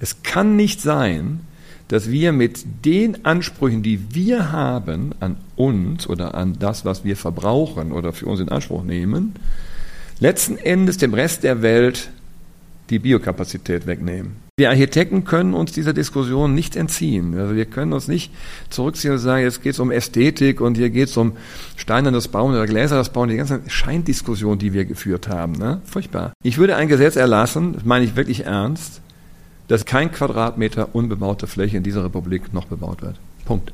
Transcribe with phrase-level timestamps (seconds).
[0.00, 1.40] Es kann nicht sein,
[1.88, 7.16] dass wir mit den Ansprüchen, die wir haben an uns oder an das, was wir
[7.16, 9.34] verbrauchen oder für uns in Anspruch nehmen,
[10.18, 12.10] letzten Endes dem Rest der Welt
[12.90, 14.46] die Biokapazität wegnehmen.
[14.58, 17.38] Wir Architekten können uns dieser Diskussion nicht entziehen.
[17.38, 18.32] Also wir können uns nicht
[18.70, 21.32] zurückziehen und sagen, jetzt geht es um Ästhetik und hier geht es um
[21.76, 25.52] steinernes Bauen oder gläsernes Bauen, die ganze Scheindiskussion, die wir geführt haben.
[25.52, 25.82] Ne?
[25.84, 26.32] Furchtbar.
[26.42, 29.02] Ich würde ein Gesetz erlassen, das meine ich wirklich ernst,
[29.68, 33.16] dass kein Quadratmeter unbebaute Fläche in dieser Republik noch bebaut wird.
[33.44, 33.72] Punkt.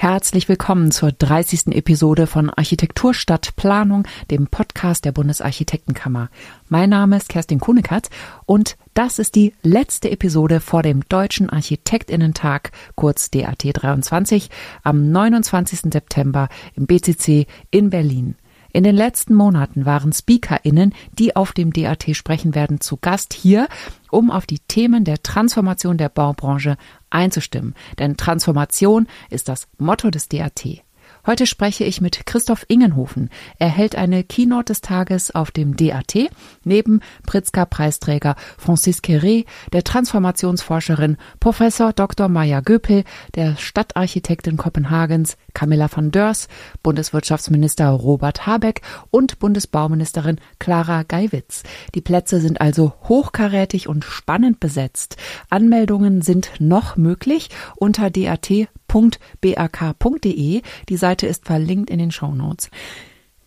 [0.00, 1.74] Herzlich willkommen zur 30.
[1.74, 6.30] Episode von Architektur statt Planung, dem Podcast der Bundesarchitektenkammer.
[6.68, 8.08] Mein Name ist Kerstin Kunekatz
[8.46, 14.50] und das ist die letzte Episode vor dem Deutschen Architektinnentag, kurz DAT 23,
[14.84, 15.92] am 29.
[15.92, 18.36] September im BCC in Berlin.
[18.72, 23.68] In den letzten Monaten waren SpeakerInnen, die auf dem DAT sprechen werden, zu Gast hier,
[24.10, 26.76] um auf die Themen der Transformation der Baubranche
[27.10, 27.74] einzustimmen.
[27.98, 30.82] Denn Transformation ist das Motto des DAT.
[31.28, 33.28] Heute spreche ich mit Christoph Ingenhofen.
[33.58, 36.30] Er hält eine Keynote des Tages auf dem DAT
[36.64, 42.28] neben Pritzker-Preisträger Francis Queré, der Transformationsforscherin Professor Dr.
[42.28, 43.04] Maya Göpel,
[43.34, 46.48] der Stadtarchitektin Kopenhagens Camilla van Dörs,
[46.82, 51.62] Bundeswirtschaftsminister Robert Habeck und Bundesbauministerin Clara Geiwitz.
[51.94, 55.18] Die Plätze sind also hochkarätig und spannend besetzt.
[55.50, 58.48] Anmeldungen sind noch möglich unter dat
[58.88, 60.62] www.bak.de.
[60.88, 62.70] Die Seite ist verlinkt in den Show Notes.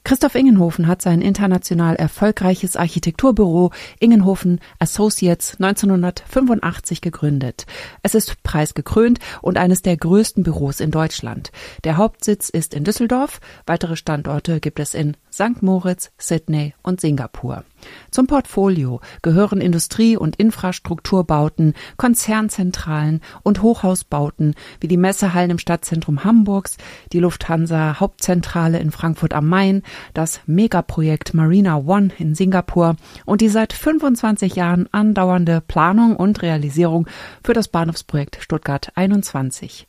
[0.04, 3.70] Christoph Ingenhofen hat sein international erfolgreiches Architekturbüro
[4.00, 7.68] Ingenhofen Associates 1985 gegründet.
[8.02, 11.52] Es ist preisgekrönt und eines der größten Büros in Deutschland.
[11.84, 15.62] Der Hauptsitz ist in Düsseldorf, weitere Standorte gibt es in St.
[15.62, 17.64] Moritz, Sydney und Singapur.
[18.12, 26.78] Zum Portfolio gehören Industrie- und Infrastrukturbauten, Konzernzentralen und Hochhausbauten wie die Messehallen im Stadtzentrum Hamburgs,
[27.14, 32.96] die Lufthansa Hauptzentrale in Frankfurt am Main, das Megaprojekt Marina One in Singapur
[33.26, 37.08] und die seit 25 Jahren andauernde Planung und Realisierung
[37.44, 39.88] für das Bahnhofsprojekt Stuttgart 21.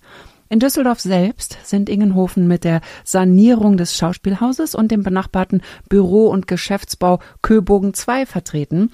[0.52, 6.46] In Düsseldorf selbst sind Ingenhofen mit der Sanierung des Schauspielhauses und dem benachbarten Büro- und
[6.46, 8.92] Geschäftsbau Köbogen II vertreten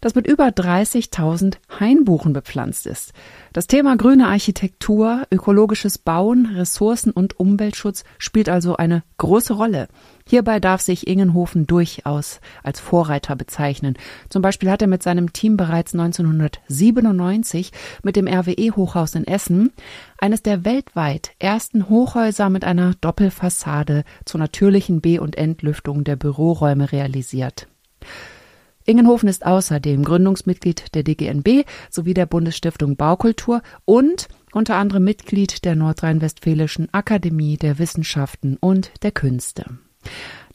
[0.00, 3.12] das mit über 30.000 Hainbuchen bepflanzt ist.
[3.52, 9.88] Das Thema grüne Architektur, ökologisches Bauen, Ressourcen- und Umweltschutz spielt also eine große Rolle.
[10.26, 13.94] Hierbei darf sich Ingenhofen durchaus als Vorreiter bezeichnen.
[14.28, 17.72] Zum Beispiel hat er mit seinem Team bereits 1997
[18.02, 19.72] mit dem RWE-Hochhaus in Essen
[20.18, 26.92] eines der weltweit ersten Hochhäuser mit einer Doppelfassade zur natürlichen Be- und Entlüftung der Büroräume
[26.92, 27.66] realisiert.
[28.88, 35.76] Ingenhofen ist außerdem Gründungsmitglied der DGNB sowie der Bundesstiftung Baukultur und unter anderem Mitglied der
[35.76, 39.66] Nordrhein-Westfälischen Akademie der Wissenschaften und der Künste.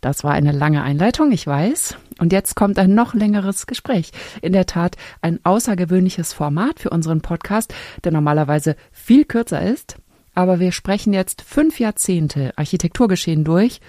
[0.02, 1.96] Das war eine lange Einleitung, ich weiß.
[2.18, 4.12] Und jetzt kommt ein noch längeres Gespräch.
[4.42, 7.72] In der Tat ein außergewöhnliches Format für unseren Podcast,
[8.04, 9.98] der normalerweise viel kürzer ist.
[10.34, 13.80] Aber wir sprechen jetzt fünf Jahrzehnte Architekturgeschehen durch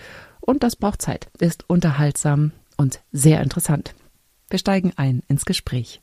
[0.41, 3.95] und das braucht Zeit, ist unterhaltsam und sehr interessant.
[4.51, 6.01] Wir steigen ein ins Gespräch.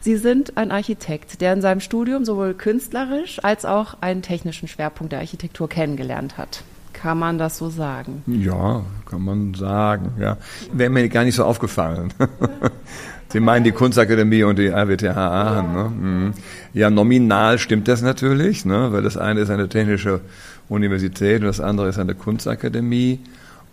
[0.00, 5.12] Sie sind ein Architekt, der in seinem Studium sowohl künstlerisch als auch einen technischen Schwerpunkt
[5.12, 6.62] der Architektur kennengelernt hat.
[6.92, 8.22] Kann man das so sagen?
[8.26, 10.36] Ja, kann man sagen, ja.
[10.72, 12.12] Wäre mir gar nicht so aufgefallen.
[13.28, 15.72] Sie meinen die Kunstakademie und die RWTH Aachen.
[15.72, 15.84] Ne?
[15.90, 16.34] Mhm.
[16.72, 18.92] Ja, nominal stimmt das natürlich, ne?
[18.92, 20.20] weil das eine ist eine technische
[20.68, 23.20] Universität und das andere ist eine Kunstakademie.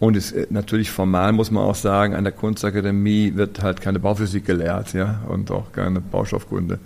[0.01, 3.99] Und es, äh, natürlich formal muss man auch sagen, an der Kunstakademie wird halt keine
[3.99, 6.79] Bauphysik gelehrt, ja, und auch keine Baustoffkunde.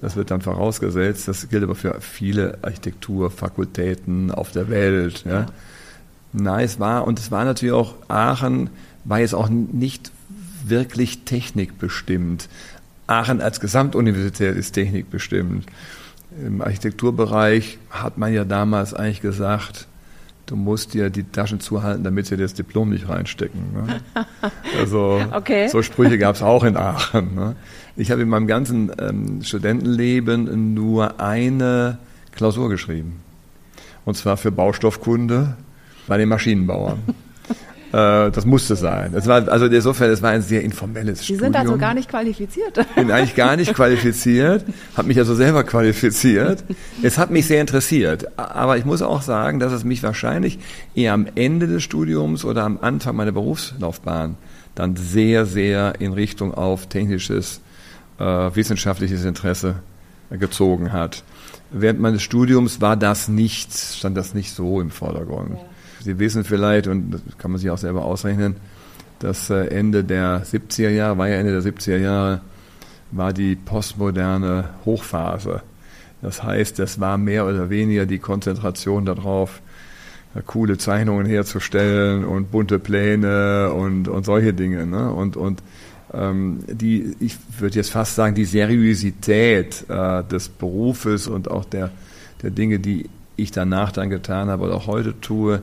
[0.00, 1.26] Das wird dann vorausgesetzt.
[1.26, 5.46] Das gilt aber für viele Architekturfakultäten auf der Welt, ja.
[6.32, 8.70] Nein, es war, und es war natürlich auch, Aachen
[9.02, 10.12] war jetzt auch nicht
[10.64, 12.48] wirklich technikbestimmt.
[13.08, 15.66] Aachen als Gesamtuniversität ist technikbestimmt.
[16.46, 19.88] Im Architekturbereich hat man ja damals eigentlich gesagt,
[20.50, 23.60] du musst dir die Taschen zuhalten, damit sie das Diplom nicht reinstecken.
[23.72, 24.00] Ne?
[24.78, 25.68] Also okay.
[25.68, 27.34] so Sprüche gab es auch in Aachen.
[27.34, 27.56] Ne?
[27.96, 31.98] Ich habe in meinem ganzen ähm, Studentenleben nur eine
[32.32, 33.20] Klausur geschrieben.
[34.04, 35.56] Und zwar für Baustoffkunde
[36.06, 36.98] bei den Maschinenbauern.
[37.92, 39.12] Äh, das musste sein.
[39.12, 41.38] Das war, also insofern, es war ein sehr informelles Sie Studium.
[41.38, 42.86] Sie sind also gar nicht qualifiziert.
[42.94, 44.64] Bin eigentlich gar nicht qualifiziert,
[44.96, 46.64] habe mich also selber qualifiziert.
[47.02, 50.58] Es hat mich sehr interessiert, aber ich muss auch sagen, dass es mich wahrscheinlich
[50.94, 54.36] eher am Ende des Studiums oder am Anfang meiner Berufslaufbahn
[54.74, 57.60] dann sehr, sehr in Richtung auf technisches,
[58.18, 59.76] äh, wissenschaftliches Interesse
[60.30, 61.24] gezogen hat.
[61.72, 65.54] Während meines Studiums war das nicht, stand das nicht so im Vordergrund.
[65.54, 65.69] Ja.
[66.02, 68.56] Sie wissen vielleicht, und das kann man sich auch selber ausrechnen,
[69.18, 72.40] dass äh, Ende der 70er Jahre, war ja Ende der 70er Jahre,
[73.10, 75.62] war die postmoderne Hochphase.
[76.22, 79.60] Das heißt, es war mehr oder weniger die Konzentration darauf,
[80.34, 84.86] äh, coole Zeichnungen herzustellen und bunte Pläne und, und solche Dinge.
[84.86, 85.12] Ne?
[85.12, 85.62] Und, und
[86.12, 91.90] ähm, die, ich würde jetzt fast sagen, die Seriosität äh, des Berufes und auch der,
[92.42, 95.62] der Dinge, die ich danach dann getan habe oder auch heute tue,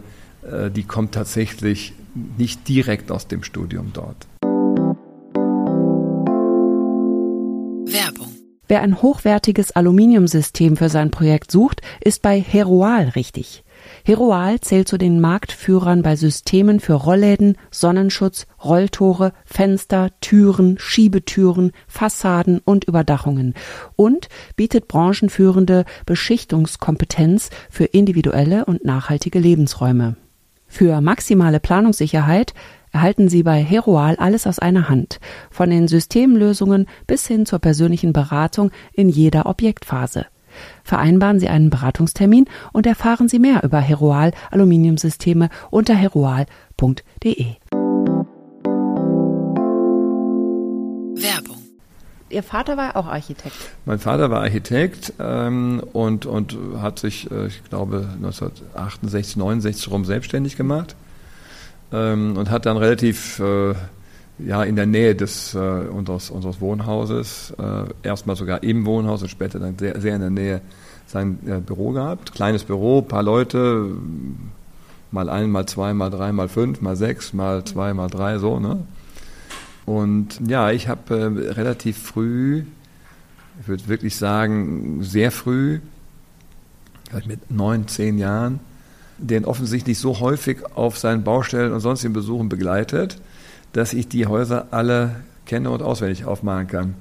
[0.74, 1.94] die kommt tatsächlich
[2.38, 4.28] nicht direkt aus dem Studium dort.
[7.92, 8.28] Werbung.
[8.68, 13.64] Wer ein hochwertiges Aluminiumsystem für sein Projekt sucht, ist bei Heroal richtig.
[14.04, 22.60] Heroal zählt zu den Marktführern bei Systemen für Rollläden, Sonnenschutz, Rolltore, Fenster, Türen, Schiebetüren, Fassaden
[22.60, 23.54] und Überdachungen
[23.96, 30.18] und bietet branchenführende Beschichtungskompetenz für individuelle und nachhaltige Lebensräume.
[30.68, 32.54] Für maximale Planungssicherheit
[32.92, 35.20] erhalten Sie bei Heroal alles aus einer Hand,
[35.50, 40.26] von den Systemlösungen bis hin zur persönlichen Beratung in jeder Objektphase.
[40.84, 47.56] Vereinbaren Sie einen Beratungstermin und erfahren Sie mehr über Heroal Aluminiumsysteme unter heroal.de.
[52.30, 53.56] Ihr Vater war auch Architekt.
[53.86, 60.04] Mein Vater war Architekt ähm, und, und hat sich, äh, ich glaube, 1968, 69 rum
[60.04, 60.96] selbstständig gemacht
[61.92, 63.74] ähm, und hat dann relativ äh,
[64.40, 69.30] ja, in der Nähe des, äh, unseres, unseres Wohnhauses, äh, erstmal sogar im Wohnhaus und
[69.30, 70.62] später dann sehr, sehr in der Nähe
[71.08, 72.34] sein äh, Büro gehabt.
[72.34, 73.90] Kleines Büro, paar Leute,
[75.12, 78.60] mal ein, mal zwei, mal drei, mal fünf, mal sechs, mal zwei, mal drei, so.
[78.60, 78.86] Ne?
[79.88, 82.64] Und ja, ich habe äh, relativ früh,
[83.62, 85.80] ich würde wirklich sagen, sehr früh,
[87.10, 88.60] vielleicht mit neun, zehn Jahren,
[89.18, 93.22] den offensichtlich so häufig auf seinen Baustellen und sonstigen Besuchen begleitet,
[93.72, 96.96] dass ich die Häuser alle kenne und auswendig aufmalen kann.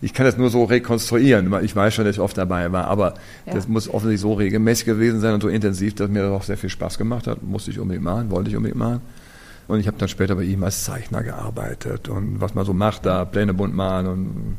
[0.00, 3.14] Ich kann das nur so rekonstruieren, ich weiß schon, dass ich oft dabei war, aber
[3.44, 3.54] ja.
[3.54, 6.58] das muss offensichtlich so regelmäßig gewesen sein und so intensiv, dass mir das auch sehr
[6.58, 7.42] viel Spaß gemacht hat.
[7.42, 9.00] Musste ich unbedingt machen, wollte ich unbedingt machen.
[9.66, 13.06] Und ich habe dann später bei ihm als Zeichner gearbeitet und was man so macht,
[13.06, 14.58] da Pläne bunt malen und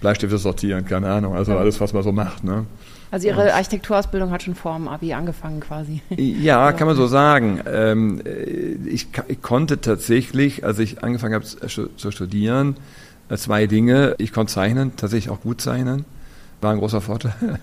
[0.00, 2.44] Bleistifte sortieren, keine Ahnung, also alles, was man so macht.
[2.44, 2.64] Ne?
[3.10, 6.02] Also Ihre Architekturausbildung hat schon vor dem Abi angefangen quasi.
[6.16, 7.60] Ja, kann man so sagen.
[7.66, 8.22] Ähm,
[8.86, 12.76] ich, ich konnte tatsächlich, als ich angefangen habe zu studieren,
[13.28, 14.14] äh, zwei Dinge.
[14.18, 16.04] Ich konnte zeichnen, tatsächlich auch gut zeichnen.
[16.60, 17.34] War ein großer Vorteil.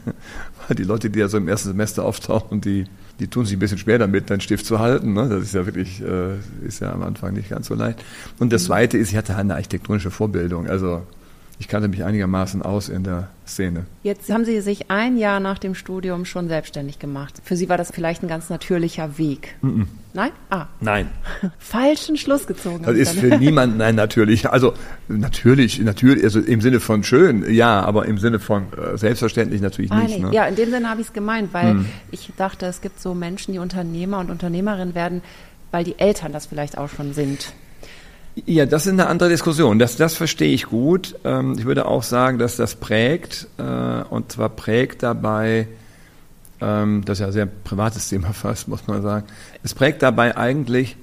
[0.67, 2.85] Weil die Leute, die ja so im ersten Semester auftauchen, die,
[3.19, 5.13] die tun sich ein bisschen schwer damit, einen Stift zu halten.
[5.13, 5.27] Ne?
[5.27, 8.03] Das ist ja wirklich, äh, ist ja am Anfang nicht ganz so leicht.
[8.39, 8.67] Und das mhm.
[8.67, 10.67] Zweite ist, ich hatte eine architektonische Vorbildung.
[10.67, 11.01] Also
[11.57, 13.85] ich kannte mich einigermaßen aus in der Szene.
[14.03, 17.41] Jetzt haben Sie sich ein Jahr nach dem Studium schon selbstständig gemacht.
[17.43, 19.55] Für Sie war das vielleicht ein ganz natürlicher Weg.
[19.61, 19.85] Mm -mm.
[20.13, 20.31] Nein?
[20.49, 20.65] Ah.
[20.81, 21.09] Nein.
[21.59, 22.83] Falschen Schluss gezogen.
[22.83, 24.49] Das ist für niemanden, nein, natürlich.
[24.49, 24.73] Also
[25.07, 29.91] natürlich, natürlich, also im Sinne von schön, ja, aber im Sinne von äh, selbstverständlich natürlich
[29.91, 30.17] ah, nicht.
[30.17, 30.25] Nee.
[30.25, 30.33] Ne?
[30.33, 31.85] Ja, in dem Sinne habe ich es gemeint, weil mm.
[32.11, 35.21] ich dachte, es gibt so Menschen, die Unternehmer und Unternehmerinnen werden,
[35.71, 37.53] weil die Eltern das vielleicht auch schon sind.
[38.35, 39.79] Ja, das ist eine andere Diskussion.
[39.79, 41.15] Das, das verstehe ich gut.
[41.23, 45.69] Ähm, ich würde auch sagen, dass das prägt, äh, und zwar prägt dabei,
[46.59, 49.25] ähm, das ist ja ein sehr privates Thema fast, muss man sagen,
[49.63, 50.97] es prägt dabei eigentlich,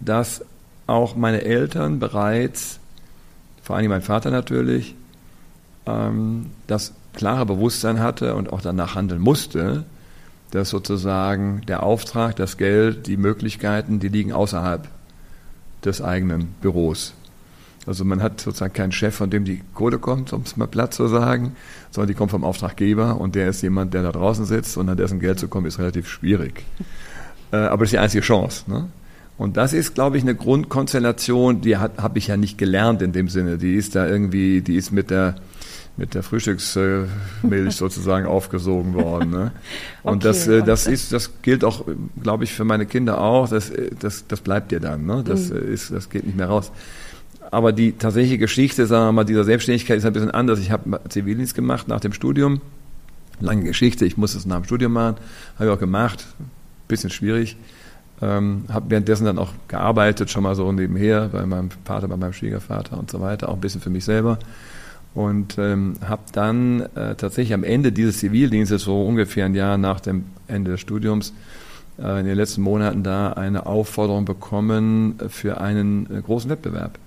[0.00, 0.44] dass
[0.86, 2.78] auch meine Eltern bereits,
[3.62, 4.94] vor allem mein Vater natürlich,
[5.86, 9.84] ähm, das klare Bewusstsein hatte und auch danach handeln musste,
[10.50, 14.88] dass sozusagen der Auftrag, das Geld, die Möglichkeiten, die liegen außerhalb
[15.84, 17.14] des eigenen Büros.
[17.86, 20.92] Also man hat sozusagen keinen Chef, von dem die Kohle kommt, um es mal platt
[20.92, 21.56] zu sagen,
[21.90, 24.96] sondern die kommt vom Auftraggeber und der ist jemand, der da draußen sitzt und an
[24.96, 26.64] dessen Geld zu kommen, ist relativ schwierig.
[27.52, 28.70] Äh, aber das ist die einzige Chance.
[28.70, 28.88] Ne?
[29.38, 33.28] Und das ist, glaube ich, eine Grundkonstellation, die habe ich ja nicht gelernt in dem
[33.28, 33.56] Sinne.
[33.56, 35.36] Die ist da irgendwie, die ist mit der
[35.96, 39.30] mit der Frühstücksmilch sozusagen aufgesogen worden.
[39.30, 39.52] Ne?
[40.02, 41.84] Und okay, das, äh, das ist, das gilt auch,
[42.22, 43.48] glaube ich, für meine Kinder auch.
[43.48, 45.04] Das, äh, das, das bleibt dir dann.
[45.04, 45.22] Ne?
[45.26, 45.72] Das mhm.
[45.72, 46.72] ist, das geht nicht mehr raus.
[47.50, 50.60] Aber die tatsächliche Geschichte, sagen wir mal, dieser Selbstständigkeit ist ein bisschen anders.
[50.60, 52.60] Ich habe Zivildienst gemacht nach dem Studium.
[53.40, 54.04] Lange Geschichte.
[54.04, 55.16] Ich musste es nach dem Studium machen.
[55.56, 56.26] Habe ich auch gemacht.
[56.86, 57.56] Bisschen schwierig.
[58.22, 62.34] Ähm, habe währenddessen dann auch gearbeitet, schon mal so nebenher, bei meinem Vater, bei meinem
[62.34, 63.48] Schwiegervater und so weiter.
[63.48, 64.38] Auch ein bisschen für mich selber
[65.14, 70.00] und ähm, habe dann äh, tatsächlich am Ende dieses Zivildienstes, so ungefähr ein Jahr nach
[70.00, 71.34] dem Ende des Studiums,
[71.98, 76.98] äh, in den letzten Monaten da eine Aufforderung bekommen für einen äh, großen Wettbewerb.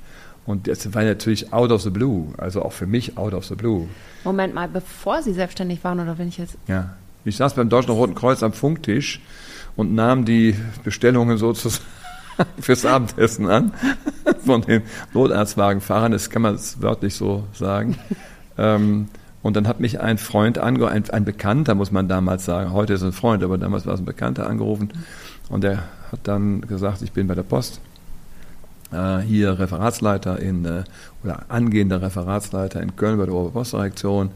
[0.45, 3.55] Und das war natürlich out of the blue, also auch für mich out of the
[3.55, 3.88] blue.
[4.25, 6.57] Moment mal, bevor Sie selbstständig waren oder wenn ich jetzt.
[6.67, 9.22] Ja, ich saß beim Deutschen Roten Kreuz am Funktisch
[9.77, 11.86] und nahm die Bestellungen sozusagen
[12.59, 13.71] fürs Abendessen an
[14.45, 17.97] von den Notarztwagenfahrern, das kann man wörtlich so sagen.
[18.57, 19.07] ähm,
[19.41, 22.71] und dann hat mich ein Freund angerufen, ein, ein, Bekannter, muss man damals sagen.
[22.71, 24.89] Heute ist es ein Freund, aber damals war es ein Bekannter angerufen.
[25.49, 25.79] Und der
[26.11, 27.81] hat dann gesagt, ich bin bei der Post.
[28.93, 30.83] Äh, hier Referatsleiter in, äh,
[31.23, 34.29] oder angehender Referatsleiter in Köln bei der Oberpostdirektion.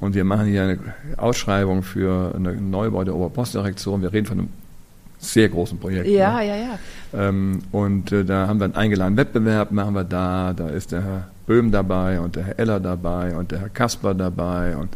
[0.00, 0.78] Und wir machen hier eine
[1.16, 4.02] Ausschreibung für eine Neubau der Oberpostdirektion.
[4.02, 4.48] Wir reden von einem
[5.18, 6.08] sehr großen Projekt.
[6.08, 6.46] Ja, ne?
[6.46, 6.78] ja, ja.
[7.14, 10.52] Ähm, und äh, da haben wir einen eingeladenen Wettbewerb, machen wir da.
[10.52, 14.14] Da ist der Herr Böhm dabei und der Herr Eller dabei und der Herr Kasper
[14.14, 14.90] dabei und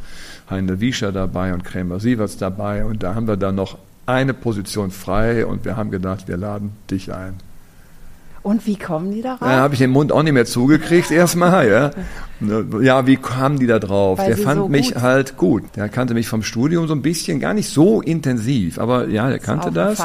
[0.48, 2.84] Heine Wiescher dabei und Krämer Sieverts dabei.
[2.84, 6.72] Und da haben wir dann noch eine Position frei und wir haben gedacht, wir laden
[6.90, 7.34] dich ein.
[8.42, 9.40] Und wie kommen die darauf?
[9.40, 11.90] Da habe ich den Mund auch nicht mehr zugekriegt erstmal, ja.
[12.80, 14.18] Ja, wie kamen die da drauf?
[14.18, 15.62] Weil der fand so mich halt gut.
[15.76, 19.38] Der kannte mich vom Studium so ein bisschen, gar nicht so intensiv, aber ja, der
[19.38, 20.02] kannte das.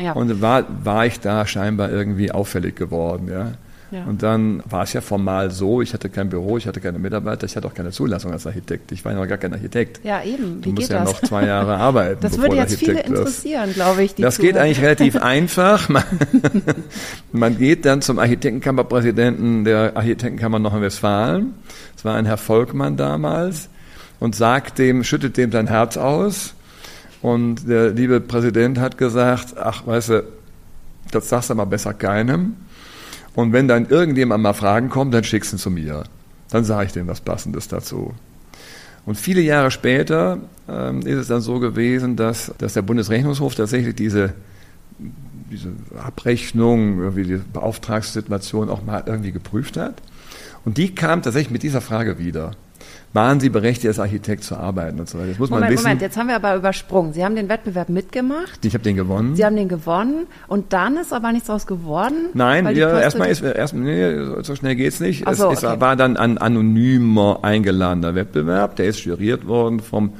[0.00, 0.12] Ja.
[0.12, 3.54] Und war, war ich da scheinbar irgendwie auffällig geworden, ja.
[3.90, 4.04] Ja.
[4.04, 7.46] Und dann war es ja formal so, ich hatte kein Büro, ich hatte keine Mitarbeiter,
[7.46, 8.92] ich hatte auch keine Zulassung als Architekt.
[8.92, 10.00] Ich war ja noch gar kein Architekt.
[10.04, 10.58] Ja, eben.
[10.64, 11.12] Wie du musst ja das?
[11.12, 12.20] noch zwei Jahre arbeiten.
[12.20, 14.14] Das würde jetzt viele interessieren, glaube ich.
[14.14, 15.88] das geht eigentlich relativ einfach.
[15.88, 16.04] Man,
[17.32, 21.54] man, geht dann zum Architektenkammerpräsidenten der Architektenkammer Nordrhein-Westfalen.
[21.94, 23.68] Das war ein Herr Volkmann damals
[24.20, 26.54] und sagt dem, schüttet dem sein Herz aus.
[27.22, 30.24] Und der liebe Präsident hat gesagt, ach, weißt du,
[31.10, 32.54] das sagst du mal besser keinem.
[33.34, 36.04] Und wenn dann irgendjemand mal Fragen kommt, dann schickst du ihn zu mir.
[36.50, 38.12] Dann sage ich dem was Passendes dazu.
[39.06, 43.94] Und viele Jahre später ähm, ist es dann so gewesen, dass, dass der Bundesrechnungshof tatsächlich
[43.94, 44.34] diese,
[45.50, 45.68] diese
[46.04, 50.02] Abrechnung, irgendwie die Beauftragssituation auch mal irgendwie geprüft hat.
[50.64, 52.52] Und die kam tatsächlich mit dieser Frage wieder
[53.12, 55.30] waren Sie berechtigt, als Architekt zu arbeiten und so weiter.
[55.30, 55.82] Das muss Moment, man wissen.
[55.82, 57.12] Moment, jetzt haben wir aber übersprungen.
[57.12, 58.64] Sie haben den Wettbewerb mitgemacht.
[58.64, 59.34] Ich habe den gewonnen.
[59.34, 62.28] Sie haben den gewonnen und dann ist aber nichts daraus geworden.
[62.34, 65.26] Nein, ja, erstmal ist erstmal nee, so schnell geht's nicht.
[65.26, 65.80] Ach so, es, okay.
[65.80, 70.12] war dann ein anonymer eingeladener Wettbewerb, der ist juriert worden vom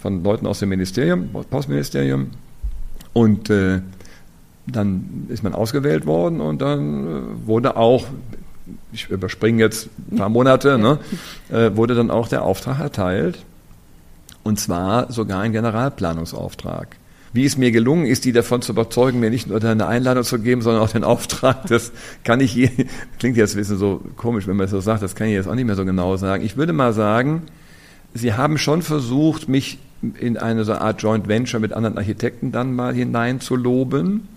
[0.00, 2.30] von Leuten aus dem Ministerium, Postministerium
[3.14, 3.80] und äh,
[4.66, 8.06] dann ist man ausgewählt worden und dann äh, wurde auch
[8.94, 10.98] ich überspringe jetzt ein paar Monate, ne,
[11.50, 13.38] äh, wurde dann auch der Auftrag erteilt.
[14.42, 16.96] Und zwar sogar ein Generalplanungsauftrag.
[17.32, 20.38] Wie es mir gelungen ist, die davon zu überzeugen, mir nicht nur eine Einladung zu
[20.38, 21.90] geben, sondern auch den Auftrag, das
[22.22, 22.70] kann ich je,
[23.18, 25.48] klingt jetzt ein bisschen so komisch, wenn man es so sagt, das kann ich jetzt
[25.48, 26.44] auch nicht mehr so genau sagen.
[26.44, 27.42] Ich würde mal sagen,
[28.16, 29.78] Sie haben schon versucht, mich
[30.20, 34.28] in eine so Art Joint Venture mit anderen Architekten dann mal hineinzuloben.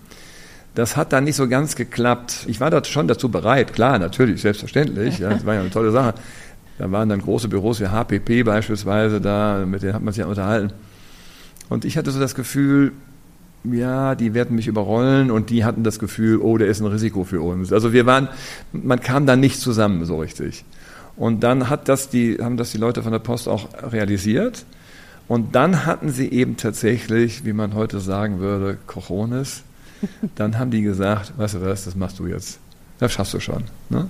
[0.78, 2.44] Das hat dann nicht so ganz geklappt.
[2.46, 5.18] Ich war da schon dazu bereit, klar, natürlich, selbstverständlich.
[5.18, 6.14] Ja, das war ja eine tolle Sache.
[6.78, 10.26] Da waren dann große Büros wie HPP beispielsweise da, mit denen hat man sich ja
[10.26, 10.72] unterhalten.
[11.68, 12.92] Und ich hatte so das Gefühl,
[13.64, 17.24] ja, die werden mich überrollen und die hatten das Gefühl, oh, der ist ein Risiko
[17.24, 17.72] für uns.
[17.72, 18.28] Also wir waren,
[18.70, 20.64] man kam da nicht zusammen so richtig.
[21.16, 24.64] Und dann hat das die, haben das die Leute von der Post auch realisiert.
[25.26, 29.64] Und dann hatten sie eben tatsächlich, wie man heute sagen würde, Cojones,
[30.34, 32.58] dann haben die gesagt, weißt du was, das machst du jetzt.
[32.98, 33.64] Das schaffst du schon.
[33.88, 34.08] Ne?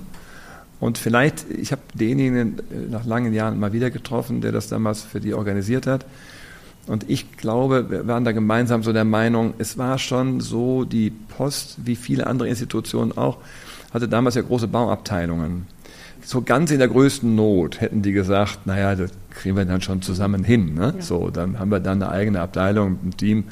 [0.79, 5.19] Und vielleicht, ich habe denjenigen nach langen Jahren mal wieder getroffen, der das damals für
[5.19, 6.05] die organisiert hat.
[6.87, 11.11] Und ich glaube, wir waren da gemeinsam so der Meinung, es war schon so, die
[11.11, 13.37] Post, wie viele andere Institutionen auch,
[13.93, 15.67] hatte damals ja große Bauabteilungen
[16.29, 20.03] so ganz in der größten Not hätten die gesagt, naja, das kriegen wir dann schon
[20.03, 20.75] zusammen hin.
[20.75, 20.93] Ne?
[20.95, 21.01] Ja.
[21.01, 23.45] So, dann haben wir dann eine eigene Abteilung, ein Team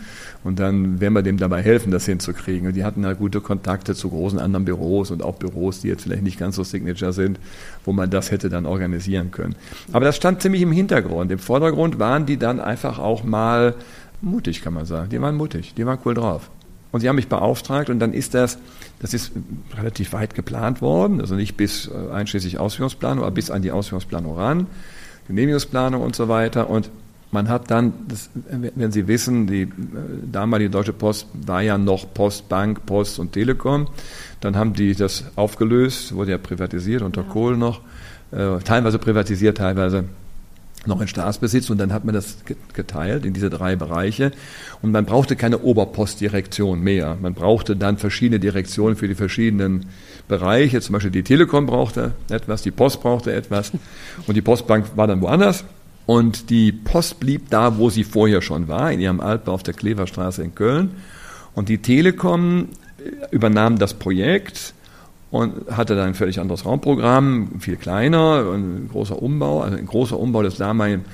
[0.44, 2.68] und dann werden wir dem dabei helfen, das hinzukriegen.
[2.68, 6.04] Und die hatten ja gute Kontakte zu großen anderen Büros und auch Büros, die jetzt
[6.04, 7.40] vielleicht nicht ganz so Signature sind,
[7.84, 9.56] wo man das hätte dann organisieren können.
[9.92, 11.32] Aber das stand ziemlich im Hintergrund.
[11.32, 13.74] Im Vordergrund waren die dann einfach auch mal
[14.22, 15.10] mutig, kann man sagen.
[15.10, 16.52] Die waren mutig, die waren cool drauf.
[16.98, 18.58] Und sie haben mich beauftragt und dann ist das,
[18.98, 19.32] das ist
[19.78, 24.36] relativ weit geplant worden, also nicht bis äh, einschließlich Ausführungsplanung, aber bis an die Ausführungsplanung
[24.36, 24.66] ran,
[25.28, 26.72] Genehmigungsplanung und so weiter.
[26.72, 26.90] Und
[27.30, 29.68] man hat dann, das, wenn Sie wissen, die äh,
[30.32, 33.90] damalige Deutsche Post war ja noch Post, Bank, Post und Telekom.
[34.42, 37.28] Dann haben die das aufgelöst, wurde ja privatisiert unter ja.
[37.30, 37.82] Kohl noch,
[38.32, 40.06] äh, teilweise privatisiert, teilweise
[40.88, 42.38] noch in Staatsbesitz und dann hat man das
[42.74, 44.32] geteilt in diese drei Bereiche
[44.82, 47.18] und man brauchte keine Oberpostdirektion mehr.
[47.22, 49.88] Man brauchte dann verschiedene Direktionen für die verschiedenen
[50.28, 50.82] Bereiche.
[50.82, 53.72] Zum Beispiel die Telekom brauchte etwas, die Post brauchte etwas
[54.26, 55.66] und die Postbank war dann woanders.
[56.06, 59.74] Und die Post blieb da, wo sie vorher schon war, in ihrem Altbau auf der
[59.74, 60.92] Kleverstraße in Köln.
[61.54, 62.70] Und die Telekom
[63.32, 64.74] übernahm das Projekt
[65.30, 70.18] und hatte dann ein völlig anderes Raumprogramm, viel kleiner, ein großer Umbau, also ein großer
[70.18, 71.06] Umbau des damaligen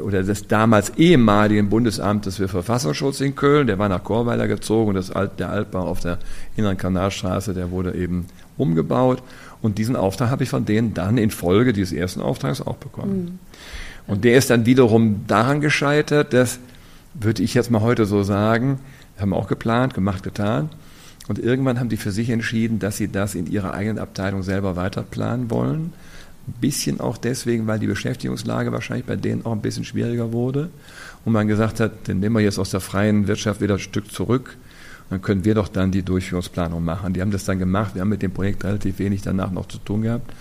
[0.00, 4.94] oder des damals ehemaligen Bundesamtes für Verfassungsschutz in Köln, der war nach Chorweiler gezogen und
[4.94, 6.18] das Alt, der Altbau auf der
[6.56, 8.26] Inneren Kanalstraße, der wurde eben
[8.56, 9.22] umgebaut
[9.60, 13.24] und diesen Auftrag habe ich von denen dann in Folge dieses ersten Auftrags auch bekommen.
[13.24, 13.38] Mhm.
[14.06, 16.58] Und der ist dann wiederum daran gescheitert, dass,
[17.14, 18.80] würde ich jetzt mal heute so sagen,
[19.18, 20.70] haben wir auch geplant, gemacht, getan,
[21.28, 24.76] und irgendwann haben die für sich entschieden, dass sie das in ihrer eigenen Abteilung selber
[24.76, 25.92] weiterplanen wollen.
[26.48, 30.70] Ein bisschen auch deswegen, weil die Beschäftigungslage wahrscheinlich bei denen auch ein bisschen schwieriger wurde.
[31.24, 34.10] Und man gesagt hat, dann nehmen wir jetzt aus der freien Wirtschaft wieder ein Stück
[34.10, 34.56] zurück.
[35.10, 37.12] Dann können wir doch dann die Durchführungsplanung machen.
[37.12, 37.94] Die haben das dann gemacht.
[37.94, 40.32] Wir haben mit dem Projekt relativ wenig danach noch zu tun gehabt.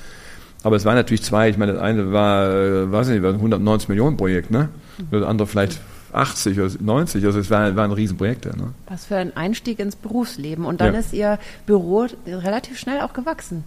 [0.63, 1.49] Aber es waren natürlich zwei.
[1.49, 4.69] Ich meine, das eine war, äh, weiß nicht, war ein 190 Millionen Projekt, ne?
[5.09, 5.79] Das andere vielleicht
[6.13, 7.25] 80 oder 90.
[7.25, 8.49] Also es waren, waren Riesenprojekte.
[8.57, 8.73] Ne?
[8.87, 10.65] Was für ein Einstieg ins Berufsleben.
[10.65, 10.99] Und dann ja.
[10.99, 13.63] ist Ihr Büro relativ schnell auch gewachsen.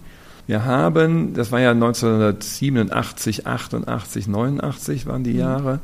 [0.47, 5.39] Wir haben, das war ja 1987, 88, 89 waren die mhm.
[5.39, 5.79] Jahre.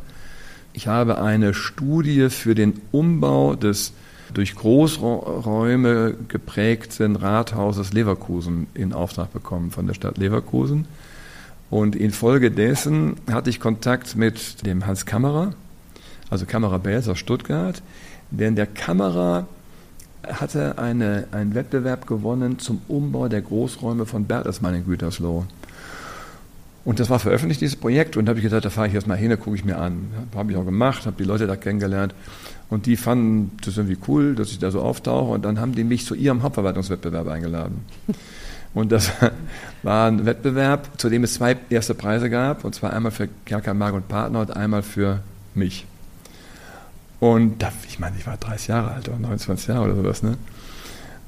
[0.73, 3.93] Ich habe eine Studie für den Umbau des
[4.33, 10.85] durch Großräume geprägten Rathauses Leverkusen in Auftrag bekommen von der Stadt Leverkusen.
[11.69, 15.53] Und infolgedessen hatte ich Kontakt mit dem Hans Kammerer,
[16.31, 17.83] also Kamera Bells aus Stuttgart,
[18.31, 19.45] denn der Kamera
[20.23, 25.45] hatte eine, einen Wettbewerb gewonnen zum Umbau der Großräume von Bertelsmann in Gütersloh.
[26.83, 29.07] Und das war veröffentlicht, dieses Projekt, und da habe ich gesagt, da fahre ich jetzt
[29.07, 30.07] mal hin, da gucke ich mir an.
[30.35, 32.15] Habe ich auch gemacht, habe die Leute da kennengelernt.
[32.69, 35.31] Und die fanden das irgendwie cool, dass ich da so auftauche.
[35.31, 37.81] Und dann haben die mich zu ihrem Hauptverwaltungswettbewerb eingeladen.
[38.73, 39.11] Und das
[39.83, 42.63] war ein Wettbewerb, zu dem es zwei erste Preise gab.
[42.63, 45.19] Und zwar einmal für Kerker, Mark und Partner und einmal für
[45.53, 45.85] mich.
[47.21, 50.37] Und da, ich meine, ich war 30 Jahre alt oder 29 Jahre oder sowas, ne?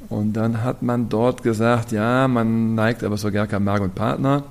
[0.09, 4.43] Und dann hat man dort gesagt, ja, man neigt aber so Gerka Mark und Partner.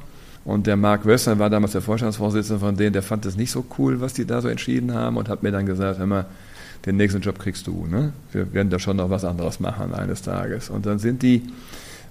[0.44, 3.64] Und der Mark Wössner war damals der Vorstandsvorsitzende von denen, der fand das nicht so
[3.76, 6.26] cool, was die da so entschieden haben und hat mir dann gesagt, hör mal,
[6.86, 7.86] den nächsten Job kriegst du.
[7.90, 8.12] Ne?
[8.30, 10.70] Wir werden da schon noch was anderes machen eines Tages.
[10.70, 11.42] Und dann sind die,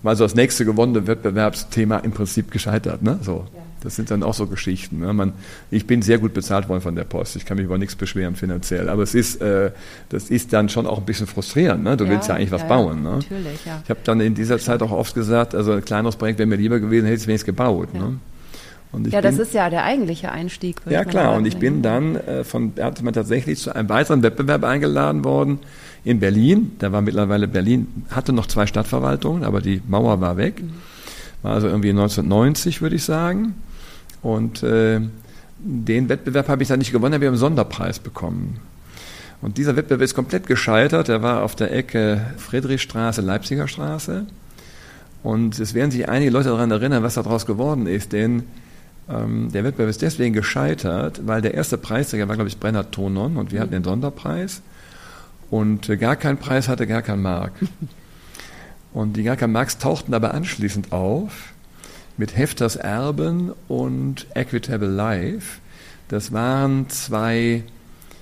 [0.03, 3.01] mal so das nächste gewonnene Wettbewerbsthema im Prinzip gescheitert.
[3.01, 3.17] Ne?
[3.21, 3.45] So.
[3.55, 3.61] Ja.
[3.81, 4.99] Das sind dann auch so Geschichten.
[4.99, 5.11] Ne?
[5.11, 5.33] Man,
[5.71, 7.35] ich bin sehr gut bezahlt worden von der Post.
[7.35, 8.89] Ich kann mich über nichts beschweren finanziell.
[8.89, 9.71] Aber es ist, äh,
[10.09, 11.83] das ist dann schon auch ein bisschen frustrierend.
[11.83, 11.97] Ne?
[11.97, 13.01] Du ja, willst ja eigentlich was ja, bauen.
[13.01, 13.09] Ne?
[13.09, 13.81] Natürlich, ja.
[13.83, 16.57] Ich habe dann in dieser Zeit auch oft gesagt, also ein kleineres Projekt wäre mir
[16.57, 17.93] lieber gewesen, hätte ich es wenigstens gebaut.
[17.93, 18.17] Ne?
[19.09, 20.77] ja, das bin, ist ja der eigentliche Einstieg.
[20.87, 21.35] Ja, klar.
[21.35, 25.59] Und ich bin dann äh, von Bertelsmann tatsächlich zu einem weiteren Wettbewerb eingeladen worden
[26.03, 26.73] in Berlin.
[26.79, 30.61] Da war mittlerweile Berlin, hatte noch zwei Stadtverwaltungen, aber die Mauer war weg.
[30.61, 30.71] Mhm.
[31.41, 33.55] War also irgendwie 1990, würde ich sagen.
[34.21, 35.01] Und äh,
[35.59, 38.59] den Wettbewerb habe ich dann nicht gewonnen, wir haben einen Sonderpreis bekommen.
[39.41, 41.09] Und dieser Wettbewerb ist komplett gescheitert.
[41.09, 44.25] Er war auf der Ecke Friedrichstraße, Leipziger Straße.
[45.23, 48.43] Und es werden sich einige Leute daran erinnern, was daraus geworden ist, denn
[49.09, 53.37] ähm, der Wettbewerb ist deswegen gescheitert, weil der erste Preisträger war, glaube ich, Brenner Tonon
[53.37, 54.61] und wir hatten den Sonderpreis.
[55.49, 57.53] Und äh, gar keinen Preis hatte gar kein Mark.
[58.93, 61.50] Und die gar kein Marks tauchten aber anschließend auf
[62.21, 65.59] mit Hefters Erben und Equitable Life.
[66.07, 67.63] Das waren zwei,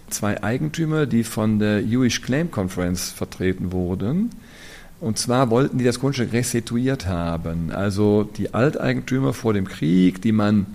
[0.09, 4.29] zwei Eigentümer, die von der Jewish Claim Conference vertreten wurden.
[5.01, 7.71] Und zwar wollten die das Grundstück restituiert haben.
[7.73, 10.65] Also die Alteigentümer vor dem Krieg, die man,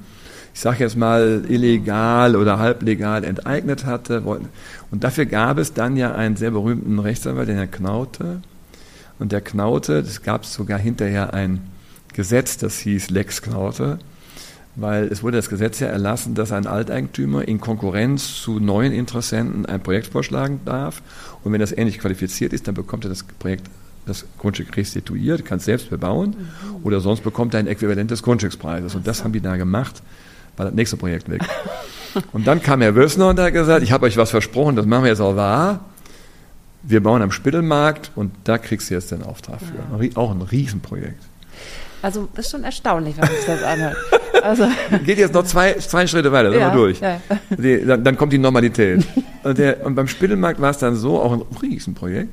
[0.53, 4.27] ich sage jetzt mal, illegal oder halblegal enteignet hatte.
[4.27, 4.51] Wollten.
[4.91, 8.43] Und dafür gab es dann ja einen sehr berühmten Rechtsanwalt, den Herrn Knaute.
[9.19, 11.73] Und der Knaute, das gab es sogar hinterher ein
[12.15, 13.99] Gesetz, das hieß Lex Knaute,
[14.77, 19.67] weil es wurde das Gesetz ja erlassen, dass ein Alteigentümer in Konkurrenz zu neuen Interessenten
[19.67, 21.03] ein Projekt vorschlagen darf.
[21.45, 23.69] Und wenn das ähnlich qualifiziert ist, dann bekommt er das Projekt,
[24.07, 26.85] das Grundstück restituiert, kann es selbst bebauen mhm.
[26.85, 28.95] oder sonst bekommt er ein Äquivalent des Grundstückspreises.
[28.95, 30.03] Und das haben die da gemacht,
[30.57, 31.43] war das nächste Projekt weg.
[32.33, 35.05] und dann kam Herr Wössner und hat gesagt, ich habe euch was versprochen, das machen
[35.05, 35.81] wir jetzt auch wahr.
[36.83, 40.05] Wir bauen am Spittelmarkt und da kriegst du jetzt den Auftrag für.
[40.05, 40.17] Ja.
[40.17, 41.23] Auch ein Riesenprojekt.
[42.05, 43.97] Also ist schon erstaunlich, wenn sich das anhört.
[44.43, 44.69] Also.
[45.07, 47.01] Geht jetzt noch zwei, zwei Schritte weiter, sind ja, wir durch.
[47.01, 47.19] Ja.
[47.49, 49.07] Die, dann, dann, kommt die Normalität.
[49.43, 52.29] Und, der, und beim Spittelmarkt war es dann so, auch ein Riesenprojekt,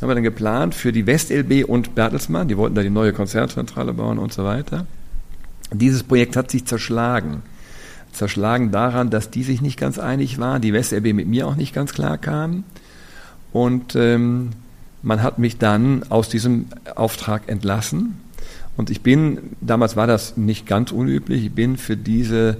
[0.00, 3.92] haben wir dann geplant für die WestLB und Bertelsmann, die wollten da die neue Konzernzentrale
[3.92, 4.86] bauen und so weiter.
[5.70, 7.42] Dieses Projekt hat sich zerschlagen.
[8.12, 11.74] Zerschlagen daran, dass die sich nicht ganz einig waren, die WestLB mit mir auch nicht
[11.74, 12.64] ganz klar kam.
[13.52, 14.52] Und ähm,
[15.02, 18.16] man hat mich dann aus diesem Auftrag entlassen
[18.76, 22.56] und ich bin, damals war das nicht ganz unüblich, ich bin für diese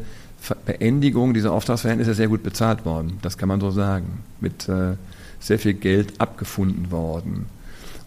[0.66, 3.18] Beendigung dieser Auftragsverhältnisse sehr gut bezahlt worden.
[3.22, 4.24] Das kann man so sagen.
[4.40, 4.96] Mit äh,
[5.40, 7.46] sehr viel Geld abgefunden worden.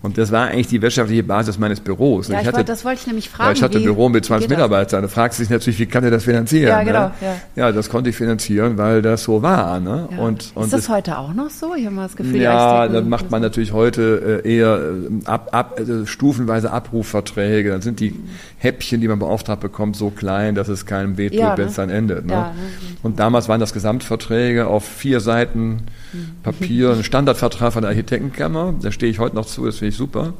[0.05, 2.27] Und das war eigentlich die wirtschaftliche Basis meines Büros.
[2.27, 3.49] Ja, ich hatte, wollte, das wollte ich nämlich fragen.
[3.49, 5.01] Ja, ich hatte ein Büro mit 20 Mitarbeitern.
[5.01, 6.69] Da fragst du dich natürlich, wie kann er das finanzieren?
[6.69, 7.07] Ja, genau.
[7.07, 7.11] Ne?
[7.55, 7.65] Ja.
[7.67, 7.71] ja.
[7.71, 9.79] das konnte ich finanzieren, weil das so war.
[9.79, 10.07] Ne?
[10.11, 10.17] Ja.
[10.19, 11.73] Und, und ist das, das heute auch noch so?
[11.73, 15.49] Ich habe mal das Gefühl, ja, dann macht man natürlich heute äh, eher äh, ab,
[15.53, 17.71] ab, also stufenweise Abrufverträge.
[17.71, 18.13] Dann sind die
[18.65, 21.83] Häppchen, die man beauftragt bekommt, so klein, dass es keinem wehtut, ja, wenn es ne?
[21.83, 22.25] dann endet.
[22.25, 22.33] Ne?
[22.33, 22.53] Ja, ne?
[23.03, 25.83] Und damals waren das Gesamtverträge auf vier Seiten
[26.43, 28.73] Papier, ein Standardvertrag von der Architektenkammer.
[28.81, 30.33] Da stehe ich heute noch zu, das finde ich super.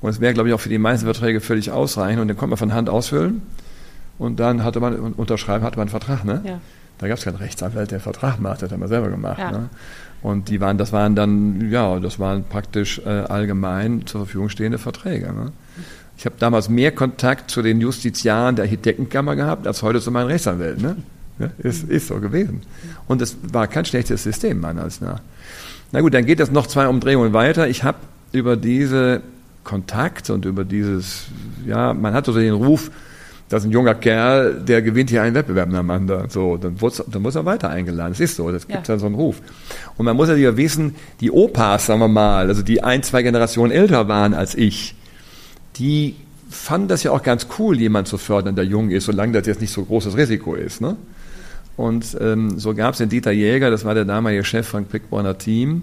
[0.00, 2.20] Und es wäre, glaube ich, auch für die meisten Verträge völlig ausreichend.
[2.20, 3.42] Und den konnte man von Hand ausfüllen.
[4.18, 6.42] Und dann hatte man, unterschreiben hatte man einen Vertrag, ne?
[6.44, 6.60] Ja.
[6.98, 9.38] Da gab es keinen Rechtsanwalt, der einen Vertrag macht, das hat man selber gemacht.
[9.38, 9.52] Ja.
[9.52, 9.68] Ne?
[10.20, 14.78] Und die waren, das waren dann, ja, das waren praktisch äh, allgemein zur Verfügung stehende
[14.78, 15.26] Verträge.
[15.26, 15.52] Ne?
[16.18, 20.26] Ich habe damals mehr Kontakt zu den Justiziaren der Architektenkammer gehabt, als heute zu meinen
[20.26, 20.82] Rechtsanwälten.
[20.82, 20.96] Ne?
[21.38, 22.62] Ja, ist, ist so gewesen.
[23.06, 25.20] Und es war kein schlechtes System, meiner Ansicht nach.
[25.92, 27.68] Na gut, dann geht das noch zwei Umdrehungen weiter.
[27.68, 27.98] Ich habe
[28.32, 29.22] über diese
[29.62, 31.26] Kontakt und über dieses,
[31.64, 32.90] ja, man hat so den Ruf,
[33.48, 36.26] dass ein junger Kerl, der gewinnt hier einen Wettbewerb miteinander.
[36.28, 36.76] So, dann,
[37.06, 38.12] dann muss er weiter eingeladen.
[38.12, 38.94] Das ist so, das gibt ja.
[38.94, 39.40] dann so einen Ruf.
[39.96, 43.70] Und man muss ja wissen, die Opas, sagen wir mal, also die ein, zwei Generationen
[43.70, 44.96] älter waren als ich,
[45.76, 46.16] die
[46.50, 49.60] fanden das ja auch ganz cool, jemand zu fördern, der jung ist, solange das jetzt
[49.60, 50.80] nicht so großes Risiko ist.
[50.80, 50.96] Ne?
[51.76, 55.38] Und ähm, so gab es den Dieter Jäger, das war der damalige Chef von Quickborner
[55.38, 55.82] Team,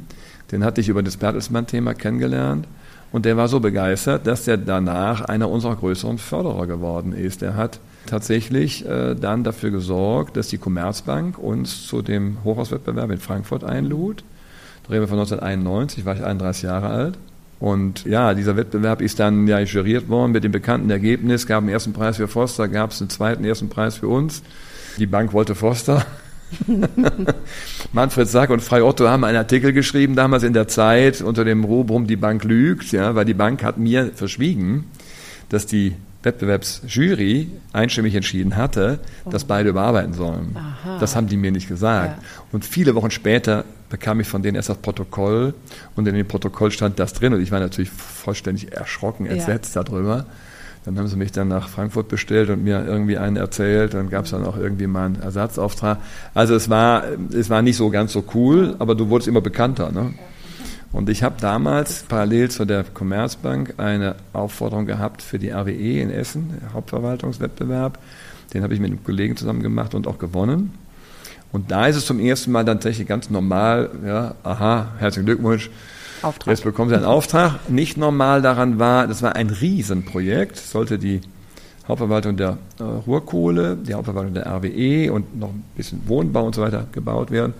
[0.51, 2.67] den hatte ich über das Bertelsmann-Thema kennengelernt.
[3.11, 7.41] Und der war so begeistert, dass er danach einer unserer größeren Förderer geworden ist.
[7.43, 13.19] Er hat tatsächlich äh, dann dafür gesorgt, dass die Commerzbank uns zu dem Hochhauswettbewerb in
[13.19, 14.23] Frankfurt einlud.
[14.83, 17.17] Da reden wir von 1991, war ich 31 Jahre alt.
[17.59, 21.69] Und ja, dieser Wettbewerb ist dann ja juriert worden mit dem bekannten Ergebnis, gab einen
[21.69, 24.43] ersten Preis für Foster, gab es einen zweiten ersten Preis für uns.
[24.97, 26.05] Die Bank wollte Foster.
[27.93, 31.63] Manfred Sack und Frei Otto haben einen Artikel geschrieben, damals in der Zeit, unter dem
[31.63, 34.85] Rubrum Die Bank lügt, ja, weil die Bank hat mir verschwiegen,
[35.49, 39.29] dass die Wettbewerbsjury einstimmig entschieden hatte, oh.
[39.29, 40.55] dass beide überarbeiten sollen.
[40.55, 40.97] Aha.
[40.99, 42.17] Das haben die mir nicht gesagt.
[42.21, 42.27] Ja.
[42.51, 45.53] Und viele Wochen später bekam ich von denen erst das Protokoll
[45.95, 49.83] und in dem Protokoll stand das drin und ich war natürlich vollständig erschrocken, entsetzt ja.
[49.83, 50.25] darüber.
[50.85, 53.95] Dann haben sie mich dann nach Frankfurt bestellt und mir irgendwie einen erzählt.
[53.95, 55.97] Dann gab es dann auch irgendwie mal einen Ersatzauftrag.
[56.35, 59.91] Also es war, es war nicht so ganz so cool, aber du wurdest immer bekannter.
[59.91, 60.13] Ne?
[60.95, 66.09] Und ich habe damals parallel zu der Commerzbank eine Aufforderung gehabt für die RWE in
[66.09, 67.99] Essen, Hauptverwaltungswettbewerb.
[68.53, 70.73] Den habe ich mit einem Kollegen zusammen gemacht und auch gewonnen.
[71.51, 75.69] Und da ist es zum ersten Mal dann tatsächlich ganz normal, ja, aha, herzlichen Glückwunsch,
[76.21, 76.53] Auftrag.
[76.53, 77.69] Jetzt bekommen Sie einen Auftrag.
[77.69, 81.19] Nicht normal daran war, das war ein Riesenprojekt, sollte die
[81.89, 86.61] Hauptverwaltung der äh, Ruhrkohle, die Hauptverwaltung der RWE und noch ein bisschen Wohnbau und so
[86.61, 87.53] weiter gebaut werden.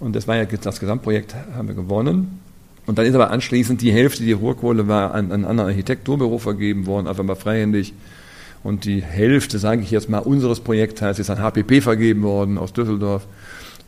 [0.00, 2.41] Und das war ja das Gesamtprojekt, haben wir gewonnen.
[2.86, 6.86] Und dann ist aber anschließend die Hälfte die Ruhrkohle war an, an ein Architekturbüro vergeben
[6.86, 7.94] worden, einfach mal freihändig.
[8.64, 12.72] Und die Hälfte, sage ich jetzt mal, unseres Projektteils ist an HPP vergeben worden aus
[12.72, 13.26] Düsseldorf.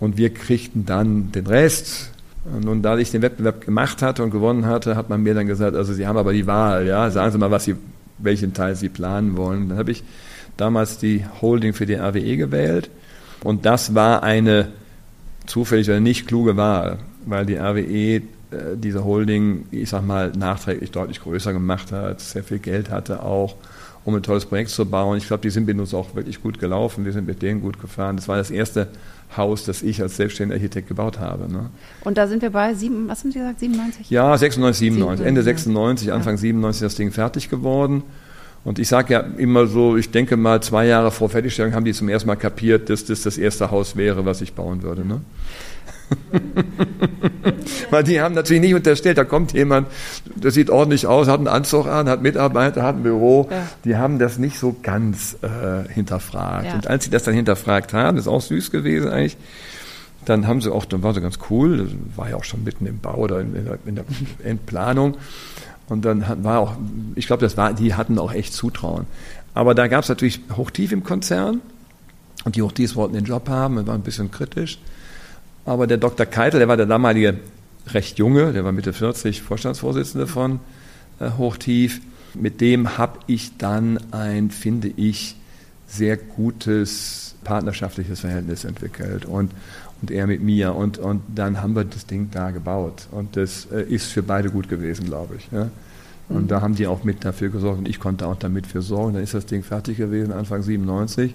[0.01, 2.11] Und wir kriegten dann den Rest,
[2.63, 5.75] nun, da ich den Wettbewerb gemacht hatte und gewonnen hatte, hat man mir dann gesagt,
[5.75, 7.77] also Sie haben aber die Wahl, ja, sagen Sie mal, was Sie,
[8.19, 9.71] welchen Teil Sie planen wollen.
[9.71, 10.03] Dann habe ich
[10.57, 12.91] damals die Holding für die RWE gewählt
[13.43, 14.69] und das war eine
[15.47, 18.23] zufällig oder nicht kluge Wahl, weil die RWE
[18.77, 23.57] diese Holding, ich sag mal, nachträglich deutlich größer gemacht hat, sehr viel Geld hatte auch,
[24.05, 25.19] um ein tolles Projekt zu bauen.
[25.19, 27.81] Ich glaube, die sind mit uns auch wirklich gut gelaufen, wir sind mit denen gut
[27.81, 28.17] gefahren.
[28.17, 28.89] Das war das erste
[29.37, 31.51] Haus, das ich als selbstständiger Architekt gebaut habe.
[31.51, 31.71] Ne?
[32.05, 34.11] Und da sind wir bei sieben, was haben Sie gesagt, 97?
[34.11, 35.25] Ja, 96, 97.
[35.25, 36.15] 97 Ende 96, ja.
[36.15, 38.03] Anfang 97 ist das Ding fertig geworden.
[38.65, 41.93] Und ich sage ja immer so, ich denke mal, zwei Jahre vor Fertigstellung haben die
[41.93, 45.07] zum ersten Mal kapiert, dass das das erste Haus wäre, was ich bauen würde.
[45.07, 45.21] Ne?
[47.91, 49.89] Weil die haben natürlich nicht unterstellt, da kommt jemand,
[50.35, 53.49] der sieht ordentlich aus, hat einen Anzug an, hat Mitarbeiter, hat ein Büro.
[53.51, 53.69] Ja.
[53.85, 56.67] Die haben das nicht so ganz äh, hinterfragt.
[56.67, 56.75] Ja.
[56.75, 59.37] Und als sie das dann hinterfragt haben, ist auch süß gewesen eigentlich,
[60.25, 62.87] dann haben sie auch, dann war sie ganz cool, das war ja auch schon mitten
[62.87, 64.05] im Bau oder in, der, in der
[64.45, 65.17] Endplanung.
[65.89, 66.77] Und dann war auch,
[67.15, 69.07] ich glaube, das war, die hatten auch echt Zutrauen.
[69.53, 71.61] Aber da gab es natürlich Hochtief im Konzern.
[72.45, 74.79] Und die Hochtiefs wollten den Job haben, und waren ein bisschen kritisch.
[75.65, 76.27] Aber der Dr.
[76.27, 77.39] Keitel, der war der damalige
[77.89, 80.61] recht junge, der war Mitte 40, Vorstandsvorsitzende von
[81.21, 82.01] äh, Hochtief.
[82.35, 85.37] Mit dem habe ich dann ein, finde ich,
[85.87, 89.53] sehr gutes partnerschaftliches Verhältnis entwickelt und,
[90.01, 90.75] und er mit mir.
[90.75, 93.07] Und, und dann haben wir das Ding da gebaut.
[93.11, 95.49] Und das äh, ist für beide gut gewesen, glaube ich.
[95.53, 95.71] Ja.
[96.29, 96.49] Und mhm.
[96.49, 99.15] da haben die auch mit dafür gesorgt und ich konnte auch damit für sorgen.
[99.15, 101.35] Dann ist das Ding fertig gewesen, Anfang 97.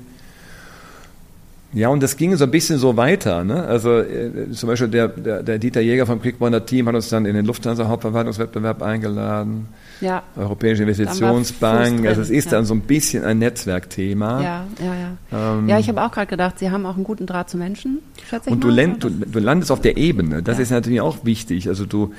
[1.72, 3.44] Ja, und das ging so ein bisschen so weiter.
[3.44, 3.64] Ne?
[3.64, 7.26] Also äh, zum Beispiel der, der, der Dieter Jäger vom Quickborner Team hat uns dann
[7.26, 9.68] in den Lufthansa-Hauptverwaltungswettbewerb eingeladen.
[10.02, 10.24] Ja.
[10.36, 12.08] Europäische Investitionsbank.
[12.08, 12.52] Also es ist ja.
[12.52, 14.42] dann so ein bisschen ein Netzwerkthema.
[14.42, 15.58] Ja, ja, ja.
[15.58, 18.00] Ähm, ja, ich habe auch gerade gedacht, Sie haben auch einen guten Draht zu Menschen,
[18.28, 20.42] schätze ich Und mal, du, land, du, du, landest auf der Ebene.
[20.42, 20.64] Das ja.
[20.64, 21.68] ist natürlich auch wichtig.
[21.68, 22.14] Also du,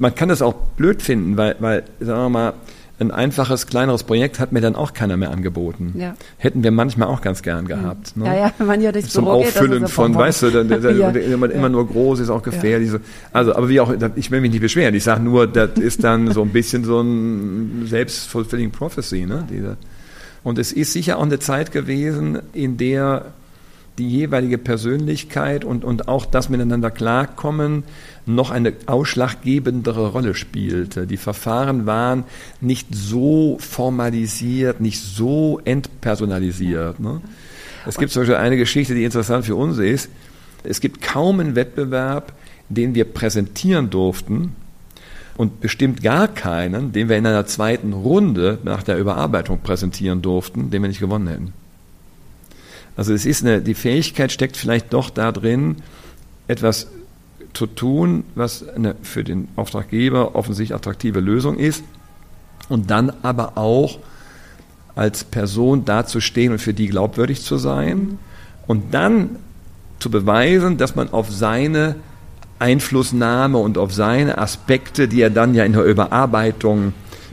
[0.00, 2.54] man kann das auch blöd finden, weil, weil sagen wir mal,
[3.00, 5.94] ein einfaches, kleineres Projekt hat mir dann auch keiner mehr angeboten.
[5.96, 6.14] Ja.
[6.36, 8.16] Hätten wir manchmal auch ganz gern gehabt.
[8.16, 8.26] Ne?
[8.26, 10.98] Ja, ja, wenn man ja durchs Zum Büro Auffüllen geht, von, weißt du, dann, dann,
[10.98, 11.08] ja.
[11.08, 12.92] immer, immer nur groß ist auch gefährlich.
[12.92, 12.98] Ja.
[13.32, 14.94] Also, aber wie auch, ich will mich nicht beschweren.
[14.94, 19.24] Ich sage nur, das ist dann so ein bisschen so ein selbstfulfilling prophecy.
[19.24, 19.46] Ne?
[19.50, 19.78] Diese.
[20.42, 23.32] Und es ist sicher auch eine Zeit gewesen, in der
[23.98, 27.84] die jeweilige Persönlichkeit und, und auch das miteinander klarkommen
[28.26, 31.06] noch eine ausschlaggebendere Rolle spielte.
[31.06, 32.24] Die Verfahren waren
[32.60, 37.00] nicht so formalisiert, nicht so entpersonalisiert.
[37.00, 37.20] Ne?
[37.86, 40.10] Es gibt zum Beispiel eine Geschichte, die interessant für uns ist.
[40.62, 42.32] Es gibt kaum einen Wettbewerb,
[42.68, 44.54] den wir präsentieren durften
[45.36, 50.70] und bestimmt gar keinen, den wir in einer zweiten Runde nach der Überarbeitung präsentieren durften,
[50.70, 51.52] den wir nicht gewonnen hätten.
[53.00, 55.76] Also es ist eine, die Fähigkeit steckt vielleicht doch da drin,
[56.48, 56.88] etwas
[57.54, 61.82] zu tun, was eine für den Auftraggeber offensichtlich attraktive Lösung ist
[62.68, 64.00] und dann aber auch
[64.96, 68.18] als Person dazustehen und für die glaubwürdig zu sein
[68.66, 69.36] und dann
[69.98, 71.96] zu beweisen, dass man auf seine
[72.58, 76.92] Einflussnahme und auf seine Aspekte, die er dann ja in der Überarbeitung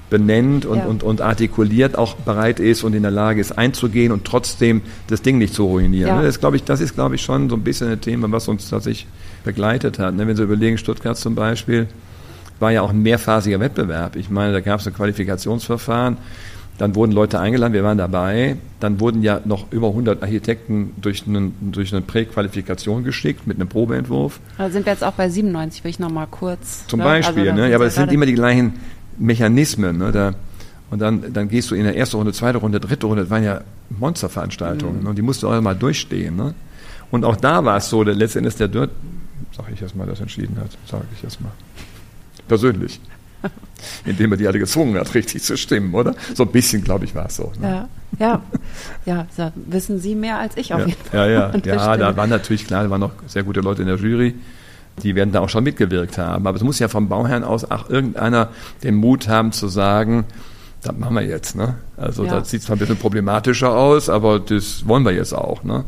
[0.09, 0.85] benennt und, ja.
[0.85, 5.21] und, und artikuliert, auch bereit ist und in der Lage ist einzugehen und trotzdem das
[5.21, 6.15] Ding nicht zu ruinieren.
[6.15, 6.21] Ja.
[6.21, 9.07] Das, ich, das ist, glaube ich, schon so ein bisschen ein Thema, was uns tatsächlich
[9.43, 10.15] begleitet hat.
[10.15, 10.27] Ne?
[10.27, 11.87] Wenn Sie überlegen, Stuttgart zum Beispiel,
[12.59, 14.15] war ja auch ein mehrphasiger Wettbewerb.
[14.15, 16.17] Ich meine, da gab es ein Qualifikationsverfahren,
[16.77, 18.57] dann wurden Leute eingeladen, wir waren dabei.
[18.79, 23.67] Dann wurden ja noch über 100 Architekten durch, einen, durch eine Präqualifikation geschickt mit einem
[23.67, 24.39] Probeentwurf.
[24.59, 26.85] Also sind wir jetzt auch bei 97, will ich nochmal kurz.
[26.87, 27.05] Zum ne?
[27.05, 27.69] Beispiel, also, ne?
[27.69, 28.73] ja, aber es sind immer die gleichen
[29.17, 29.97] Mechanismen.
[29.97, 30.11] Ne?
[30.11, 30.33] Da,
[30.89, 33.43] und dann, dann gehst du in der ersten Runde, zweite Runde, dritte Runde, das waren
[33.43, 35.07] ja Monsterveranstaltungen mhm.
[35.07, 36.35] und die musst du auch mal durchstehen.
[36.35, 36.53] Ne?
[37.11, 38.91] Und auch da war es so, der letztendlich der Dirt,
[39.55, 41.51] sag ich erstmal, das entschieden hat, sage ich erstmal.
[42.47, 42.99] Persönlich.
[44.05, 46.15] Indem er die alle gezwungen hat, richtig zu stimmen, oder?
[46.33, 47.51] So ein bisschen, glaube ich, war es so.
[47.59, 47.87] Ne?
[48.19, 48.41] Ja,
[49.05, 51.31] ja, ja, wissen Sie mehr als ich auf ja, jeden Fall.
[51.31, 53.97] Ja, ja, ja, da waren natürlich klar, da waren noch sehr gute Leute in der
[53.97, 54.35] Jury
[55.03, 56.47] die werden da auch schon mitgewirkt haben.
[56.47, 58.49] Aber es muss ja vom Bauherrn aus auch irgendeiner
[58.83, 60.25] den Mut haben zu sagen,
[60.81, 61.55] das machen wir jetzt.
[61.55, 61.75] Ne?
[61.97, 62.39] Also ja.
[62.39, 65.63] das sieht zwar ein bisschen problematischer aus, aber das wollen wir jetzt auch.
[65.63, 65.83] Ne?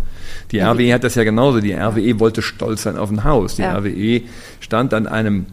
[0.52, 1.60] Die ja, RWE hat das ja genauso.
[1.60, 3.56] Die RWE wollte stolz sein auf ein Haus.
[3.56, 3.78] Die ja.
[3.78, 4.22] RWE
[4.60, 5.48] stand an einem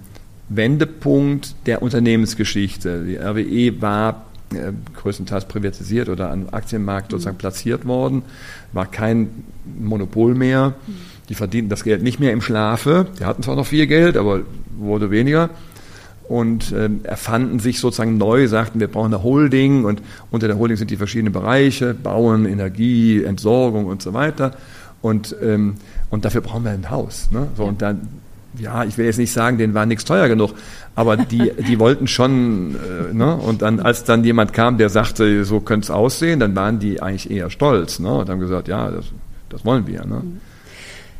[0.48, 3.04] Wendepunkt der Unternehmensgeschichte.
[3.04, 7.40] Die RWE war äh, größtenteils privatisiert oder am Aktienmarkt sozusagen mhm.
[7.40, 8.22] platziert worden,
[8.72, 9.44] war kein
[9.78, 10.74] Monopol mehr.
[10.86, 13.06] Mhm die verdienten das Geld nicht mehr im Schlafe.
[13.18, 14.40] Die hatten zwar noch viel Geld, aber
[14.76, 15.50] wurde weniger.
[16.28, 20.76] Und äh, erfanden sich sozusagen neu, sagten, wir brauchen eine Holding und unter der Holding
[20.76, 24.52] sind die verschiedenen Bereiche, Bauen, Energie, Entsorgung und so weiter.
[25.02, 25.74] Und, ähm,
[26.10, 27.28] und dafür brauchen wir ein Haus.
[27.30, 27.46] Ne?
[27.56, 28.08] So, und dann,
[28.58, 30.54] ja, ich will jetzt nicht sagen, denen war nichts teuer genug,
[30.96, 33.36] aber die, die wollten schon, äh, ne?
[33.36, 37.02] und dann, als dann jemand kam, der sagte, so könnte es aussehen, dann waren die
[37.02, 38.12] eigentlich eher stolz ne?
[38.12, 39.06] und haben gesagt, ja, das,
[39.48, 40.04] das wollen wir.
[40.04, 40.22] Ne?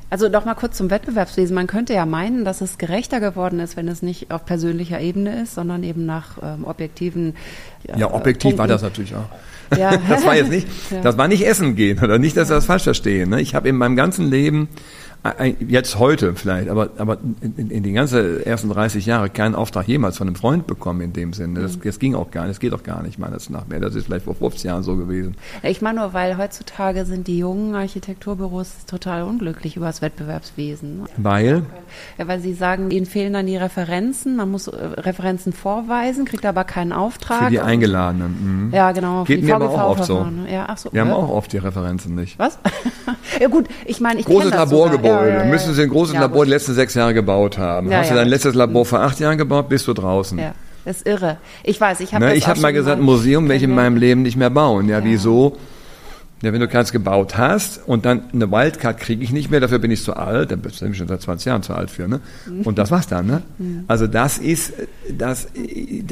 [0.09, 1.55] Also noch mal kurz zum Wettbewerbswesen.
[1.55, 5.42] Man könnte ja meinen, dass es gerechter geworden ist, wenn es nicht auf persönlicher Ebene
[5.42, 7.35] ist, sondern eben nach ähm, objektiven.
[7.87, 8.59] Ja, ja objektiv Punkten.
[8.59, 9.29] war das natürlich auch.
[9.77, 9.97] Ja.
[10.09, 11.01] das war jetzt nicht, ja.
[11.01, 12.55] das war nicht Essen gehen oder nicht, dass ja.
[12.55, 13.31] das falsch verstehen.
[13.31, 13.40] Ne?
[13.40, 14.69] Ich habe in meinem ganzen Leben
[15.67, 20.19] jetzt heute vielleicht, aber, aber in, in den ganzen ersten 30 Jahren keinen Auftrag jemals
[20.19, 21.61] von einem Freund bekommen in dem Sinne.
[21.61, 21.83] Das, mhm.
[21.85, 23.81] das ging auch gar nicht, das geht auch gar nicht meines nach mehr.
[23.81, 25.37] Das ist vielleicht vor 50 Jahren so gewesen.
[25.62, 31.03] Ich meine nur, weil heutzutage sind die jungen Architekturbüros total unglücklich über das Wettbewerbswesen.
[31.17, 31.62] Weil?
[32.19, 36.45] Ja, weil sie sagen, ihnen fehlen dann die Referenzen, man muss äh, Referenzen vorweisen, kriegt
[36.45, 37.45] aber keinen Auftrag.
[37.45, 38.67] Für die Eingeladenen.
[38.67, 38.75] Mhm.
[38.75, 39.25] Ja, genau.
[39.25, 40.25] Geht mir aber auch oft so.
[40.25, 40.53] Ne?
[40.53, 40.93] Ja, so.
[40.93, 41.07] Wir ja.
[41.07, 42.39] haben auch oft die Referenzen nicht.
[42.39, 42.59] Was?
[43.41, 45.09] ja gut, ich meine, ich Großes Laborgebäude.
[45.09, 47.92] Ja, ja, ja, müssen Sie ein großes Labor die letzten sechs Jahre gebaut haben.
[47.92, 50.38] Hast du dein letztes Labor vor acht Jahren gebaut, bist du draußen.
[50.38, 50.55] Ja.
[50.85, 51.38] Das ist irre.
[51.64, 53.96] Ich weiß, ich habe ne, Ich habe mal gesagt, ein Museum werde ich in meinem
[53.96, 54.88] Leben nicht mehr bauen.
[54.88, 55.57] Ja, wieso?
[56.42, 59.81] Ja, wenn du keins gebaut hast und dann eine Wildcard kriege ich nicht mehr, dafür
[59.81, 62.20] bin ich zu alt, dann bin ich schon seit 20 Jahren zu alt für, ne?
[62.62, 63.42] Und das war's dann, ne?
[63.59, 63.85] Mhm.
[63.88, 64.74] Also das ist,
[65.11, 65.48] das,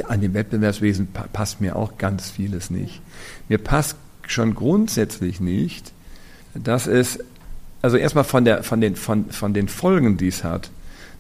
[0.09, 3.01] an dem Wettbewerbswesen passt mir auch ganz vieles nicht.
[3.49, 5.93] Mir passt schon grundsätzlich nicht,
[6.55, 7.19] dass es
[7.85, 10.71] also erstmal von, der, von, den, von, von den Folgen, die es hat.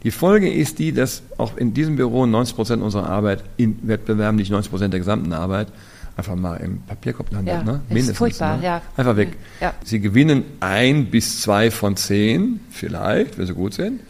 [0.03, 4.37] Die Folge ist die, dass auch in diesem Büro 90 Prozent unserer Arbeit in Wettbewerben,
[4.37, 5.69] nicht 90 Prozent der gesamten Arbeit,
[6.17, 7.55] einfach mal im Papierkorb landet.
[7.55, 7.73] Ja, ne?
[7.73, 8.17] ist Mindestens.
[8.17, 8.65] furchtbar, ne?
[8.65, 8.83] ja.
[8.97, 9.37] Einfach weg.
[9.61, 9.75] Ja.
[9.85, 14.01] Sie gewinnen ein bis zwei von zehn, vielleicht, wenn sie gut sind.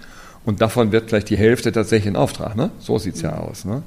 [0.45, 2.55] Und davon wird vielleicht die Hälfte tatsächlich ein Auftrag.
[2.55, 2.71] Ne?
[2.79, 3.65] So sieht's ja aus.
[3.65, 3.83] Ne?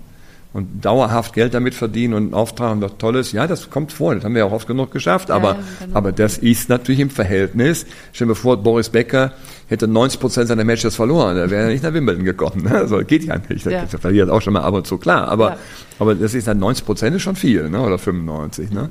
[0.53, 4.15] Und dauerhaft Geld damit verdienen und einen Auftrag und was Tolles, ja, das kommt vor.
[4.15, 5.29] Das haben wir auch oft genug geschafft.
[5.29, 5.97] Aber, ja, genau.
[5.97, 7.85] aber das ist natürlich im Verhältnis.
[8.13, 9.33] Stell dir vor, Boris Becker
[9.67, 11.35] hätte 90 Prozent seiner Matches verloren.
[11.35, 12.63] Da wäre er nicht nach Wimbledon gekommen.
[12.63, 12.71] Ne?
[12.71, 13.65] Also geht ja nicht.
[13.65, 13.85] Ja.
[13.85, 15.27] Das verliert auch schon mal ab und zu, klar.
[15.27, 15.57] Aber, Ja.
[15.99, 17.79] aber das ist dann 90 Prozent ist schon viel, ne?
[17.81, 18.71] oder 95.
[18.71, 18.89] Ne?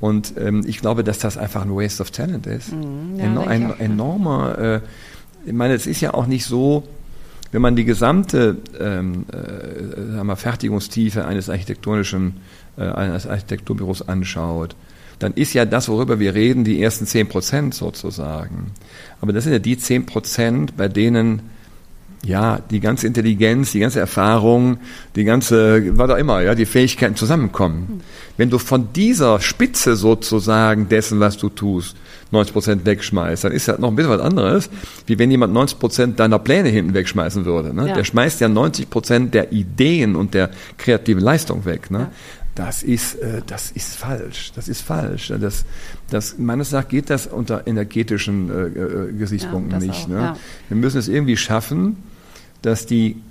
[0.00, 2.72] Und ähm, ich glaube, dass das einfach ein Waste of Talent ist.
[2.72, 3.18] Mhm.
[3.18, 3.74] ja, ein ja.
[3.78, 4.80] enormer, äh,
[5.46, 6.84] ich meine, es ist ja auch nicht so,
[7.52, 12.36] wenn man die gesamte ähm, äh, sagen wir, Fertigungstiefe eines architektonischen,
[12.76, 14.76] äh, eines Architekturbüros anschaut,
[15.18, 18.72] dann ist ja das, worüber wir reden, die ersten 10 Prozent sozusagen.
[19.20, 21.42] Aber das sind ja die 10 Prozent, bei denen
[22.24, 24.78] ja, die ganze Intelligenz, die ganze Erfahrung,
[25.14, 28.02] die ganze, was auch immer, ja, die Fähigkeiten zusammenkommen.
[28.36, 31.96] Wenn du von dieser Spitze sozusagen dessen, was du tust,
[32.30, 34.70] 90 Prozent wegschmeißt, dann ist das noch ein bisschen was anderes,
[35.06, 37.74] wie wenn jemand 90 Prozent deiner Pläne hinten wegschmeißen würde.
[37.74, 37.88] Ne?
[37.88, 37.94] Ja.
[37.94, 41.90] Der schmeißt ja 90 Prozent der Ideen und der kreativen Leistung weg.
[41.90, 41.98] Ne?
[41.98, 42.10] Ja.
[42.54, 44.50] Das ist, äh, das ist falsch.
[44.56, 45.32] Das ist falsch.
[45.40, 45.64] Das,
[46.10, 50.04] das, meines Erachtens geht das unter energetischen äh, äh, Gesichtspunkten Ja, nicht.
[50.04, 50.36] auch, ne?
[50.66, 51.98] Wir müssen es irgendwie schaffen,
[52.62, 53.22] dass die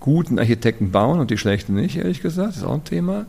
[0.00, 2.50] guten Architekten bauen und die schlechten nicht, ehrlich gesagt.
[2.50, 3.26] Das ist auch ein Thema.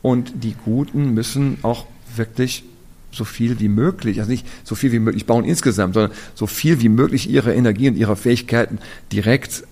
[0.00, 1.84] Und die Guten müssen auch
[2.16, 2.64] wirklich
[3.10, 6.80] so viel wie möglich, also nicht so viel wie möglich bauen insgesamt, sondern so viel
[6.80, 8.78] wie möglich ihre Energie und ihre Fähigkeiten
[9.12, 9.64] direkt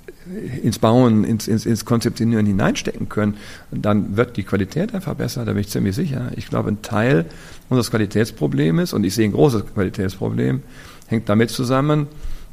[0.63, 3.37] ins Bauen, ins, ins, ins Konzeptionieren hineinstecken können.
[3.71, 6.33] Dann wird die Qualität einfach besser, da bin ich ziemlich sicher.
[6.37, 7.27] Ich glaube, ein Teil
[7.69, 10.63] unseres Qualitätsproblems, und ich sehe ein großes Qualitätsproblem,
[11.07, 12.09] hängt damit zusammen,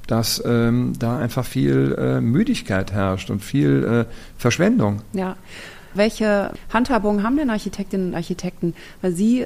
[0.08, 5.02] dass ähm, da einfach viel äh, Müdigkeit herrscht und viel äh, Verschwendung.
[5.13, 5.36] Ja.
[5.96, 8.74] Welche Handhabung haben denn Architektinnen und Architekten?
[9.02, 9.46] Weil sie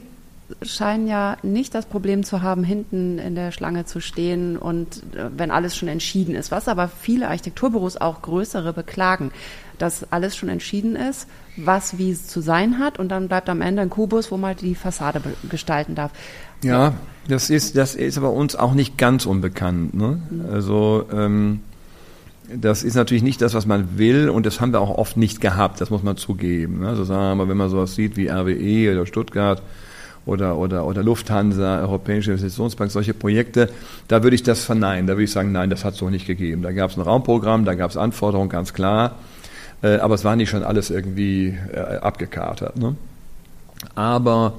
[0.61, 5.29] scheinen ja nicht das Problem zu haben, hinten in der Schlange zu stehen und äh,
[5.35, 6.51] wenn alles schon entschieden ist.
[6.51, 9.31] Was aber viele Architekturbüros, auch größere, beklagen,
[9.77, 13.61] dass alles schon entschieden ist, was wie es zu sein hat und dann bleibt am
[13.61, 16.11] Ende ein Kubus, wo man die Fassade gestalten darf.
[16.63, 16.93] Ja,
[17.27, 19.93] das ist, das ist aber uns auch nicht ganz unbekannt.
[19.93, 20.21] Ne?
[20.51, 21.59] Also ähm,
[22.53, 25.41] das ist natürlich nicht das, was man will und das haben wir auch oft nicht
[25.41, 26.79] gehabt, das muss man zugeben.
[26.79, 26.87] Ne?
[26.87, 29.61] Also sagen wir mal, wenn man sowas sieht wie RWE oder Stuttgart
[30.27, 33.69] oder, oder, oder Lufthansa, Europäische Investitionsbank, solche Projekte,
[34.07, 35.07] da würde ich das verneinen.
[35.07, 36.61] Da würde ich sagen, nein, das hat es so nicht gegeben.
[36.61, 39.15] Da gab es ein Raumprogramm, da gab es Anforderungen, ganz klar.
[39.81, 42.77] Äh, aber es war nicht schon alles irgendwie äh, abgekartet.
[42.77, 42.95] Ne?
[43.95, 44.53] Aber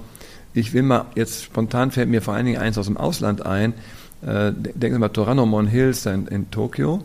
[0.55, 3.75] ich will mal, jetzt spontan fällt mir vor allen Dingen eins aus dem Ausland ein.
[4.23, 7.03] Äh, denken Sie mal, Toranomon Hills in, in Tokio.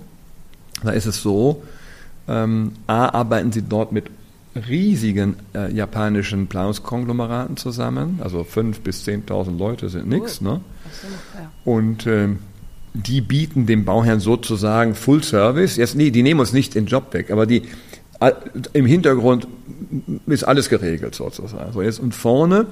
[0.84, 1.64] Da ist es so,
[2.28, 4.06] ähm, A, arbeiten Sie dort mit
[4.56, 8.20] riesigen äh, japanischen Planungskonglomeraten zusammen.
[8.24, 10.42] Also 5.000 bis 10.000 Leute sind nichts.
[10.42, 10.62] Ne?
[11.66, 12.40] Und ähm,
[12.94, 15.78] die bieten dem Bauherrn sozusagen Full Service.
[15.78, 17.64] Jetzt, nee, die nehmen uns nicht den Job weg, aber die
[18.20, 18.36] all-
[18.74, 19.48] im Hintergrund
[20.28, 21.74] ist alles geregelt sozusagen.
[21.74, 22.68] So jetzt und vorne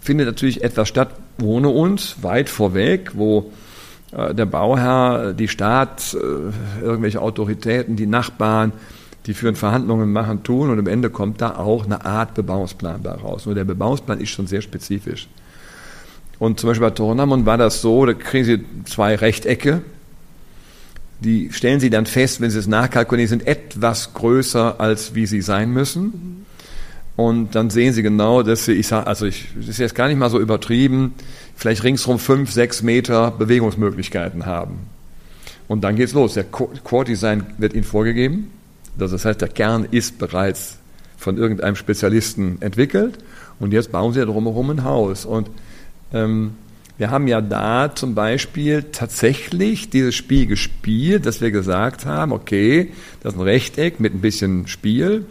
[0.00, 1.10] findet natürlich etwas statt
[1.42, 3.52] ohne uns, weit vorweg, wo
[4.12, 8.72] äh, der Bauherr, die Stadt, äh, irgendwelche Autoritäten, die Nachbarn,
[9.26, 13.10] die führen Verhandlungen, machen, tun und am Ende kommt da auch eine Art Bebauungsplan bei
[13.10, 13.46] raus.
[13.46, 15.28] Nur der Bebauungsplan ist schon sehr spezifisch.
[16.38, 19.82] Und zum Beispiel bei Toronamon war das so, da kriegen Sie zwei Rechtecke,
[21.20, 25.40] die stellen Sie dann fest, wenn Sie es nachkalkulieren, sind etwas größer, als wie sie
[25.40, 26.44] sein müssen.
[27.16, 30.08] Und dann sehen Sie genau, dass Sie, ich sage, also ich, das ist jetzt gar
[30.08, 31.14] nicht mal so übertrieben,
[31.56, 34.80] vielleicht ringsrum fünf, sechs Meter Bewegungsmöglichkeiten haben.
[35.68, 36.34] Und dann geht's los.
[36.34, 38.50] Der Co- Core Design wird Ihnen vorgegeben.
[38.98, 40.78] Das heißt, der Kern ist bereits
[41.16, 43.18] von irgendeinem Spezialisten entwickelt.
[43.58, 45.24] Und jetzt bauen Sie drumherum ein Haus.
[45.24, 45.50] Und
[46.12, 46.52] ähm,
[46.98, 52.92] wir haben ja da zum Beispiel tatsächlich dieses Spiel gespielt, dass wir gesagt haben, okay,
[53.22, 55.26] das ist ein Rechteck mit ein bisschen Spiel.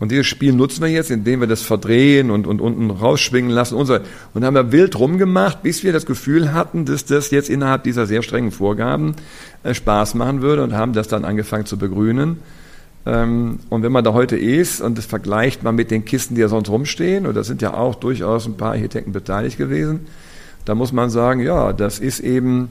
[0.00, 3.74] Und dieses Spiel nutzen wir jetzt, indem wir das verdrehen und, und unten rausschwingen lassen
[3.74, 3.98] und so.
[4.32, 8.06] Und haben wir wild rumgemacht, bis wir das Gefühl hatten, dass das jetzt innerhalb dieser
[8.06, 9.16] sehr strengen Vorgaben
[9.64, 12.38] äh, Spaß machen würde und haben das dann angefangen zu begrünen.
[13.08, 16.42] Ähm, und wenn man da heute ist und das vergleicht man mit den Kisten, die
[16.42, 20.00] ja sonst rumstehen, und da sind ja auch durchaus ein paar Architekten beteiligt gewesen,
[20.66, 22.68] da muss man sagen, ja, das ist eben,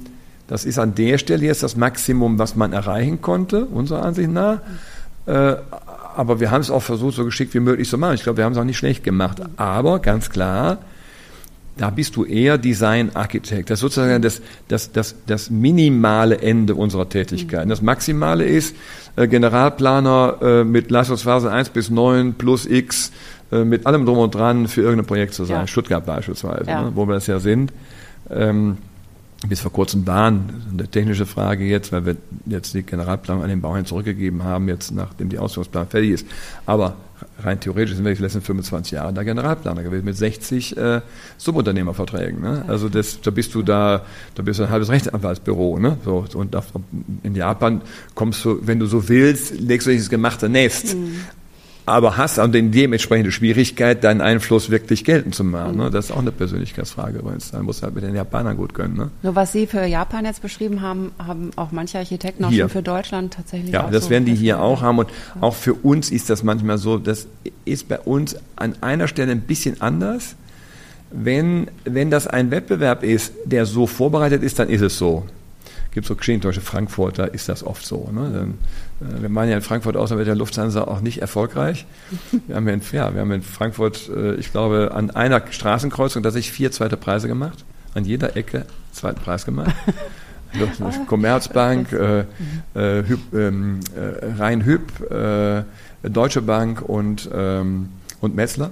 [0.47, 4.59] das ist an der Stelle jetzt das Maximum, was man erreichen konnte, unserer Ansicht nach.
[5.25, 5.55] Äh,
[6.15, 8.13] aber wir haben es auch versucht, so geschickt wie möglich zu machen.
[8.13, 9.41] Ich glaube, wir haben es auch nicht schlecht gemacht.
[9.57, 10.77] Aber ganz klar,
[11.77, 13.69] da bist du eher Design-Architekt.
[13.69, 17.69] Das ist sozusagen das, das, das, das minimale Ende unserer Tätigkeit.
[17.69, 18.75] Das Maximale ist
[19.15, 23.11] äh, Generalplaner äh, mit Leistungsphase 1 bis 9 plus X
[23.51, 25.61] äh, mit allem drum und dran für irgendein Projekt zu sein.
[25.61, 25.67] Ja.
[25.67, 26.83] Stuttgart beispielsweise, Ja.
[26.83, 27.71] ne, wo wir das ja sind.
[28.29, 28.77] Ähm,
[29.47, 32.15] bis vor kurzem waren, eine technische Frage jetzt, weil wir
[32.47, 36.27] jetzt die Generalplanung an den Bauherrn zurückgegeben haben, jetzt nachdem die Ausführungsplanung fertig ist.
[36.65, 36.95] Aber
[37.43, 41.01] rein theoretisch sind wir die letzten 25 Jahre da Generalplaner gewesen mit 60 äh,
[41.37, 42.41] Subunternehmerverträgen.
[42.41, 42.65] Ne?
[42.67, 45.79] Also das, da bist du da, da bist du ein halbes Rechtsanwaltsbüro.
[45.79, 45.97] Ne?
[46.03, 46.63] So, und da,
[47.23, 47.81] in Japan
[48.15, 50.95] kommst du, wenn du so willst, legst du dich ins gemachte Nest.
[51.87, 55.77] Aber hast auch die dementsprechende Schwierigkeit, deinen Einfluss wirklich geltend zu machen.
[55.77, 55.89] Ne?
[55.89, 57.51] Das ist auch eine Persönlichkeitsfrage übrigens.
[57.51, 58.97] Da musst du halt mit den Japanern gut können.
[58.97, 59.09] Ne?
[59.23, 62.63] Nur was Sie für Japan jetzt beschrieben haben, haben auch manche Architekten auch Hier.
[62.63, 64.99] schon für Deutschland tatsächlich Ja, das so werden die hier auch haben.
[64.99, 65.09] Und
[65.39, 67.27] auch für uns ist das manchmal so, das
[67.63, 70.35] ist bei uns an einer Stelle ein bisschen anders.
[71.11, 75.25] Wenn, wenn das ein Wettbewerb ist, der so vorbereitet ist, dann ist es so.
[75.91, 78.09] Gibt so Geschichten, zum Beispiel Frankfurt, da ist das oft so.
[78.11, 78.29] Ne?
[78.33, 78.53] Dann,
[78.99, 81.85] wir meinen ja in Frankfurt außer mit der Lufthansa auch nicht erfolgreich.
[82.47, 86.51] Wir haben in, ja, wir haben in Frankfurt, äh, ich glaube, an einer Straßenkreuzung tatsächlich
[86.51, 87.63] vier zweite Preise gemacht.
[87.93, 89.73] An jeder Ecke zweiten Preis gemacht.
[91.07, 92.19] Commerzbank, äh,
[92.75, 95.63] äh, ähm, äh, Rhein-Hyp, äh,
[96.09, 97.89] Deutsche Bank und, ähm,
[98.21, 98.71] und Metzler.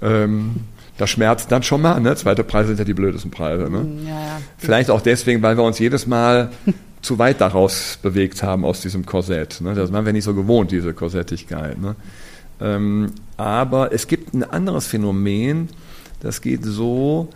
[0.00, 0.56] Ähm,
[0.98, 2.00] das schmerzt dann schon mal.
[2.00, 2.16] Ne?
[2.16, 3.70] Zweite Preise sind ja die blödesten Preise.
[3.70, 3.86] Ne?
[4.04, 4.40] Ja, ja.
[4.56, 6.50] Vielleicht auch deswegen, weil wir uns jedes Mal
[7.02, 9.60] zu weit daraus bewegt haben aus diesem Korsett.
[9.60, 9.74] Ne?
[9.74, 11.80] Das waren wir nicht so gewohnt, diese Korsettigkeit.
[11.80, 11.94] Ne?
[12.60, 15.68] Ähm, aber es gibt ein anderes Phänomen,
[16.20, 17.28] das geht so,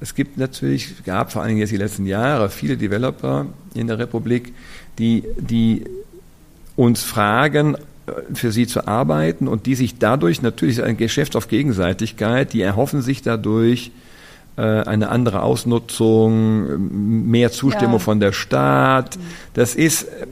[0.00, 3.98] es gibt natürlich, gab vor allen Dingen jetzt die letzten Jahre viele Developer in der
[3.98, 4.52] Republik,
[4.98, 5.84] die, die
[6.76, 11.48] uns fragen, äh, für sie zu arbeiten und die sich dadurch natürlich ein Geschäft auf
[11.48, 13.90] Gegenseitigkeit, die erhoffen sich dadurch
[14.62, 17.98] eine andere Ausnutzung, mehr Zustimmung Ja.
[18.00, 19.18] von der Stadt.
[19.54, 20.26] Das ist, äh,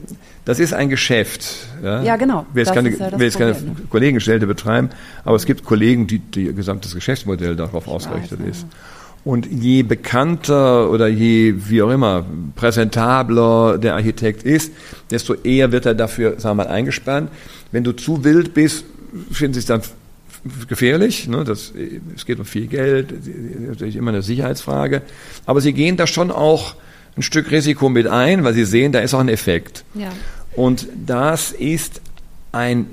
[0.45, 1.67] das ist ein Geschäft.
[1.83, 2.45] Ja, Ja, genau.
[2.49, 3.75] Ich will jetzt keine, ja will jetzt keine ne?
[3.89, 4.89] Kollegenschelte betreiben,
[5.23, 8.67] aber es gibt Kollegen, die, die ihr gesamtes Geschäftsmodell darauf ausgerichtet weiß, ist.
[9.23, 14.71] Und je bekannter oder je, wie auch immer, präsentabler der Architekt ist,
[15.09, 17.31] desto eher wird er dafür, sagen wir mal, eingespannt.
[17.71, 18.85] Wenn du zu wild bist,
[19.31, 19.81] finden es dann
[20.67, 21.27] gefährlich.
[21.27, 21.43] Ne?
[21.43, 21.73] Das,
[22.15, 23.13] es geht um viel Geld,
[23.67, 25.01] natürlich immer eine Sicherheitsfrage.
[25.45, 26.75] Aber sie gehen da schon auch
[27.17, 29.83] ein Stück Risiko mit ein, weil sie sehen, da ist auch ein Effekt.
[29.93, 30.11] Ja.
[30.55, 32.01] Und das ist
[32.51, 32.87] ein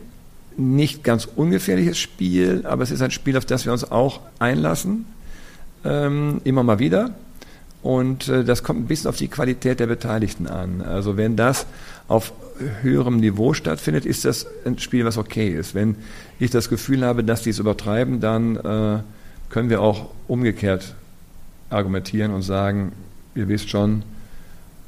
[0.57, 5.07] nicht ganz ungefährliches Spiel, aber es ist ein Spiel, auf das wir uns auch einlassen,
[5.85, 7.15] ähm, immer mal wieder.
[7.83, 10.83] Und äh, das kommt ein bisschen auf die Qualität der Beteiligten an.
[10.83, 11.67] Also wenn das
[12.07, 12.33] auf
[12.83, 15.75] höherem Niveau stattfindet, ist das ein Spiel, was okay ist.
[15.75, 15.97] Wenn
[16.39, 18.99] ich das Gefühl habe, dass die es übertreiben, dann äh,
[19.51, 20.95] können wir auch umgekehrt
[21.71, 22.93] argumentieren und sagen,
[23.35, 24.03] ihr wisst schon,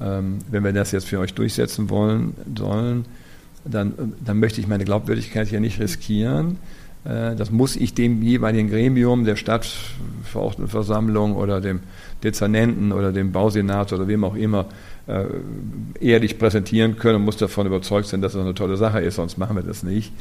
[0.00, 3.04] ähm, wenn wir das jetzt für euch durchsetzen wollen sollen,
[3.64, 6.58] dann, dann möchte ich meine Glaubwürdigkeit hier nicht riskieren.
[7.04, 11.80] Äh, Das muss ich dem jeweiligen Gremium, der Stadtverordnetenversammlung oder dem
[12.22, 14.66] Dezernenten oder dem Bausenat oder wem auch immer
[16.00, 19.36] ehrlich präsentieren können und muss davon überzeugt sein, dass das eine tolle Sache ist, sonst
[19.36, 20.12] machen wir das nicht.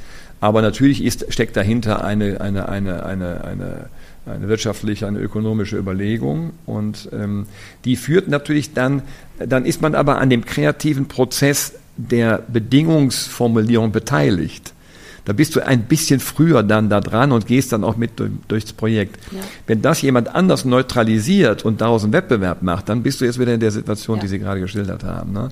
[0.42, 3.90] Aber natürlich ist, steckt dahinter eine, eine, eine, eine, eine,
[4.26, 7.46] eine wirtschaftliche, eine ökonomische Überlegung und ähm,
[7.86, 9.04] die führt natürlich dann,
[9.40, 14.74] dann ist man aber an dem kreativen Prozess der Bedingungsformulierung beteiligt.
[15.26, 18.32] Da bist du ein bisschen früher dann da dran und gehst dann auch mit durch,
[18.50, 19.18] durchs Projekt.
[19.32, 19.40] Ja.
[19.68, 23.54] Wenn das jemand anders neutralisiert und daraus einen Wettbewerb macht, dann bist du jetzt wieder
[23.54, 24.22] in der Situation, Ja.
[24.24, 25.32] die Sie gerade geschildert haben.
[25.32, 25.50] Ne?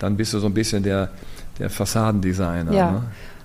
[0.00, 1.10] Dann bist du so ein bisschen der,
[1.58, 2.72] der Fassadendesigner.
[2.72, 2.90] Ja.
[2.90, 3.02] Ne?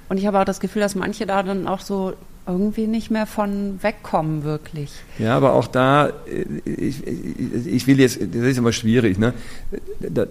[0.10, 2.14] Und ich habe auch das Gefühl, dass manche da dann auch so
[2.48, 4.92] irgendwie nicht mehr von wegkommen, wirklich.
[5.20, 9.34] Ja, aber auch da, äh, ich, ich, will jetzt, das ist immer schwierig, ne?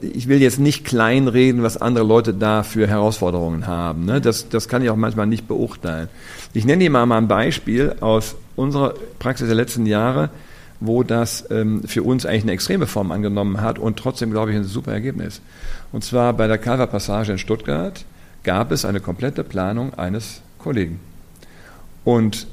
[0.01, 4.05] Ich will jetzt nicht kleinreden, was andere Leute da für Herausforderungen haben.
[4.05, 4.21] Ne?
[4.21, 6.09] Das, das kann ich auch manchmal nicht beurteilen.
[6.53, 10.31] Ich nenne Ihnen mal, mal ein Beispiel aus unserer Praxis der letzten Jahre,
[10.81, 14.57] wo das ähm, für uns eigentlich eine extreme Form angenommen hat und trotzdem, glaube ich,
[14.57, 15.41] ein super Ergebnis.
[15.93, 18.05] Und zwar bei der Calver Passage in Stuttgart
[18.43, 20.99] gab es eine komplette Planung eines Kollegen.
[22.05, 22.47] Und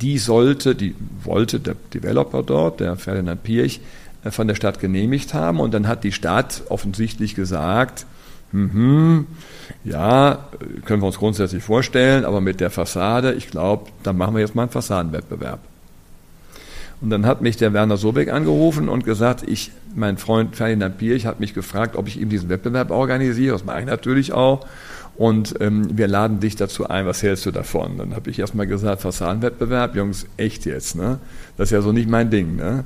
[0.00, 3.80] die sollte, die wollte der Developer dort, der Ferdinand Pirch,
[4.24, 5.60] äh, von der Stadt genehmigt haben.
[5.60, 8.06] Und dann hat die Stadt offensichtlich gesagt,
[8.52, 9.26] mhm,
[9.84, 10.48] ja,
[10.84, 14.54] können wir uns grundsätzlich vorstellen, aber mit der Fassade, ich glaube, dann machen wir jetzt
[14.54, 15.60] mal einen Fassadenwettbewerb.
[17.00, 21.26] Und dann hat mich der Werner Sobeck angerufen und gesagt, ich, mein Freund Ferdinand Pirch
[21.26, 23.52] hat mich gefragt, ob ich ihm diesen Wettbewerb organisiere.
[23.52, 24.66] Das mache ich natürlich auch.
[25.16, 27.96] Und ähm, wir laden dich dazu ein, was hältst du davon?
[27.96, 31.18] Dann habe ich erstmal gesagt, Fassadenwettbewerb, Jungs, echt jetzt, ne?
[31.56, 32.84] Das ist ja so nicht mein Ding, ne?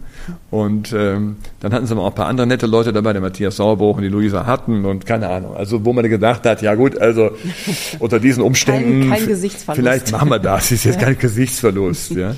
[0.50, 3.56] Und ähm, dann hatten sie aber auch ein paar andere nette Leute dabei, der Matthias
[3.56, 5.56] Sauerbruch und die Luisa Hatten und keine Ahnung.
[5.56, 7.32] Also wo man gedacht hat, ja gut, also
[7.98, 11.06] unter diesen Umständen, kein, kein vielleicht machen wir das, das ist jetzt ja.
[11.06, 12.36] kein Gesichtsverlust, ja.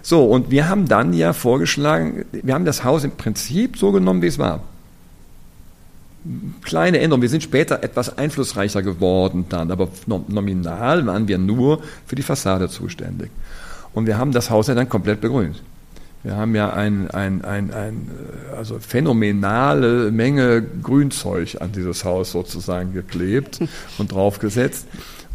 [0.00, 4.22] So, und wir haben dann ja vorgeschlagen, wir haben das Haus im Prinzip so genommen,
[4.22, 4.62] wie es war
[6.62, 7.22] kleine Änderungen.
[7.22, 12.68] Wir sind später etwas einflussreicher geworden dann, aber nominal waren wir nur für die Fassade
[12.68, 13.30] zuständig.
[13.92, 15.62] Und wir haben das Haus ja dann komplett begrünt.
[16.22, 18.10] Wir haben ja ein, ein, ein, ein
[18.56, 23.60] also phänomenale Menge Grünzeug an dieses Haus sozusagen geklebt
[23.98, 24.86] und draufgesetzt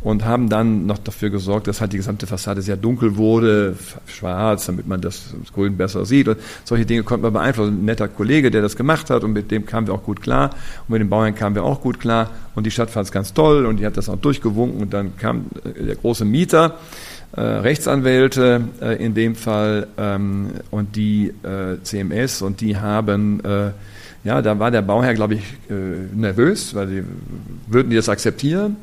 [0.01, 3.75] und haben dann noch dafür gesorgt, dass halt die gesamte Fassade sehr dunkel wurde,
[4.07, 6.27] schwarz, damit man das, Grün besser sieht.
[6.27, 7.81] Und solche Dinge konnten wir beeinflussen.
[7.81, 10.51] Ein netter Kollege, der das gemacht hat und mit dem kamen wir auch gut klar.
[10.87, 12.29] Und mit den Bauern kamen wir auch gut klar.
[12.55, 14.81] Und die Stadt fand es ganz toll und die hat das auch durchgewunken.
[14.81, 16.77] Und dann kam äh, der große Mieter,
[17.33, 23.71] äh, Rechtsanwälte äh, in dem Fall ähm, und die äh, CMS und die haben äh,
[24.23, 25.73] ja, da war der Bauherr, glaube ich, äh,
[26.13, 27.03] nervös, weil sie
[27.67, 28.75] würden die das akzeptieren.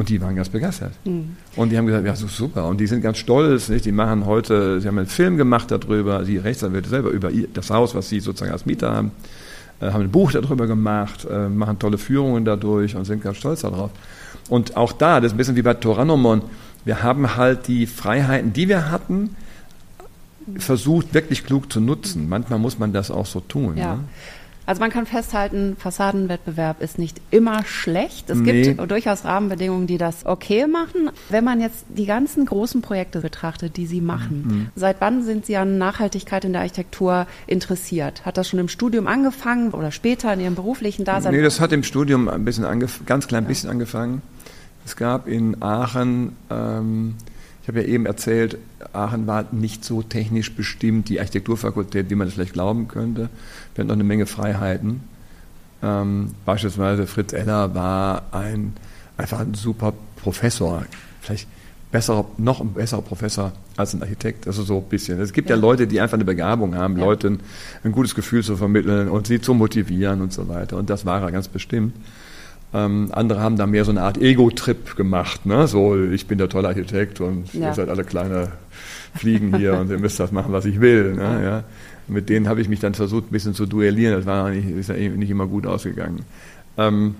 [0.00, 0.92] Und die waren ganz begeistert.
[1.04, 1.36] Mhm.
[1.56, 2.66] Und die haben gesagt, ja, so super.
[2.66, 3.68] Und die sind ganz stolz.
[3.68, 3.84] Nicht?
[3.84, 7.94] Die machen heute, sie haben einen Film gemacht darüber, die Rechtsanwälte selber, über das Haus,
[7.94, 9.10] was sie sozusagen als Mieter haben,
[9.78, 13.60] äh, haben ein Buch darüber gemacht, äh, machen tolle Führungen dadurch und sind ganz stolz
[13.60, 13.90] darauf.
[14.48, 16.40] Und auch da, das ist ein bisschen wie bei Toranomon,
[16.86, 19.36] wir haben halt die Freiheiten, die wir hatten,
[20.56, 22.26] versucht wirklich klug zu nutzen.
[22.26, 23.76] Manchmal muss man das auch so tun.
[23.76, 23.96] Ja.
[23.96, 24.04] Ne?
[24.70, 28.30] Also man kann festhalten, Fassadenwettbewerb ist nicht immer schlecht.
[28.30, 28.62] Es nee.
[28.62, 31.10] gibt durchaus Rahmenbedingungen, die das okay machen.
[31.28, 34.68] Wenn man jetzt die ganzen großen Projekte betrachtet, die Sie machen, mhm.
[34.76, 38.24] seit wann sind Sie an Nachhaltigkeit in der Architektur interessiert?
[38.24, 41.34] Hat das schon im Studium angefangen oder später in Ihrem beruflichen Dasein?
[41.34, 42.64] Nee, das hat im Studium ein bisschen
[43.06, 44.22] ganz klein bisschen angefangen.
[44.86, 47.16] Es gab in Aachen ähm,
[47.62, 48.58] ich habe ja eben erzählt,
[48.92, 53.28] Aachen war nicht so technisch bestimmt, die Architekturfakultät, wie man das vielleicht glauben könnte.
[53.80, 55.00] Wir hatten noch eine Menge Freiheiten.
[55.82, 58.74] Ähm, beispielsweise Fritz Eller war ein,
[59.16, 60.84] einfach ein super Professor,
[61.22, 61.48] vielleicht
[61.90, 65.18] besserer, noch ein besserer Professor als ein Architekt, also so ein bisschen.
[65.18, 67.06] Es gibt ja, ja Leute, die einfach eine Begabung haben, ja.
[67.06, 67.40] Leuten
[67.82, 70.76] ein gutes Gefühl zu vermitteln und sie zu motivieren und so weiter.
[70.76, 71.94] Und das war er ganz bestimmt.
[72.74, 75.66] Ähm, andere haben da mehr so eine Art Ego-Trip gemacht, ne?
[75.66, 77.68] So, ich bin der tolle Architekt und ja.
[77.68, 78.48] ihr seid alle kleine
[79.14, 81.14] Fliegen hier und ihr müsst das machen, was ich will.
[81.14, 81.40] Ne?
[81.42, 81.64] Ja.
[82.10, 84.14] Mit denen habe ich mich dann versucht, ein bisschen zu duellieren.
[84.14, 86.24] Das war nicht, ist ja nicht immer gut ausgegangen.
[86.76, 87.14] Ähm,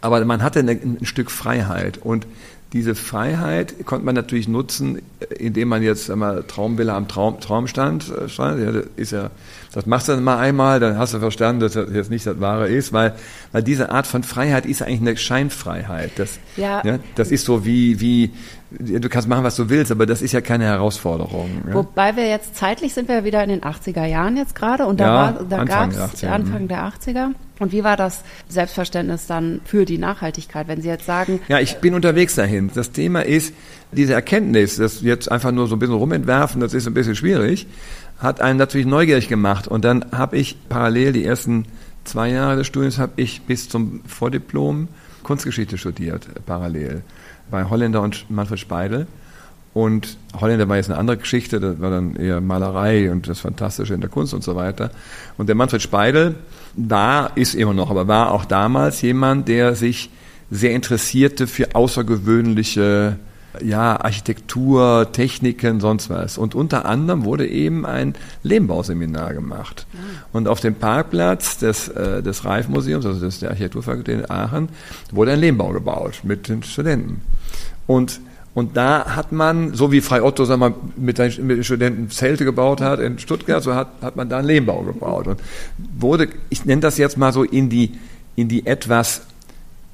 [0.00, 2.26] aber man hatte eine, ein Stück Freiheit und
[2.72, 5.02] diese Freiheit konnte man natürlich nutzen,
[5.38, 8.86] indem man jetzt einmal Traumvilla am Traum, Traumstand äh, stand.
[8.96, 9.30] Ist ja,
[9.72, 12.38] das machst du dann mal einmal, dann hast du verstanden, dass das jetzt nicht das
[12.38, 13.14] Wahre ist, weil,
[13.50, 16.12] weil diese Art von Freiheit ist eigentlich eine Scheinfreiheit.
[16.16, 16.80] Das, ja.
[16.84, 18.30] ja das ist so wie, wie,
[18.70, 21.62] du kannst machen, was du willst, aber das ist ja keine Herausforderung.
[21.66, 21.74] Ja?
[21.74, 25.04] Wobei wir jetzt zeitlich sind wir wieder in den 80er Jahren jetzt gerade und da,
[25.04, 27.30] ja, war, da gab es Anfang der 80er.
[27.58, 31.40] Und wie war das Selbstverständnis dann für die Nachhaltigkeit, wenn Sie jetzt sagen?
[31.48, 32.70] Ja, ich bin unterwegs dahin.
[32.74, 33.52] Das Thema ist,
[33.92, 37.66] diese Erkenntnis, das jetzt einfach nur so ein bisschen rumentwerfen, das ist ein bisschen schwierig,
[38.18, 39.68] hat einen natürlich neugierig gemacht.
[39.68, 41.66] Und dann habe ich parallel die ersten
[42.04, 44.88] zwei Jahre des Studiums habe ich bis zum Vordiplom
[45.22, 47.02] Kunstgeschichte studiert, parallel,
[47.50, 49.06] bei Holländer und Manfred Speidel.
[49.72, 53.94] Und Holländer war jetzt eine andere Geschichte, das war dann eher Malerei und das Fantastische
[53.94, 54.90] in der Kunst und so weiter.
[55.38, 56.34] Und der Manfred Speidel
[56.74, 60.10] war, ist immer noch, aber war auch damals jemand, der sich
[60.50, 63.16] sehr interessierte für außergewöhnliche
[63.62, 66.38] ja, Architektur, Techniken, sonst was.
[66.38, 69.86] Und unter anderem wurde eben ein Lehmbauseminar gemacht.
[69.92, 70.26] Ah.
[70.32, 74.68] Und auf dem Parkplatz des, äh, des Reifmuseums, also des, der Architekturfakultät in Aachen,
[75.10, 77.22] wurde ein Lehmbau gebaut mit den Studenten.
[77.86, 78.20] Und
[78.52, 82.10] und da hat man, so wie Frei Otto sag mal, mit, den, mit den Studenten
[82.10, 85.28] Zelte gebaut hat in Stuttgart, so hat, hat man da einen Lehmbau gebaut.
[85.28, 85.40] Und
[85.98, 87.92] wurde, ich nenne das jetzt mal so in die,
[88.34, 89.22] in die etwas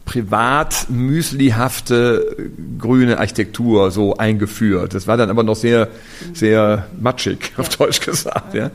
[0.06, 2.48] privat müslihafte
[2.78, 4.94] grüne Architektur so eingeführt.
[4.94, 5.88] Das war dann aber noch sehr,
[6.32, 8.54] sehr matschig, auf Deutsch gesagt.
[8.54, 8.70] Ja.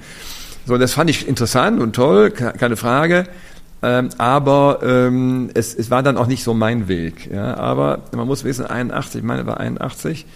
[0.68, 3.26] So, das fand ich interessant und toll, keine Frage.
[3.82, 7.32] Ähm, aber ähm, es, es war dann auch nicht so mein Weg.
[7.34, 7.56] Ja.
[7.56, 10.30] Aber man muss wissen, 81, ich meine, war 81, ähm,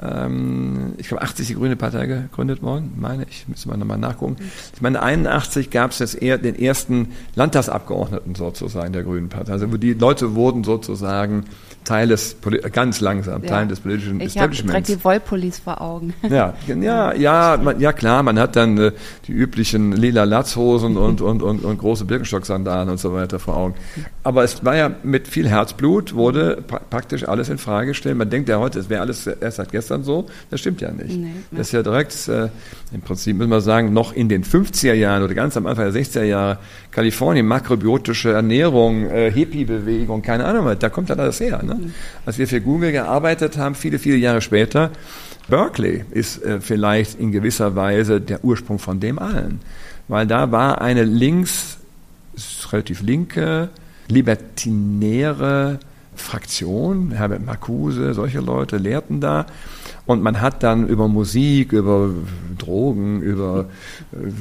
[0.00, 4.36] ich glaube 80 die Grüne Partei gegründet worden, meine ich, müssen wir nochmal nachgucken.
[4.74, 10.36] Ich meine 81 gab es den ersten Landtagsabgeordneten sozusagen der Grünen Partei, also die Leute
[10.36, 11.46] wurden sozusagen
[11.88, 12.36] Teil des,
[12.72, 13.48] ganz langsam, ja.
[13.48, 14.60] Teil des politischen ich Establishments.
[14.60, 16.14] Ich habe direkt die Wollpolice vor Augen.
[16.28, 18.92] Ja, ja, ja, man, ja klar, man hat dann äh,
[19.26, 23.74] die üblichen lila Latzhosen und, und, und, und große Birkenstock-Sandalen und so weiter vor Augen.
[24.22, 28.18] Aber es war ja mit viel Herzblut, wurde pra praktisch alles in Frage gestellt.
[28.18, 30.26] Man denkt ja heute, es wäre alles erst seit gestern so.
[30.50, 31.16] Das stimmt ja nicht.
[31.16, 32.48] Nee, das ist ja direkt, äh,
[32.92, 36.02] im Prinzip müssen wir sagen, noch in den 50er Jahren oder ganz am Anfang der
[36.02, 36.58] 60er Jahre,
[36.90, 41.62] Kalifornien, makrobiotische Ernährung, äh, Hippie-Bewegung, keine Ahnung, da kommt dann alles her.
[41.62, 41.77] Ne?
[41.78, 41.94] Mhm.
[42.26, 44.90] Als wir für Google gearbeitet haben, viele, viele Jahre später,
[45.48, 49.60] Berkeley ist äh, vielleicht in gewisser Weise der Ursprung von dem allen.
[50.06, 51.78] Weil da war eine links,
[52.70, 53.70] relativ linke,
[54.08, 55.80] libertinäre
[56.14, 59.46] Fraktion, Herbert Marcuse, solche Leute lehrten da.
[60.08, 62.08] Und man hat dann über Musik, über
[62.56, 63.66] Drogen, über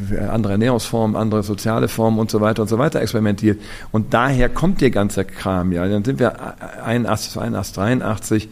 [0.10, 3.60] äh, andere Ernährungsformen, andere soziale Formen und so weiter und so weiter experimentiert.
[3.92, 5.86] Und daher kommt der ganze Kram ja.
[5.86, 6.56] Dann sind wir
[6.86, 8.50] 81, 81, 83,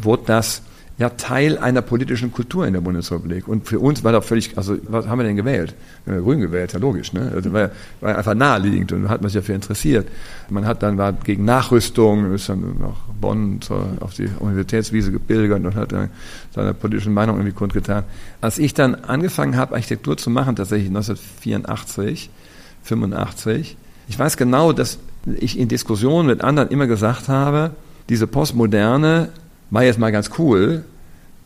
[0.00, 0.62] wurde das
[0.96, 3.48] ja Teil einer politischen Kultur in der Bundesrepublik.
[3.48, 5.74] Und für uns war da völlig, also was haben wir denn gewählt?
[6.04, 7.32] Wir haben Grün gewählt, ja logisch, ne?
[7.34, 7.70] Also war,
[8.00, 10.06] war einfach naheliegend und hat man sich dafür interessiert.
[10.50, 15.64] Man hat dann war gegen Nachrüstung, ist dann nach Bonn zur, auf die Universitätswiese gepilgert
[15.64, 16.10] und hat dann
[16.54, 18.04] seine politischen Meinung irgendwie kundgetan.
[18.40, 22.30] Als ich dann angefangen habe, Architektur zu machen, tatsächlich 1984,
[22.84, 23.76] 85,
[24.06, 27.72] ich weiß genau, dass ich in Diskussionen mit anderen immer gesagt habe,
[28.08, 29.30] diese Postmoderne
[29.74, 30.84] war jetzt mal ganz cool,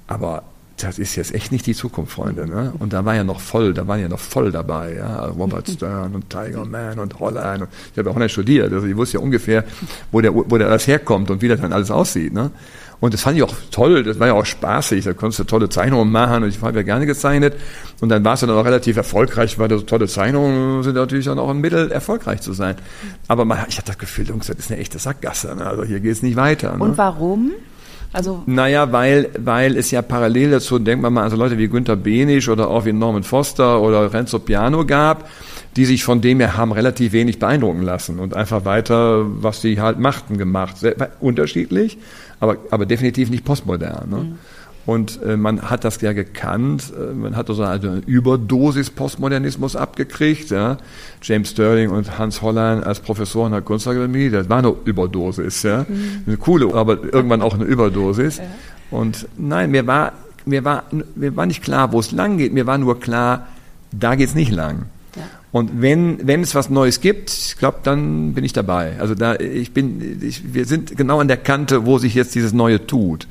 [0.07, 0.45] aber
[0.77, 2.47] das ist jetzt echt nicht die Zukunft, Freunde.
[2.47, 2.73] Ne?
[2.79, 6.15] Und da war ja noch voll, da waren ja noch voll dabei, ja, Robert Stern
[6.15, 7.63] und Tiger Man und Holland.
[7.63, 9.65] Und ich habe ja Holland studiert, also ich wusste ja ungefähr,
[10.13, 12.33] wo der, wo der alles herkommt und wie das dann alles aussieht.
[12.33, 12.51] Ne?
[13.01, 15.69] Und das fand ich auch toll, das war ja auch spaßig, da konntest du tolle
[15.69, 17.55] Zeichnungen machen und ich habe ja gerne gezeichnet.
[18.01, 21.39] Und dann warst du dann auch relativ erfolgreich, weil so tolle Zeichnungen sind natürlich dann
[21.39, 22.77] auch ein Mittel, erfolgreich zu sein.
[23.29, 25.67] Aber man, ich hatte das Gefühl, Jungs, das ist eine echte Sackgasse, ne?
[25.67, 26.77] also hier geht es nicht weiter.
[26.77, 26.83] Ne?
[26.83, 27.53] Und warum?
[28.13, 31.69] Also naja, weil, weil es ja parallel dazu, denkt man mal an so Leute wie
[31.69, 35.29] Günter Benisch oder auch wie Norman Foster oder Renzo Piano gab,
[35.77, 39.81] die sich von dem her haben relativ wenig beeindrucken lassen und einfach weiter, was sie
[39.81, 40.79] halt machten, gemacht.
[40.79, 41.99] Sehr, unterschiedlich,
[42.41, 44.09] aber, aber definitiv nicht postmodern.
[44.09, 44.17] Ne?
[44.17, 44.39] Mhm.
[44.89, 50.49] Und äh, man hat das ja gekannt, äh, man hat so eine Überdosis Postmodernismus abgekriegt.
[50.49, 50.79] Ja?
[51.21, 55.63] James Sterling und Hans Hollein als Professoren der Kunstakademie, das war eine Überdosis.
[55.63, 55.85] Ja?
[55.87, 56.23] Mhm.
[56.27, 58.39] Eine coole, aber irgendwann auch eine Überdosis.
[58.39, 58.45] Ja.
[58.91, 60.15] Und nein, mir war,
[60.47, 60.85] mir, war,
[61.15, 62.55] mir war nicht klar, wo es lang geht.
[62.55, 63.47] Mir war nur klar,
[63.93, 64.87] da geht es nicht lang.
[65.53, 68.95] Und wenn, wenn es was Neues gibt, ich glaube, dann bin ich dabei.
[68.99, 72.55] Also da, ich bin, ich, wir sind genau an der Kante, wo sich jetzt dieses
[72.55, 73.29] Neue tut.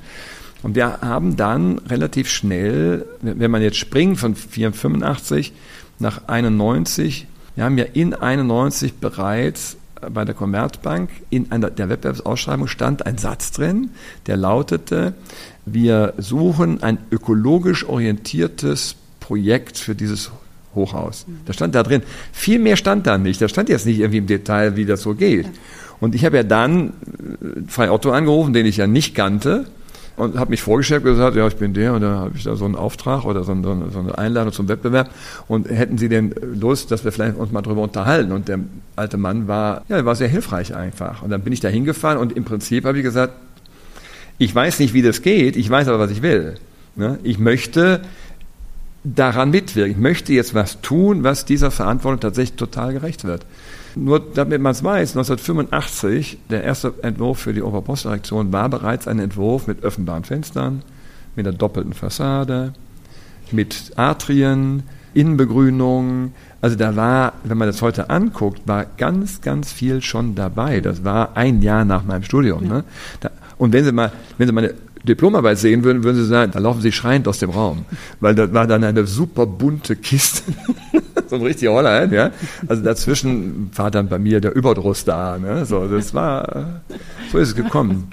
[0.63, 5.53] Und wir haben dann relativ schnell, wenn man jetzt springt von 85
[5.99, 9.77] nach 91, wir haben ja in 91 bereits
[10.13, 13.89] bei der Commerzbank in einer der Wettbewerbsausschreibung stand ein Satz drin,
[14.27, 15.13] der lautete,
[15.65, 20.31] wir suchen ein ökologisch orientiertes Projekt für dieses
[20.75, 21.25] Hochhaus.
[21.45, 22.03] Da stand da drin.
[22.31, 23.41] Viel mehr stand da nicht.
[23.41, 25.47] Da stand jetzt nicht irgendwie im Detail, wie das so geht.
[25.99, 26.93] Und ich habe ja dann
[27.67, 29.65] Frei Otto angerufen, den ich ja nicht kannte,
[30.17, 32.55] und habe mich vorgestellt und gesagt, ja, ich bin der und da habe ich da
[32.55, 35.09] so einen Auftrag oder so, eine, so eine Einladung zum Wettbewerb
[35.47, 38.59] und hätten Sie denn Lust, dass wir vielleicht uns mal drüber unterhalten und der
[38.95, 42.33] alte Mann war, ja, war sehr hilfreich einfach und dann bin ich da hingefahren und
[42.33, 43.33] im Prinzip habe ich gesagt,
[44.39, 46.55] ich weiß nicht, wie das geht, ich weiß aber, was ich will.
[46.95, 47.19] Ne?
[47.23, 48.01] Ich möchte
[49.15, 49.91] daran mitwirken.
[49.91, 53.45] Ich möchte jetzt was tun, was dieser Verantwortung tatsächlich total gerecht wird.
[53.97, 59.19] Nur damit man es weiß, 1985, der erste Entwurf für die Oberpostdirektion war bereits ein
[59.19, 60.83] Entwurf mit öffnbaren Fenstern,
[61.35, 62.73] mit einer doppelten Fassade,
[63.51, 64.83] mit Atrien,
[65.13, 66.33] Innenbegrünung.
[66.61, 70.79] Also da war, wenn man das heute anguckt, war ganz, ganz viel schon dabei.
[70.79, 72.63] Das war ein Jahr nach meinem Studium.
[72.65, 72.69] Ja.
[72.69, 72.83] Ne?
[73.19, 74.75] Da, und wenn Sie mal, wenn Sie meine
[75.07, 77.85] Diplomarbeit sehen würden, würden Sie sagen, da laufen Sie schreiend aus dem Raum.
[78.19, 80.43] Weil das war dann eine super bunte Kiste.
[81.27, 82.31] so ein richtiger Holland, ja.
[82.67, 85.65] Also dazwischen war dann bei mir der Überdruss da, ne?
[85.65, 86.81] So, das war,
[87.31, 88.11] so ist es gekommen.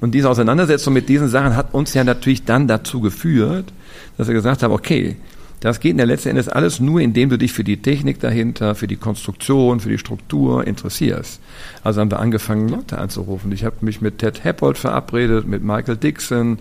[0.00, 3.72] Und diese Auseinandersetzung mit diesen Sachen hat uns ja natürlich dann dazu geführt,
[4.18, 5.16] dass wir gesagt haben, okay,
[5.60, 8.74] das geht in der letzten Endes alles nur, indem du dich für die Technik dahinter,
[8.74, 11.40] für die Konstruktion, für die Struktur interessierst.
[11.82, 13.50] Also haben wir angefangen, Leute anzurufen.
[13.52, 16.58] Ich habe mich mit Ted Heppold verabredet, mit Michael Dixon,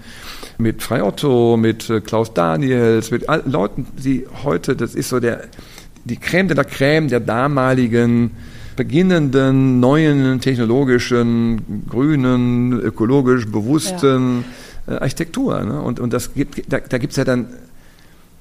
[0.57, 5.43] mit Frei Otto, mit äh, Klaus Daniels, mit Leuten, die heute, das ist so der,
[6.05, 8.31] die Creme de la Creme der damaligen
[8.75, 15.63] beginnenden, neuen, technologischen, grünen, ökologisch bewussten ja äh, Architektur.
[15.63, 15.81] Ne?
[15.81, 17.47] Und, und das gibt, da, da gibt es ja dann,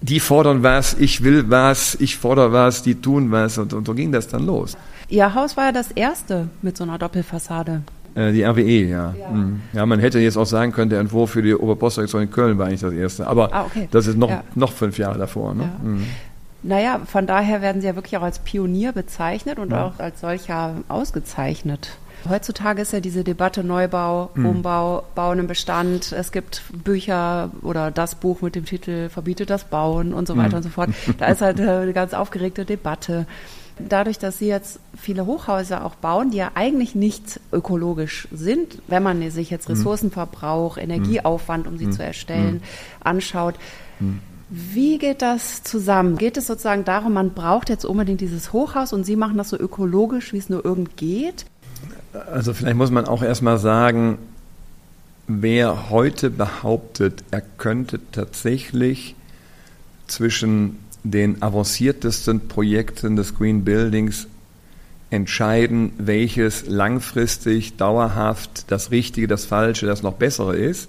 [0.05, 3.95] die fordern was, ich will was, ich fordere was, die tun was und, und so
[3.95, 4.77] ging das dann los.
[5.09, 7.81] Ihr Haus war ja das erste mit so einer Doppelfassade.
[8.15, 9.15] Äh, die RWE, ja.
[9.19, 9.29] Ja.
[9.31, 9.63] Mhm.
[9.73, 9.87] ja.
[9.87, 12.83] man hätte jetzt auch sagen können, der Entwurf für die Oberpostdirektion in Köln war eigentlich
[12.83, 13.27] das erste.
[13.27, 13.89] Aber ah, okay.
[13.91, 14.45] das ist noch, ja.
[14.55, 15.55] noch fünf Jahre davor.
[15.55, 15.63] Ne?
[15.63, 15.89] Ja.
[15.89, 16.07] Mhm.
[16.63, 20.75] Naja, von daher werden Sie ja wirklich auch als Pionier bezeichnet und auch als solcher
[20.89, 21.97] ausgezeichnet.
[22.29, 24.47] Heutzutage ist ja diese Debatte Neubau, mhm.
[24.47, 26.13] Umbau, Bauen im Bestand.
[26.13, 30.51] Es gibt Bücher oder das Buch mit dem Titel Verbietet das Bauen und so weiter
[30.51, 30.57] mhm.
[30.57, 30.91] und so fort.
[31.19, 33.27] Da ist halt eine ganz aufgeregte Debatte.
[33.79, 39.03] Dadurch, dass Sie jetzt viele Hochhäuser auch bauen, die ja eigentlich nicht ökologisch sind, wenn
[39.03, 39.75] man sich jetzt mhm.
[39.75, 41.93] Ressourcenverbrauch, Energieaufwand, um sie mhm.
[41.93, 42.61] zu erstellen, mhm.
[43.01, 43.57] anschaut,
[44.51, 46.17] wie geht das zusammen?
[46.17, 49.59] Geht es sozusagen darum, man braucht jetzt unbedingt dieses Hochhaus und Sie machen das so
[49.59, 51.47] ökologisch, wie es nur irgend geht?
[52.15, 54.19] Also vielleicht muss man auch erstmal sagen,
[55.27, 59.17] wer heute behauptet, er könnte tatsächlich
[60.07, 64.29] zwischen den avanciertesten Projekten des Green Buildings
[65.11, 70.89] entscheiden, welches langfristig, dauerhaft das Richtige, das Falsche, das noch Bessere ist,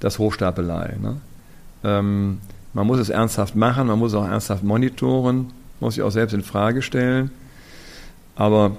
[0.00, 0.96] das Hochstapelei.
[1.00, 1.16] Ne?
[1.84, 2.38] Ähm,
[2.72, 5.50] man muss es ernsthaft machen, man muss auch ernsthaft monitoren,
[5.80, 7.30] muss sich auch selbst in Frage stellen.
[8.36, 8.76] Aber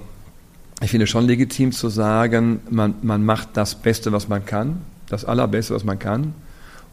[0.82, 5.24] ich finde schon legitim zu sagen, man, man macht das Beste, was man kann, das
[5.24, 6.34] Allerbeste, was man kann.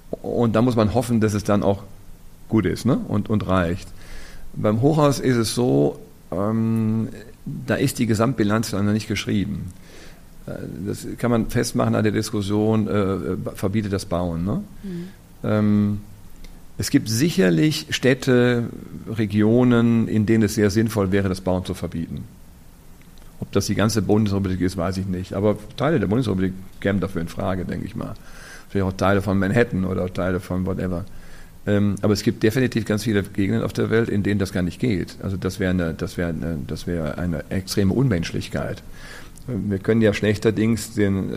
[0.09, 1.83] Und da muss man hoffen, dass es dann auch
[2.49, 2.97] gut ist ne?
[3.07, 3.87] und, und reicht.
[4.53, 5.99] Beim Hochhaus ist es so,
[6.31, 7.09] ähm,
[7.45, 9.71] da ist die Gesamtbilanz noch nicht geschrieben.
[10.47, 10.51] Äh,
[10.85, 14.45] das kann man festmachen an der Diskussion, äh, verbietet das Bauen.
[14.45, 14.63] Ne?
[14.83, 15.07] Mhm.
[15.43, 16.01] Ähm,
[16.77, 18.69] es gibt sicherlich Städte,
[19.09, 22.23] Regionen, in denen es sehr sinnvoll wäre, das Bauen zu verbieten.
[23.39, 25.33] Ob das die ganze Bundesrepublik ist, weiß ich nicht.
[25.33, 28.13] Aber Teile der Bundesrepublik kämen dafür in Frage, denke ich mal.
[28.69, 31.05] Vielleicht auch Teile von Manhattan oder Teile von whatever.
[31.67, 34.63] Ähm, aber es gibt definitiv ganz viele Gegenden auf der Welt, in denen das gar
[34.63, 35.17] nicht geht.
[35.21, 38.81] Also das wäre eine, das wäre eine, das wäre eine extreme Unmenschlichkeit.
[39.47, 41.35] Wir können ja schlechterdings den äh,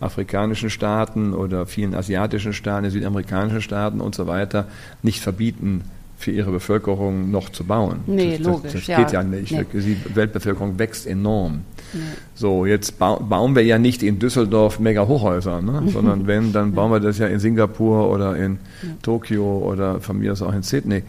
[0.00, 4.66] afrikanischen Staaten oder vielen asiatischen Staaten, den südamerikanischen Staaten und so weiter
[5.02, 5.82] nicht verbieten,
[6.20, 8.00] für ihre Bevölkerung noch zu bauen.
[8.06, 8.72] Nee, das, logisch.
[8.72, 9.52] Das, das geht ja, ja nicht.
[9.52, 9.64] Nee.
[9.72, 11.62] Die Weltbevölkerung wächst enorm.
[11.94, 12.00] Nee.
[12.34, 15.84] So, jetzt bauen wir ja nicht in Düsseldorf mega Hochhäuser, ne?
[15.92, 18.90] sondern wenn, dann bauen wir das ja in Singapur oder in ja.
[19.02, 21.02] Tokio oder von mir aus auch in Sydney.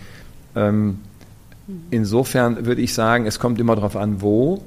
[0.55, 0.99] Ähm,
[1.89, 4.63] insofern würde ich sagen, es kommt immer darauf an, wo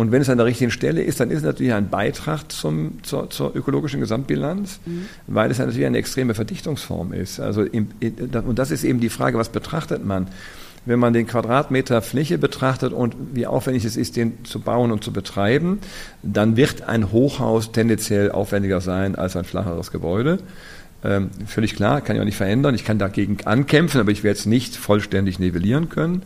[0.00, 3.02] und wenn es an der richtigen Stelle ist, dann ist es natürlich ein Beitrag zum,
[3.02, 5.04] zur, zur ökologischen Gesamtbilanz, mhm.
[5.26, 7.38] weil es natürlich eine extreme Verdichtungsform ist.
[7.38, 7.88] Also im,
[8.46, 10.28] und das ist eben die Frage, was betrachtet man?
[10.86, 15.04] Wenn man den Quadratmeter Fläche betrachtet und wie aufwendig es ist, den zu bauen und
[15.04, 15.80] zu betreiben,
[16.22, 20.38] dann wird ein Hochhaus tendenziell aufwendiger sein als ein flacheres Gebäude.
[21.04, 22.74] Ähm, völlig klar, kann ich auch nicht verändern.
[22.74, 26.22] Ich kann dagegen ankämpfen, aber ich werde es nicht vollständig nivellieren können.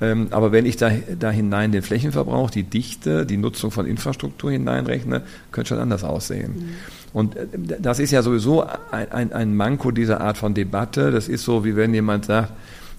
[0.00, 4.50] Ähm, aber wenn ich da, da hinein den Flächenverbrauch, die Dichte, die Nutzung von Infrastruktur
[4.50, 5.22] hineinrechne,
[5.52, 6.54] könnte schon anders aussehen.
[6.54, 6.68] Mhm.
[7.14, 7.46] Und äh,
[7.80, 11.10] das ist ja sowieso ein, ein, ein Manko dieser Art von Debatte.
[11.10, 12.52] Das ist so, wie wenn jemand sagt,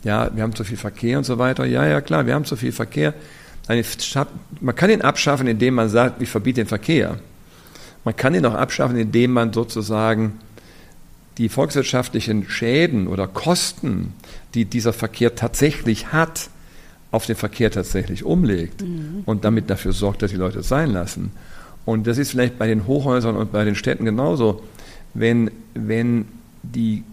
[0.04, 1.66] ja, wir haben zu viel Verkehr und so weiter.
[1.66, 3.14] Ja, ja, klar, wir haben zu viel Verkehr.
[4.62, 7.20] Man kann ihn abschaffen, indem man sagt, ich verbiete den Verkehr.
[8.06, 10.39] Man kann ihn auch abschaffen, indem man sozusagen
[11.38, 14.14] die volkswirtschaftlichen Schäden oder Kosten,
[14.54, 16.50] die dieser Verkehr tatsächlich hat,
[17.12, 19.24] auf den Verkehr tatsächlich umlegt mhm.
[19.26, 21.32] und damit dafür sorgt, dass die Leute es sein lassen.
[21.86, 24.62] Und das ist vielleicht bei den Hochhäusern und bei den Städten genauso.
[25.14, 26.26] Wenn, wenn
[26.64, 27.03] die,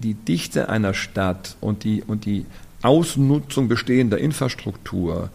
[0.00, 2.44] die Dichte einer Stadt und die, und die
[2.82, 5.30] Ausnutzung bestehender Infrastruktur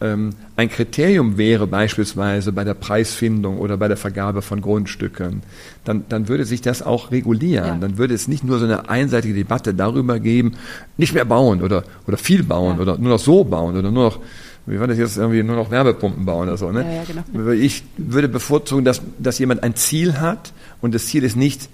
[0.00, 5.42] ein Kriterium wäre beispielsweise bei der Preisfindung oder bei der Vergabe von Grundstücken,
[5.84, 7.66] dann, dann würde sich das auch regulieren.
[7.66, 7.76] Ja.
[7.76, 10.52] Dann würde es nicht nur so eine einseitige Debatte darüber geben,
[10.96, 12.82] nicht mehr bauen oder, oder viel bauen ja.
[12.82, 14.20] oder nur noch so bauen oder nur noch
[14.66, 16.70] wie war das jetzt irgendwie nur noch Wärmepumpen bauen oder so.
[16.70, 16.84] Ne?
[16.84, 17.50] Ja, genau.
[17.52, 21.70] Ich würde bevorzugen, dass, dass jemand ein Ziel hat und das Ziel ist nicht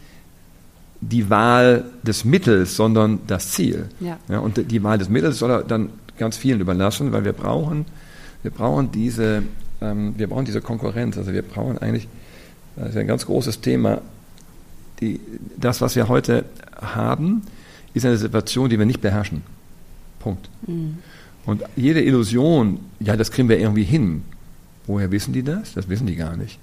[1.01, 3.89] die Wahl des Mittels, sondern das Ziel.
[3.99, 4.17] Ja.
[4.29, 7.85] ja und die Wahl des Mittels soll er dann ganz vielen überlassen, weil wir brauchen
[8.45, 9.43] wir brauchen diese,
[9.81, 11.17] ähm, wir brauchen diese Konkurrenz.
[11.17, 12.07] Also wir brauchen eigentlich,
[12.77, 14.03] das ist ein ganz großes Thema.
[15.01, 15.19] Die,
[15.57, 16.45] das, was wir heute
[16.81, 17.43] haben,
[17.95, 19.43] ist eine Situation, die wir nicht beherrschen.
[20.21, 20.49] Punkt.
[20.67, 20.99] Mhm.
[21.47, 24.23] Und jede Illusion, ja, das kriegen wir irgendwie hin.
[24.87, 25.73] Woher wissen die das?
[25.73, 26.59] Das wissen die gar nicht.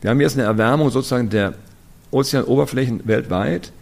[0.00, 1.52] Wir haben jetzt eine Erwärmung sozusagen der
[2.12, 3.72] Ozeanoberflächen weltweit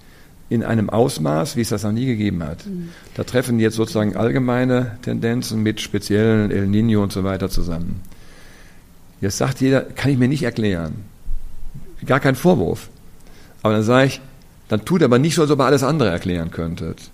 [0.55, 2.65] in einem Ausmaß, wie es das noch nie gegeben hat.
[2.67, 2.91] Mhm.
[3.15, 8.01] Da treffen jetzt sozusagen allgemeine Tendenzen mit speziellen El Nino und so weiter zusammen.
[9.21, 10.95] Jetzt sagt jeder, kann ich mir nicht erklären.
[12.07, 12.89] Gar kein Vorwurf.
[13.63, 14.21] Aber dann sage ich,
[14.69, 17.11] Dann tut aber nicht so, als ob ihr alles andere erklären könntet.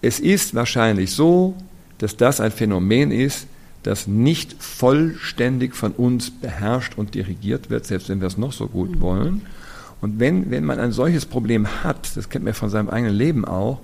[0.00, 1.54] Es ist wahrscheinlich so,
[1.98, 3.46] dass das ein Phänomen ist,
[3.82, 8.66] das nicht vollständig von uns beherrscht und dirigiert wird, selbst wenn wir es noch so
[8.66, 9.00] gut mhm.
[9.00, 9.42] wollen.
[10.02, 13.44] Und wenn, wenn man ein solches Problem hat, das kennt man von seinem eigenen Leben
[13.46, 13.80] auch,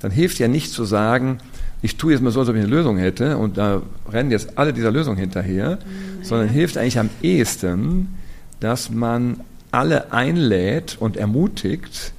[0.00, 1.38] dann hilft ja nicht zu sagen,
[1.80, 4.58] ich tue jetzt mal so, als ob ich eine Lösung hätte und da rennen jetzt
[4.58, 6.24] alle dieser Lösung hinterher, mhm.
[6.24, 8.14] sondern hilft eigentlich am ehesten,
[8.60, 9.40] dass man
[9.70, 12.12] alle einlädt und ermutigt,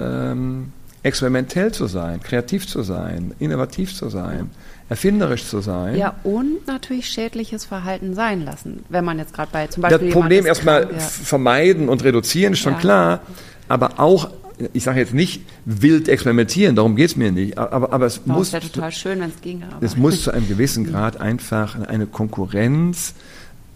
[0.00, 4.50] ähm, experimentell zu sein, kreativ zu sein, innovativ zu sein,
[4.92, 5.96] erfinderisch zu sein.
[5.96, 10.08] Ja, und natürlich schädliches Verhalten sein lassen, wenn man jetzt gerade bei zum Beispiel.
[10.08, 10.98] Das Problem erstmal ja.
[10.98, 12.78] vermeiden und reduzieren ist schon ja.
[12.78, 13.20] klar,
[13.68, 14.30] aber auch
[14.72, 18.32] ich sage jetzt nicht wild experimentieren, darum geht es mir nicht, aber, aber es oh,
[18.32, 18.50] muss.
[18.50, 19.66] Das wäre total schön, wenn es ginge.
[19.80, 23.14] Es muss zu einem gewissen Grad einfach eine Konkurrenz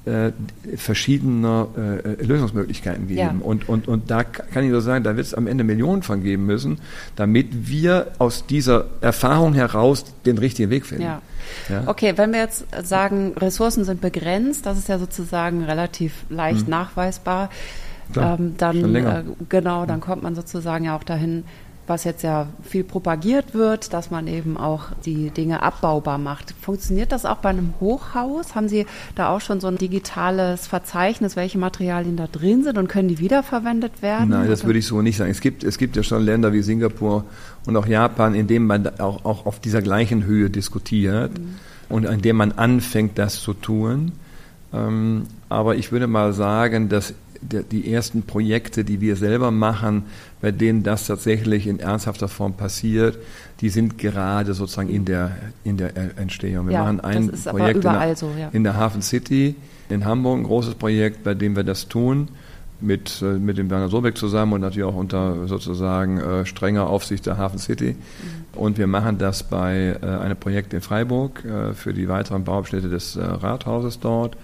[0.07, 0.33] äh,
[0.77, 3.19] verschiedener äh, Lösungsmöglichkeiten geben.
[3.19, 3.35] Ja.
[3.41, 6.23] Und, und, und da kann ich nur sagen, da wird es am Ende Millionen von
[6.23, 6.79] geben müssen,
[7.17, 11.05] damit wir aus dieser Erfahrung heraus den richtigen Weg finden.
[11.05, 11.23] Ja.
[11.69, 11.83] ja.
[11.87, 16.71] Okay, wenn wir jetzt sagen, Ressourcen sind begrenzt, das ist ja sozusagen relativ leicht hm.
[16.71, 17.51] nachweisbar.
[18.13, 21.43] Klar, ähm, dann äh, genau, dann kommt man sozusagen ja auch dahin,
[21.87, 26.55] was jetzt ja viel propagiert wird, dass man eben auch die Dinge abbaubar macht.
[26.61, 28.55] Funktioniert das auch bei einem Hochhaus?
[28.55, 32.89] Haben Sie da auch schon so ein digitales Verzeichnis, welche Materialien da drin sind und
[32.89, 34.31] können die wiederverwendet werden?
[34.31, 35.31] Nein, das würde ich so nicht sagen.
[35.31, 37.25] Es gibt, es gibt ja schon Länder wie Singapur
[37.67, 41.57] und auch Japan, in denen man auch, auch auf dieser gleichen Höhe diskutiert mhm.
[41.89, 44.13] und in dem man anfängt, das zu tun.
[44.73, 50.05] Ähm, aber ich würde mal sagen, dass die ersten Projekte, die wir selber machen,
[50.41, 53.19] bei denen das tatsächlich in ernsthafter Form passiert,
[53.61, 55.33] die sind gerade sozusagen in der,
[55.65, 56.67] in der Entstehung.
[56.67, 58.49] Wir ja, machen ein Projekt in der, so, ja.
[58.53, 59.55] in der Hafen City
[59.89, 62.29] in Hamburg, ein großes Projekt, bei dem wir das tun
[62.81, 67.27] mit, äh, mit dem Werner Sobeck zusammen und natürlich auch unter sozusagen äh, strenger Aufsicht
[67.27, 67.93] der Hafen City.
[67.93, 68.59] Mhm.
[68.59, 72.89] Und wir machen das bei äh, einem Projekt in Freiburg äh, für die weiteren Bauabschnitte
[72.89, 74.37] des äh, Rathauses dort,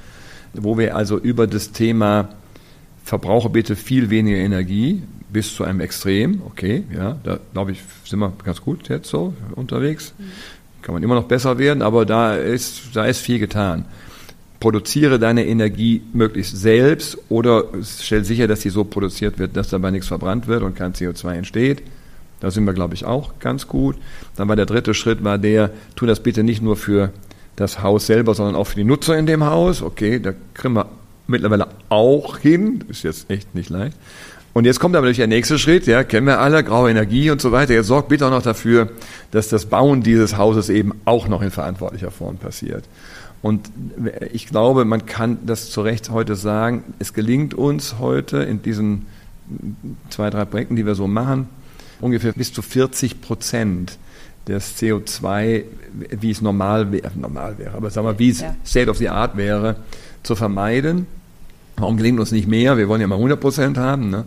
[0.55, 2.29] wo wir also über das Thema
[3.05, 6.43] verbrauche bitte viel weniger Energie bis zu einem Extrem.
[6.47, 10.15] Okay, ja, da glaube ich, sind wir ganz gut jetzt so unterwegs.
[10.83, 13.85] Kann man immer noch besser werden, aber da ist, da ist viel getan.
[14.61, 19.91] Produziere deine Energie möglichst selbst oder stell sicher, dass sie so produziert wird, dass dabei
[19.91, 21.83] nichts verbrannt wird und kein CO2 entsteht.
[22.41, 23.97] Da sind wir, glaube ich, auch ganz gut.
[24.37, 27.13] Dann war der dritte Schritt, war der, tu das bitte nicht nur für
[27.57, 29.83] das Haus selber, sondern auch für die Nutzer in dem Haus.
[29.83, 30.87] Okay, da kriegen wir
[31.27, 32.85] mittlerweile auch hin.
[32.89, 33.97] Ist jetzt echt nicht leicht.
[34.55, 37.41] Und jetzt kommt aber natürlich der nächste Schritt, ja, kennen wir alle, graue Energie und
[37.41, 37.73] so weiter.
[37.73, 38.91] Jetzt sorgt bitte auch noch dafür,
[39.31, 42.85] dass das Bauen dieses Hauses eben auch noch in verantwortlicher Form passiert.
[43.41, 43.71] Und
[44.33, 49.07] ich glaube, man kann das zu Recht heute sagen, es gelingt uns heute in diesen
[50.11, 51.49] zwei, drei Projekten, die wir so machen,
[52.01, 53.99] ungefähr bis zu 40 Prozent
[54.47, 55.65] des CO2,
[56.21, 58.55] wie es normal wäre, normal wäre, aber sagen wir, wie es ja.
[58.65, 59.77] State of the Art wäre,
[60.23, 61.07] zu vermeiden.
[61.77, 62.77] Warum gelingt uns nicht mehr?
[62.77, 64.11] Wir wollen ja mal 100 Prozent haben.
[64.11, 64.25] Ne?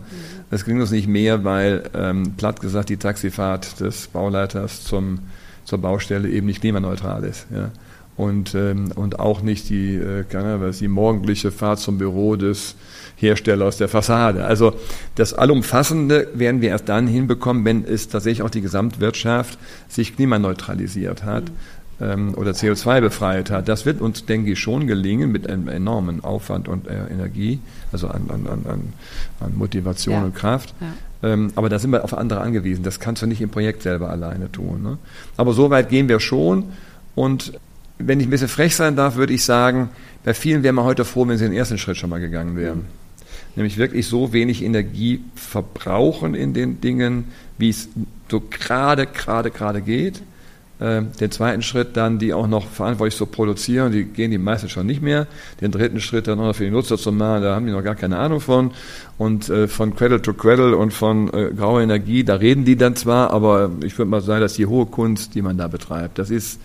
[0.50, 5.20] Es gelingt uns nicht mehr, weil, ähm, platt gesagt, die Taxifahrt des Bauleiters zum,
[5.64, 7.46] zur Baustelle eben nicht klimaneutral ist.
[7.54, 7.70] Ja?
[8.16, 12.74] Und, ähm, und auch nicht die, äh, was, die morgendliche Fahrt zum Büro des
[13.16, 14.44] Herstellers der Fassade.
[14.44, 14.74] Also
[15.14, 21.24] das Allumfassende werden wir erst dann hinbekommen, wenn es tatsächlich auch die Gesamtwirtschaft sich klimaneutralisiert
[21.24, 21.44] hat.
[21.44, 23.68] Mhm oder CO2 befreit hat.
[23.68, 27.58] Das wird uns, denke ich, schon gelingen mit einem enormen Aufwand und äh, Energie,
[27.90, 28.92] also an, an, an,
[29.40, 30.24] an Motivation ja.
[30.24, 30.74] und Kraft.
[30.80, 31.32] Ja.
[31.32, 32.82] Ähm, aber da sind wir auf andere angewiesen.
[32.82, 34.82] Das kannst du nicht im Projekt selber alleine tun.
[34.82, 34.98] Ne?
[35.38, 36.64] Aber so weit gehen wir schon.
[37.14, 37.54] Und
[37.98, 39.88] wenn ich ein bisschen frech sein darf, würde ich sagen,
[40.22, 42.78] bei vielen wären wir heute froh, wenn sie den ersten Schritt schon mal gegangen wären.
[42.80, 42.84] Mhm.
[43.56, 47.88] Nämlich wirklich so wenig Energie verbrauchen in den Dingen, wie es
[48.30, 50.20] so gerade, gerade, gerade geht
[50.78, 54.68] äh, den zweiten Schritt dann, die auch noch verantwortlich zu produzieren, die gehen die meisten
[54.68, 55.26] schon nicht mehr.
[55.60, 57.82] Den dritten Schritt dann auch noch für die Nutzer zu machen, da haben die noch
[57.82, 58.72] gar keine Ahnung von.
[59.16, 62.96] Und äh, von Cradle to Cradle und von äh, grauer Energie, da reden die dann
[62.96, 66.18] zwar, aber ich würde mal sagen, das ist die hohe Kunst, die man da betreibt.
[66.18, 66.60] Das ist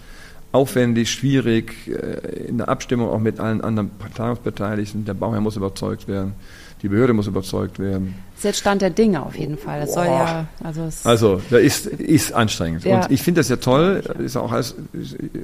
[0.51, 5.05] aufwendig, schwierig, äh, in der Abstimmung auch mit allen anderen Planungsbeteiligten.
[5.05, 6.33] Der Bauherr muss überzeugt werden
[6.81, 8.15] die Behörde muss überzeugt werden.
[8.31, 9.81] Das ist jetzt Stand der Dinge auf jeden Fall.
[9.81, 12.83] Das soll ja, also, also da ist, ist anstrengend.
[12.83, 13.03] Ja.
[13.03, 14.75] Und ich finde das ja toll, ist auch, ist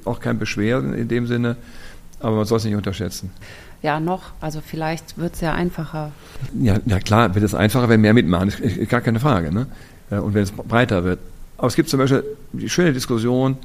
[0.05, 1.57] auch kein Beschwerden in dem Sinne,
[2.19, 3.31] aber man soll es nicht unterschätzen.
[3.83, 4.31] Ja, noch.
[4.41, 6.11] Also vielleicht wird es ja einfacher.
[6.59, 9.53] Ja, ja, klar, wird es einfacher, wenn mehr mitmachen, ist, ist gar keine Frage.
[9.53, 9.67] Ne?
[10.09, 11.19] Äh, und wenn es breiter wird.
[11.57, 12.23] Aber es gibt zum Beispiel
[12.53, 13.57] die schöne Diskussion,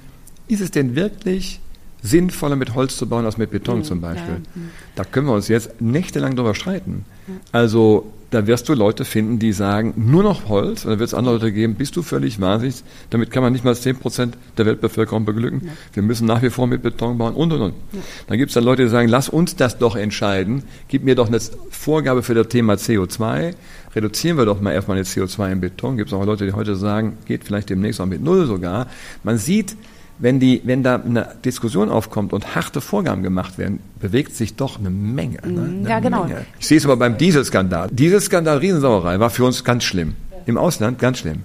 [0.48, 1.60] ist es denn wirklich
[2.02, 4.34] sinnvoller mit Holz zu bauen als mit Beton mhm, zum Beispiel.
[4.34, 4.70] Ja, mhm.
[4.96, 7.04] da können wir uns jetzt nächtelang drüber streiten.
[7.52, 11.14] Also da wirst du Leute finden, die sagen, nur noch Holz, und dann wird es
[11.14, 14.64] andere Leute geben, bist du völlig wahnsinnig, damit kann man nicht mal 10 Prozent der
[14.64, 15.62] Weltbevölkerung beglücken.
[15.66, 15.72] Ja.
[15.92, 17.74] Wir müssen nach wie vor mit Beton bauen und und und.
[17.92, 18.00] Ja.
[18.28, 21.28] Dann gibt es dann Leute, die sagen, lass uns das doch entscheiden, gib mir doch
[21.28, 23.54] eine Vorgabe für das Thema CO2,
[23.94, 25.98] reduzieren wir doch mal erstmal jetzt CO2 im Beton.
[25.98, 28.86] Gibt es auch Leute, die heute sagen, geht vielleicht demnächst auch mit Null sogar.
[29.24, 29.76] Man sieht,
[30.18, 34.78] wenn, die, wenn da eine Diskussion aufkommt und harte Vorgaben gemacht werden, bewegt sich doch
[34.78, 35.38] eine Menge.
[35.44, 35.50] Ne?
[35.50, 35.78] Mhm.
[35.78, 36.24] Eine ja, genau.
[36.24, 36.46] Menge.
[36.60, 37.88] Ich sehe es aber beim Dieselskandal.
[37.90, 40.14] Dieselskandal, Riesensauerei, war für uns ganz schlimm.
[40.46, 41.42] Im Ausland ganz schlimm.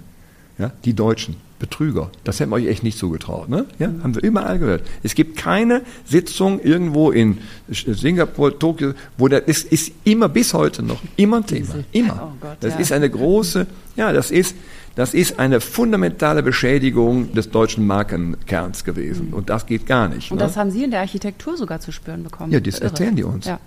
[0.58, 2.10] Ja, die Deutschen, Betrüger.
[2.24, 3.48] Das hätten wir euch echt nicht zugetraut.
[3.48, 3.66] Ne?
[3.78, 4.82] Ja, haben wir überall gehört.
[5.02, 7.38] Es gibt keine Sitzung irgendwo in
[7.68, 11.74] Singapur, Tokio, wo das ist, ist immer bis heute noch immer ein Thema.
[11.92, 12.32] Immer.
[12.42, 13.66] Oh das ist eine große,
[13.96, 14.54] ja, das ist,
[14.98, 19.28] das ist eine fundamentale Beschädigung des deutschen Markenkerns gewesen.
[19.28, 19.34] Mhm.
[19.34, 20.32] Und das geht gar nicht.
[20.32, 20.42] Und ne?
[20.42, 22.50] das haben Sie in der Architektur sogar zu spüren bekommen.
[22.50, 23.46] Ja, das erzählen die uns.
[23.46, 23.60] Ja.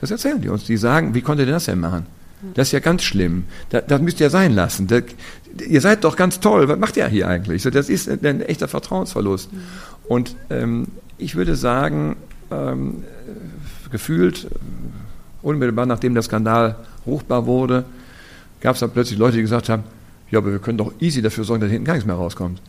[0.00, 0.64] Das erzählen die uns.
[0.64, 2.06] Die sagen, wie konnte ihr das denn machen?
[2.54, 3.44] Das ist ja ganz schlimm.
[3.68, 4.86] Das, das müsst ihr sein lassen.
[4.86, 5.02] Das,
[5.68, 6.66] ihr seid doch ganz toll.
[6.68, 7.64] Was macht ihr hier eigentlich?
[7.64, 9.52] Das ist ein echter Vertrauensverlust.
[9.52, 9.58] Mhm.
[10.08, 10.86] Und ähm,
[11.18, 12.16] ich würde sagen,
[12.50, 13.02] ähm,
[13.90, 14.48] gefühlt,
[15.42, 17.84] unmittelbar nachdem der Skandal ruchbar wurde,
[18.62, 19.84] gab es dann plötzlich Leute, die gesagt haben,
[20.32, 22.60] ja, aber wir können doch easy dafür sorgen, dass hinten gar nichts mehr rauskommt.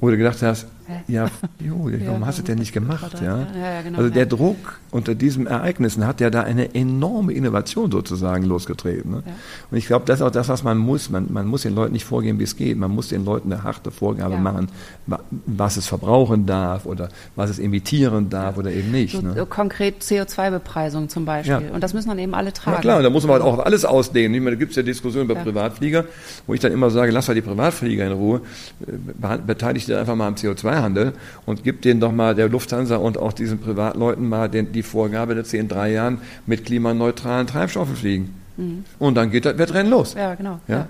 [0.00, 0.66] Du gedacht hast,
[1.08, 1.28] ja,
[1.58, 3.20] jo, warum hast du das denn nicht gemacht?
[3.20, 3.46] Ja?
[3.58, 8.44] ja genau, also der Druck unter diesen Ereignissen hat ja da eine enorme Innovation sozusagen
[8.44, 9.10] losgetreten.
[9.10, 9.22] Ne?
[9.70, 11.10] Und ich glaube, das ist auch das, was man muss.
[11.10, 12.76] Man, man muss den Leuten nicht vorgeben, wie es geht.
[12.76, 14.68] Man muss den Leuten eine harte Vorgabe machen,
[15.46, 19.16] was es verbrauchen darf oder was es emittieren darf oder eben nicht.
[19.16, 19.46] So, ne?
[19.46, 21.70] Konkret CO2-Bepreisung zum Beispiel.
[21.72, 22.76] Und das müssen dann eben alle tragen.
[22.76, 24.34] Ja klar, da muss man halt auch alles ausdehnen.
[24.34, 26.04] Ich meine, da gibt es ja Diskussionen über Privatflieger,
[26.46, 28.40] wo ich dann immer sage, lass mal die Privatflieger in Ruhe,
[29.46, 31.12] beteiligt dir einfach mal am CO2 Freihandel
[31.44, 35.34] und gibt denen doch mal der Lufthansa und auch diesen Privatleuten mal den, die Vorgabe,
[35.34, 38.34] dass sie in drei Jahren mit klimaneutralen Treibstoffen fliegen.
[38.56, 38.84] Mhm.
[38.98, 40.14] Und dann geht das Wettrennen los.
[40.14, 40.60] Ja, genau.
[40.68, 40.76] Ja?
[40.76, 40.88] ja.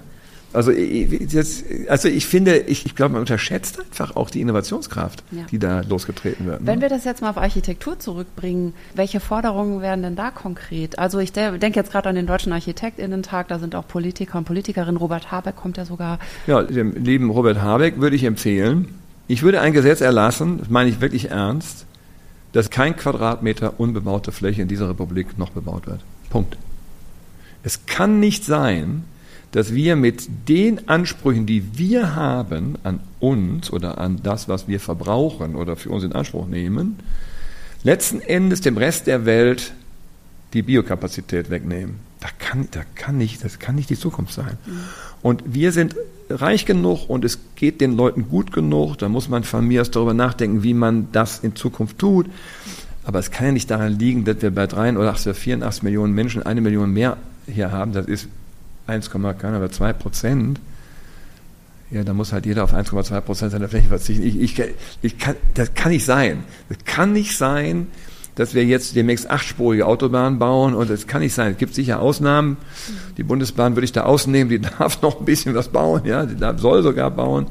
[0.53, 5.43] Also, jetzt, also ich finde, ich, ich glaube, man unterschätzt einfach auch die Innovationskraft, ja.
[5.51, 6.62] die da losgetreten wird.
[6.62, 6.66] Ne?
[6.66, 10.99] Wenn wir das jetzt mal auf Architektur zurückbringen, welche Forderungen wären denn da konkret?
[10.99, 14.97] Also ich denke jetzt gerade an den Deutschen Architektinnen-Tag, da sind auch Politiker und Politikerinnen.
[14.97, 16.18] Robert Habeck kommt ja sogar.
[16.47, 18.95] Ja, dem lieben Robert Habeck würde ich empfehlen,
[19.29, 21.87] ich würde ein Gesetz erlassen, das meine ich wirklich ernst,
[22.53, 26.01] dass kein Quadratmeter unbebaute Fläche in dieser Republik noch bebaut wird.
[26.31, 26.57] Punkt.
[27.62, 29.05] Es kann nicht sein,
[29.53, 34.81] dass wir mit den Ansprüchen, die wir haben an uns oder an das, was wir
[34.81, 36.97] verbrauchen oder für uns in Anspruch nehmen,
[37.83, 39.72] letzten Endes dem Rest der Welt
[40.53, 41.97] die Biokapazität wegnehmen.
[42.21, 44.57] Da kann, da kann nicht, das kann nicht die Zukunft sein.
[45.23, 45.97] Und wir sind
[46.31, 48.97] reich genug und es geht den Leuten gut genug.
[48.99, 52.27] Da muss man von mir aus darüber nachdenken, wie man das in Zukunft tut.
[53.05, 56.43] Aber es kann ja nicht daran liegen, dass wir bei 3 oder 84 Millionen Menschen
[56.43, 57.17] eine Million mehr
[57.47, 57.93] hier haben.
[57.93, 58.29] Das ist
[58.89, 60.61] 1,2 Prozent.
[61.91, 64.25] Ja, da muss halt jeder auf 1,2 Prozent seiner Fläche verzichten.
[64.25, 64.63] Ich, ich,
[65.03, 66.43] ich kann, das kann nicht sein.
[66.69, 67.87] Das kann nicht sein,
[68.37, 71.53] dass wir jetzt demnächst achtspurige Autobahnen bauen und es kann nicht sein.
[71.53, 72.59] Es gibt sicher Ausnahmen.
[73.16, 76.37] Die Bundesbahn würde ich da ausnehmen, die darf noch ein bisschen was bauen, ja, die
[76.37, 77.47] darf, soll sogar bauen.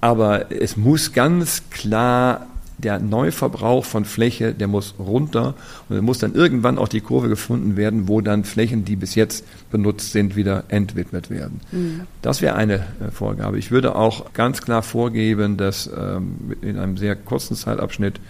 [0.00, 2.46] Aber es muss ganz klar
[2.78, 5.54] der Neuverbrauch von Fläche, der muss runter
[5.88, 9.14] und es muss dann irgendwann auch die Kurve gefunden werden, wo dann Flächen, die bis
[9.14, 11.60] jetzt benutzt sind, wieder entwidmet werden.
[11.72, 12.02] Mhm.
[12.20, 13.58] Das wäre eine äh, Vorgabe.
[13.58, 18.20] Ich würde auch ganz klar vorgeben, dass ähm, in einem sehr kurzen Zeitabschnitt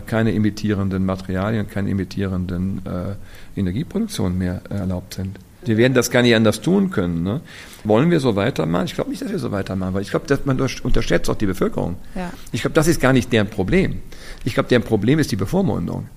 [0.00, 5.38] keine imitierenden Materialien, keine imitierenden äh, Energieproduktionen mehr erlaubt sind.
[5.64, 7.22] Wir werden das gar nicht anders tun können.
[7.22, 7.40] Ne?
[7.84, 8.86] Wollen wir so weitermachen?
[8.86, 11.46] Ich glaube nicht, dass wir so weitermachen, weil ich glaube, dass man unterschätzt auch die
[11.46, 11.96] Bevölkerung.
[12.14, 12.32] Ja.
[12.52, 14.00] Ich glaube, das ist gar nicht deren Problem.
[14.44, 16.08] Ich glaube, deren Problem ist die Bevormundung.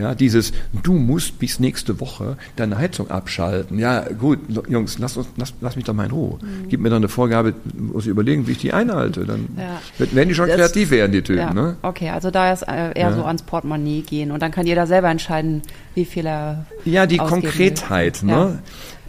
[0.00, 3.78] Ja, dieses, du musst bis nächste Woche deine Heizung abschalten.
[3.78, 4.38] Ja, gut,
[4.68, 6.38] Jungs, lass, uns, lass, lass mich doch mal in Ruhe.
[6.40, 6.68] Mhm.
[6.68, 9.24] Gib mir doch eine Vorgabe, muss ich überlegen, wie ich die einhalte.
[9.24, 10.06] Dann ja.
[10.12, 11.38] werden die schon das, kreativ werden, die Typen.
[11.38, 11.52] Ja.
[11.52, 11.76] Ne?
[11.82, 13.12] Okay, also da ist äh, eher ja.
[13.12, 15.62] so ans Portemonnaie gehen und dann kann jeder selber entscheiden,
[15.94, 16.64] wie viel er.
[16.84, 18.22] Ja, die Konkretheit.
[18.22, 18.60] Ne?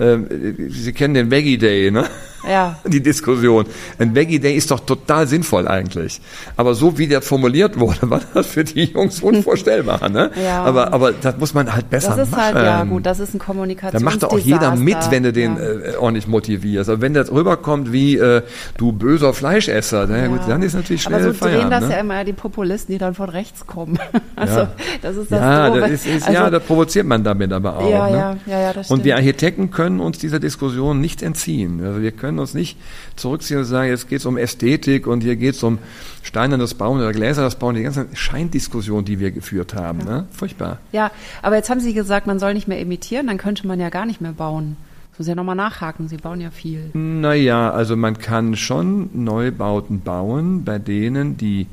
[0.01, 0.27] Ähm,
[0.69, 2.05] Sie kennen den Veggie Day, ne?
[2.47, 2.77] Ja.
[2.87, 3.65] Die Diskussion.
[3.99, 6.21] Ein Veggie Day ist doch total sinnvoll eigentlich.
[6.57, 10.31] Aber so wie der formuliert wurde, war das für die Jungs unvorstellbar, ne?
[10.41, 10.63] Ja.
[10.63, 12.19] Aber, aber das muss man halt besser machen.
[12.19, 12.43] Das ist machen.
[12.43, 15.55] halt, ja gut, das ist ein Kommunikations Da macht auch jeder mit, wenn du den
[15.55, 15.61] ja.
[15.61, 16.89] äh, ordentlich motivierst.
[16.89, 18.41] Aber wenn das rüberkommt wie, äh,
[18.77, 20.27] du böser Fleischesser, na ja.
[20.27, 21.91] gut, dann ist natürlich schnell Aber so drehen das ne?
[21.91, 23.99] ja immer die Populisten, die dann von rechts kommen.
[24.35, 24.67] Also,
[25.01, 27.89] das ist das Ja, das ist, ist also, ja, da provoziert man damit aber auch.
[27.89, 28.15] Ja, ne?
[28.15, 28.99] ja, ja, ja, das stimmt.
[28.99, 31.83] Und wir Architekten können uns dieser Diskussion nicht entziehen.
[31.83, 32.77] Also wir können uns nicht
[33.15, 35.79] zurückziehen und sagen, jetzt geht es um Ästhetik und hier geht es um
[36.23, 39.99] steinernes Bauen oder Gläsernes Bauen, die ganze Scheindiskussion, die wir geführt haben.
[39.99, 40.05] Ja.
[40.05, 40.25] Ne?
[40.31, 40.79] Furchtbar.
[40.91, 41.11] Ja,
[41.41, 44.05] aber jetzt haben Sie gesagt, man soll nicht mehr emittieren, dann könnte man ja gar
[44.05, 44.77] nicht mehr bauen.
[45.17, 46.89] muss ja nochmal nachhaken, Sie bauen ja viel.
[46.93, 51.67] Naja, also man kann schon Neubauten bauen, bei denen die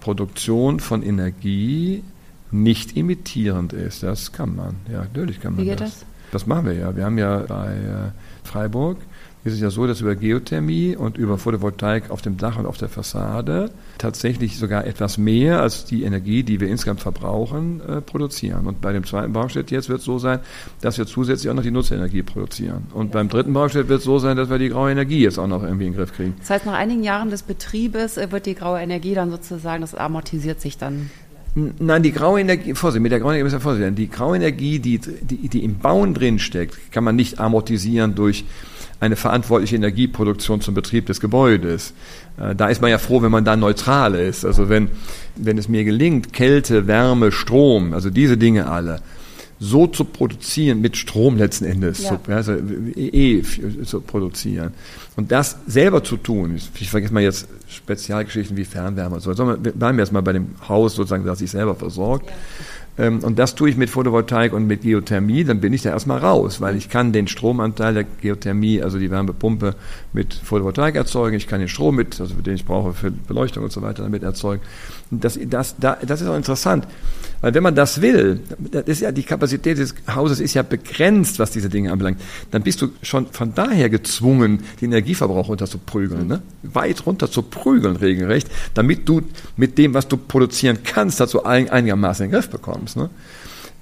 [0.00, 2.02] Produktion von Energie
[2.50, 4.02] nicht imitierend ist.
[4.02, 6.00] Das kann man, ja, natürlich kann man Wie geht das.
[6.00, 6.06] das?
[6.32, 6.96] Das machen wir ja.
[6.96, 8.96] Wir haben ja bei äh, Freiburg
[9.44, 12.78] ist es ja so, dass über Geothermie und über Photovoltaik auf dem Dach und auf
[12.78, 18.66] der Fassade tatsächlich sogar etwas mehr als die Energie, die wir insgesamt verbrauchen, äh, produzieren.
[18.66, 20.38] Und bei dem zweiten Baustedt jetzt wird es so sein,
[20.80, 22.86] dass wir zusätzlich auch noch die Nutzenergie produzieren.
[22.94, 25.48] Und beim dritten Baustedt wird es so sein, dass wir die graue Energie jetzt auch
[25.48, 26.34] noch irgendwie in den Griff kriegen.
[26.38, 29.96] Das heißt, nach einigen Jahren des Betriebes äh, wird die graue Energie dann sozusagen, das
[29.96, 31.10] amortisiert sich dann.
[31.54, 33.94] Nein, die graue Energie, Vorsicht, mit der grauen Energie müssen wir vorsichtig sein.
[33.94, 38.44] Die graue Energie, die, die, die im Bauen drin steckt, kann man nicht amortisieren durch
[39.00, 41.92] eine verantwortliche Energieproduktion zum Betrieb des Gebäudes.
[42.40, 44.44] Äh, Da ist man ja froh, wenn man da neutral ist.
[44.46, 44.88] Also wenn,
[45.36, 49.00] wenn es mir gelingt, Kälte, Wärme, Strom, also diese Dinge alle,
[49.64, 52.20] so zu produzieren, mit Strom letzten Endes, Ja.
[52.24, 52.52] zu, also
[52.96, 53.42] eh
[53.84, 54.72] zu produzieren.
[55.14, 59.64] Und das selber zu tun, ich vergesse mal jetzt Spezialgeschichten wie Fernwärme und so, sondern
[59.64, 62.28] wir bleiben erstmal bei dem Haus sozusagen, das sich selber versorgt.
[62.98, 66.18] Ähm, Und das tue ich mit Photovoltaik und mit Geothermie, dann bin ich da erstmal
[66.18, 69.76] raus, weil ich kann den Stromanteil der Geothermie, also die Wärmepumpe,
[70.12, 73.72] mit Photovoltaik erzeugen, ich kann den Strom mit, also den ich brauche für Beleuchtung und
[73.72, 74.60] so weiter, damit erzeugen.
[75.20, 76.86] Das, das, da- das ist auch interessant,
[77.42, 78.40] weil wenn man das will,
[78.70, 82.18] das ist ja die Kapazität des Hauses ist ja begrenzt, was diese Dinge anbelangt,
[82.50, 86.40] dann bist du schon von daher gezwungen, den Energieverbrauch runter zu prügeln, ne?
[86.62, 89.20] weit runter zu prügeln regelrecht, damit du
[89.58, 92.96] mit dem, was du produzieren kannst, dazu ein, einigermaßen in den Griff bekommst.
[92.96, 93.10] Ne?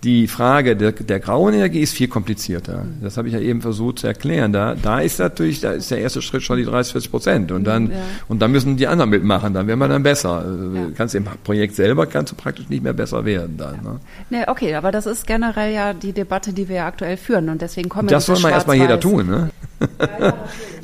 [0.02, 2.86] Die Frage der, der grauen Energie ist viel komplizierter.
[3.02, 4.50] Das habe ich ja eben versucht zu erklären.
[4.50, 7.52] Da, da ist natürlich, da ist der erste Schritt schon die 30, 40 Prozent.
[7.52, 7.96] Und dann, Ja.
[8.26, 9.52] und dann müssen die anderen mitmachen.
[9.52, 10.38] Dann werden wir dann besser.
[10.38, 10.86] Also, Ja.
[10.96, 13.74] Kannst im Projekt selber kannst du praktisch nicht mehr besser werden dann.
[13.82, 14.00] Ne?
[14.30, 17.60] Ne, okay, aber das ist generell ja die Debatte, die wir ja aktuell führen und
[17.60, 19.26] deswegen kommen wir Das soll mal erstmal jeder tun.
[19.26, 19.50] Ne?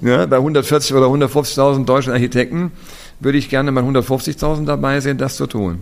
[0.02, 2.70] ja, bei 140 oder 150.000 deutschen Architekten
[3.20, 5.78] würde ich gerne mal 150.000 dabei sehen, das zu tun.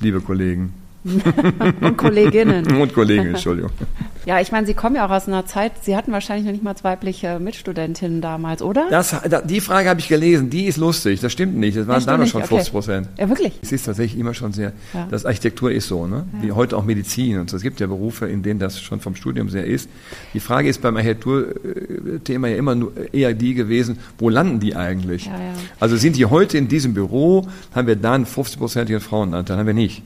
[0.00, 0.74] Liebe Kollegen
[1.04, 2.66] Und Kolleginnen.
[2.80, 3.70] und Kollegen, Entschuldigung.
[4.26, 6.64] Ja, ich meine, Sie kommen ja auch aus einer Zeit, Sie hatten wahrscheinlich noch nicht
[6.64, 8.86] mal weibliche Mitstudentinnen damals, oder?
[8.88, 12.00] Das, da- die Frage habe ich gelesen, die ist lustig, das stimmt nicht, das waren
[12.00, 12.54] stimmt damals schon okay.
[12.54, 13.08] 50 Prozent.
[13.18, 13.52] Ja, wirklich.
[13.60, 15.06] Es ist tatsächlich immer schon sehr, Ja.
[15.10, 16.24] das Architektur ist so, ne?
[16.40, 17.58] wie heute auch Medizin und so.
[17.58, 19.90] Es gibt ja Berufe, in denen das schon vom Studium sehr ist.
[20.32, 25.26] Die Frage ist beim Architekturthema ja immer nur eher die gewesen, wo landen die eigentlich?
[25.26, 25.52] Ja, ja.
[25.80, 29.74] Also sind die heute in diesem Büro, haben wir da einen 50-prozentigen Frauenanteil, haben wir
[29.74, 30.02] nicht.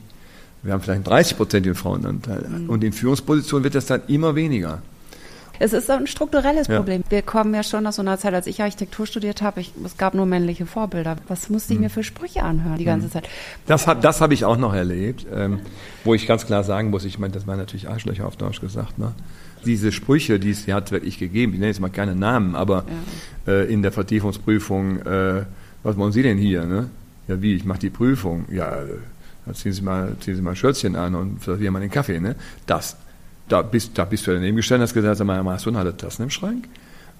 [0.63, 2.45] Wir haben vielleicht einen 30-prozentigen Frauenanteil.
[2.47, 2.69] Mhm.
[2.69, 4.81] Und in Führungspositionen wird das dann immer weniger.
[5.61, 6.77] Es ist ein strukturelles Ja.
[6.77, 7.03] Problem.
[7.09, 9.97] Wir kommen ja schon aus so einer Zeit, als ich Architektur studiert habe, ich, es
[9.97, 11.17] gab nur männliche Vorbilder.
[11.27, 13.27] Was musste ich mir für Sprüche anhören die ganze Zeit?
[13.67, 15.59] Das habe das hab ich auch noch erlebt, ähm,
[16.05, 18.97] wo ich ganz klar sagen muss, ich meine, das waren natürlich Arschlöcher auf Deutsch gesagt.
[18.97, 19.11] Ne?
[19.65, 22.85] Diese Sprüche, die es die hat wirklich gegeben, ich nenne jetzt mal keine Namen, aber
[23.45, 25.43] äh, in der Vertiefungsprüfung, äh,
[25.83, 26.63] was wollen Sie denn hier?
[26.63, 26.89] Ne?
[27.27, 28.45] Ja, wie, ich mache die Prüfung.
[28.49, 28.77] Ja,
[29.53, 32.19] ziehen Sie mal, ziehen Sie mal ein Schürzchen an und servieren mal den Kaffee.
[32.19, 32.35] Ne?
[32.65, 32.97] Das,
[33.47, 35.95] da bist, da bist du daneben gestanden, hast gesagt, sag mal, hast du noch alle
[35.95, 36.67] Tassen im Schrank?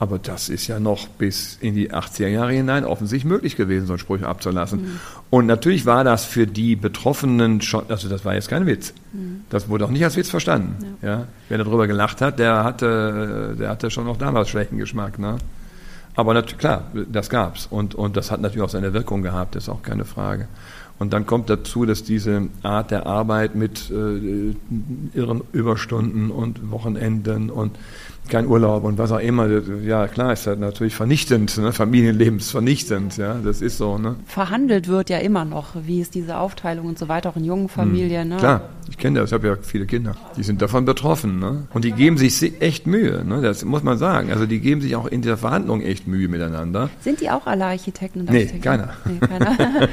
[0.02, 3.94] Aber das ist ja noch bis in die 80er Jahre hinein offensichtlich möglich gewesen, so
[3.94, 5.00] einen Spruch abzulassen.
[5.30, 8.94] Und natürlich war das für die Betroffenen schon, also das war jetzt kein Witz.
[9.50, 10.96] Das wurde auch nicht als Witz verstanden.
[11.02, 11.28] Ja.
[11.50, 15.20] Wer darüber gelacht hat, der hatte, der hatte schon noch damals schlechten Geschmack.
[15.20, 15.36] Ne?
[16.16, 17.68] Aber klar, das gab's.
[17.70, 20.48] Und, und das hat natürlich auch seine Wirkung gehabt, ist auch keine Frage.
[21.00, 24.54] Und dann kommt dazu, dass diese Art der Arbeit mit äh,
[25.14, 27.72] irren Überstunden und Wochenenden und
[28.30, 29.48] kein Urlaub und was auch immer,
[29.84, 31.72] ja klar, ist das natürlich vernichtend, ne?
[31.72, 33.98] Familienlebensvernichtend, ja, das ist so.
[33.98, 34.16] Ne?
[34.26, 37.70] Verhandelt wird ja immer noch, wie ist diese Aufteilung und so weiter, auch in jungen
[37.70, 38.30] Familien.
[38.30, 38.36] Ne?
[38.36, 38.40] Hm.
[38.40, 41.40] Klar, ich kenne das, ich habe ja viele Kinder, die sind davon betroffen.
[41.40, 41.68] Ne?
[41.74, 43.42] Und die geben sich echt Mühe, ne?
[43.42, 44.32] das muss man sagen.
[44.32, 46.90] Also die geben sich auch in dieser Verhandlung echt Mühe miteinander.
[47.02, 48.62] Sind die auch alle Architekten und Nee, Architekten?
[48.62, 48.94] keiner.
[49.06, 49.58] Nee, keiner.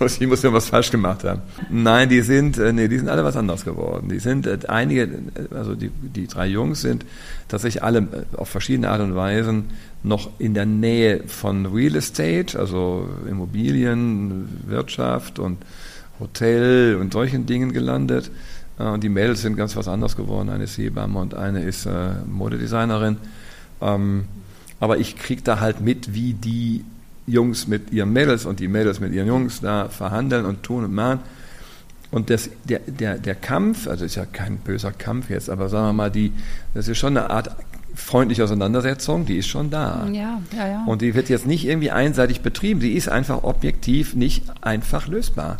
[0.20, 1.40] Ich muss ja was falsch gemacht haben.
[1.70, 4.08] Nein, die sind, äh, nee, die sind alle was anderes geworden.
[4.08, 7.04] Die sind äh, einige, äh, also die, die drei Jungs sind
[7.50, 9.64] tatsächlich alle äh, auf verschiedene Art und Weisen
[10.02, 15.58] noch in der Nähe von Real Estate, also Immobilien, Wirtschaft und
[16.18, 18.30] Hotel und solchen Dingen gelandet.
[18.78, 20.48] Äh, Und die Mädels sind ganz was anderes geworden.
[20.48, 23.18] Eine ist Hebamme und eine ist äh, Modedesignerin.
[23.80, 24.24] Ähm,
[24.78, 26.84] aber ich kriege da halt mit, wie die
[27.26, 30.94] Jungs mit ihren Mädels und die Mädels mit ihren Jungs da verhandeln und tun und
[30.94, 31.20] machen.
[32.10, 35.88] Und das, der, der, der Kampf, also ist ja kein böser Kampf jetzt, aber sagen
[35.88, 36.32] wir mal, die,
[36.74, 37.50] das ist schon eine Art
[37.94, 40.06] freundliche Auseinandersetzung, die ist schon da.
[40.10, 40.84] ja, ja, ja.
[40.86, 45.58] Und die wird jetzt nicht irgendwie einseitig betrieben, die ist einfach objektiv nicht einfach lösbar.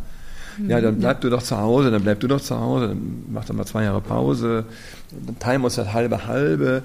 [0.69, 3.45] Ja, dann bleib du doch zu Hause, dann bleib du doch zu Hause, dann mach
[3.47, 4.65] doch mal zwei Jahre Pause,
[5.11, 6.83] dann teilen wir uns das halbe halbe.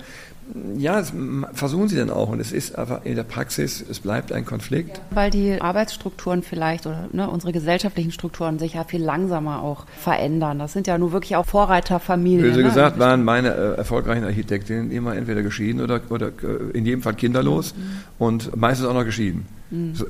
[0.77, 1.11] Ja, das
[1.53, 2.29] versuchen sie dann auch.
[2.29, 5.01] Und es ist einfach in der Praxis, es bleibt ein Konflikt.
[5.09, 10.59] Weil die Arbeitsstrukturen vielleicht oder ne, unsere gesellschaftlichen Strukturen sich ja viel langsamer auch verändern.
[10.59, 12.43] Das sind ja nur wirklich auch Vorreiterfamilien.
[12.43, 12.65] Böse ne?
[12.65, 17.15] gesagt waren meine äh, erfolgreichen Architektinnen immer entweder geschieden oder, oder äh, in jedem Fall
[17.15, 17.97] kinderlos mhm.
[18.19, 19.47] und meistens auch noch geschieden.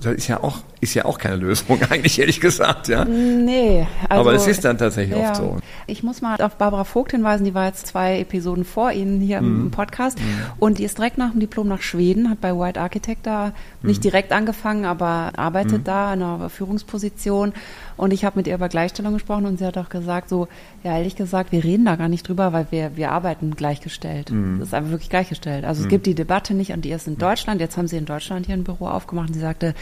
[0.01, 3.05] Das ist ja auch, ist ja auch keine Lösung, eigentlich ehrlich gesagt, ja.
[3.05, 3.87] Nee.
[4.09, 5.31] Also, Aber es ist dann tatsächlich ja.
[5.31, 5.57] oft so.
[5.87, 9.41] Ich muss mal auf Barbara Vogt hinweisen, die war jetzt zwei Episoden vor Ihnen hier
[9.41, 9.65] mhm.
[9.65, 10.19] im Podcast.
[10.19, 10.23] Mhm.
[10.59, 13.47] Und die ist direkt nach dem Diplom nach Schweden, hat bei White Architect da
[13.81, 13.89] mhm.
[13.89, 15.83] nicht direkt angefangen, aber arbeitet mhm.
[15.83, 17.53] da in einer Führungsposition.
[17.97, 20.47] Und ich habe mit ihr über Gleichstellung gesprochen und sie hat auch gesagt, so,
[20.83, 24.31] ja, ehrlich gesagt, wir reden da gar nicht drüber, weil wir, wir arbeiten gleichgestellt.
[24.31, 24.59] Mhm.
[24.59, 25.65] Das ist einfach wirklich gleichgestellt.
[25.65, 25.85] Also mhm.
[25.85, 27.61] es gibt die Debatte nicht und die ist in Deutschland.
[27.61, 29.73] Jetzt haben sie in Deutschland hier ein Büro aufgemacht und sie sagte,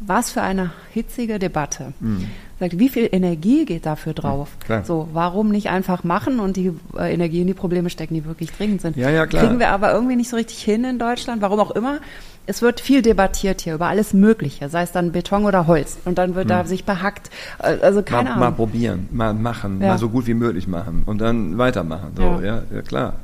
[0.00, 1.94] was für eine hitzige Debatte.
[2.00, 2.28] Mhm.
[2.60, 4.56] Sagt, wie viel Energie geht dafür drauf?
[4.68, 8.24] Ja, so, warum nicht einfach machen und die äh, Energie in die Probleme stecken, die
[8.24, 8.96] wirklich dringend sind?
[8.96, 9.44] Ja, ja, klar.
[9.44, 11.98] Kriegen wir aber irgendwie nicht so richtig hin in Deutschland, warum auch immer.
[12.46, 15.98] Es wird viel debattiert hier über alles Mögliche, sei es dann Beton oder Holz.
[16.04, 16.48] Und dann wird hm.
[16.48, 17.30] da sich behackt.
[17.58, 18.40] Äh, also keine mal, Ahnung.
[18.40, 19.88] Mal probieren, mal machen, ja.
[19.88, 22.12] mal so gut wie möglich machen und dann weitermachen.
[22.16, 22.40] So, ja.
[22.40, 23.14] ja, ja klar.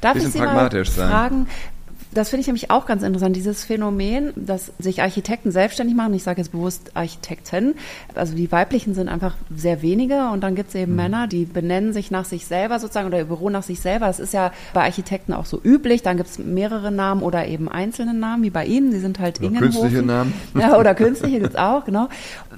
[0.00, 1.69] Darf Bisschen ich Sie pragmatisch mal fragen, sein
[2.12, 6.12] das finde ich nämlich auch ganz interessant, dieses Phänomen, dass sich Architekten selbstständig machen.
[6.14, 7.74] Ich sage jetzt bewusst Architekten.
[8.14, 10.96] Also die weiblichen sind einfach sehr wenige und dann gibt es eben mhm.
[10.96, 14.06] Männer, die benennen sich nach sich selber sozusagen oder ihr Büro nach sich selber.
[14.06, 16.02] Das ist ja bei Architekten auch so üblich.
[16.02, 18.90] Dann gibt es mehrere Namen oder eben einzelne Namen, wie bei Ihnen.
[18.90, 19.80] Sie sind halt oder Ingenhofen.
[19.80, 20.34] Künstliche Namen.
[20.60, 22.08] Ja, oder künstliche gibt es auch, genau.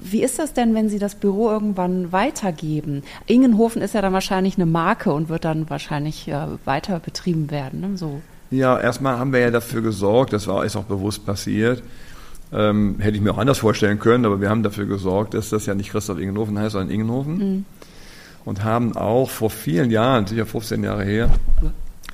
[0.00, 3.02] Wie ist das denn, wenn Sie das Büro irgendwann weitergeben?
[3.26, 7.80] Ingenhofen ist ja dann wahrscheinlich eine Marke und wird dann wahrscheinlich äh, weiter betrieben werden.
[7.80, 7.96] Ne?
[7.96, 8.20] So.
[8.52, 11.82] Ja, erstmal haben wir ja dafür gesorgt, das war, ist auch bewusst passiert.
[12.52, 15.64] Ähm, hätte ich mir auch anders vorstellen können, aber wir haben dafür gesorgt, dass das
[15.64, 17.38] ja nicht Christoph Ingenhofen heißt, sondern Ingenhofen.
[17.38, 17.64] Mhm.
[18.44, 21.30] Und haben auch vor vielen Jahren, sicher 15 Jahre her,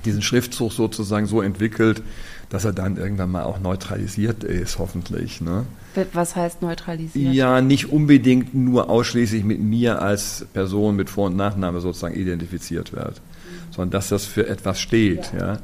[0.05, 2.03] diesen Schriftzug sozusagen so entwickelt,
[2.51, 5.41] dass er dann irgendwann mal auch neutralisiert ist, hoffentlich.
[5.41, 5.67] Ne?
[6.13, 7.35] Was heißt neutralisiert?
[7.35, 12.93] Ja, nicht unbedingt nur ausschließlich mit mir als Person mit Vor- und Nachname sozusagen identifiziert
[12.93, 13.73] wird, mhm.
[13.73, 15.33] sondern dass das für etwas steht.
[15.37, 15.55] Ja.
[15.55, 15.59] ja.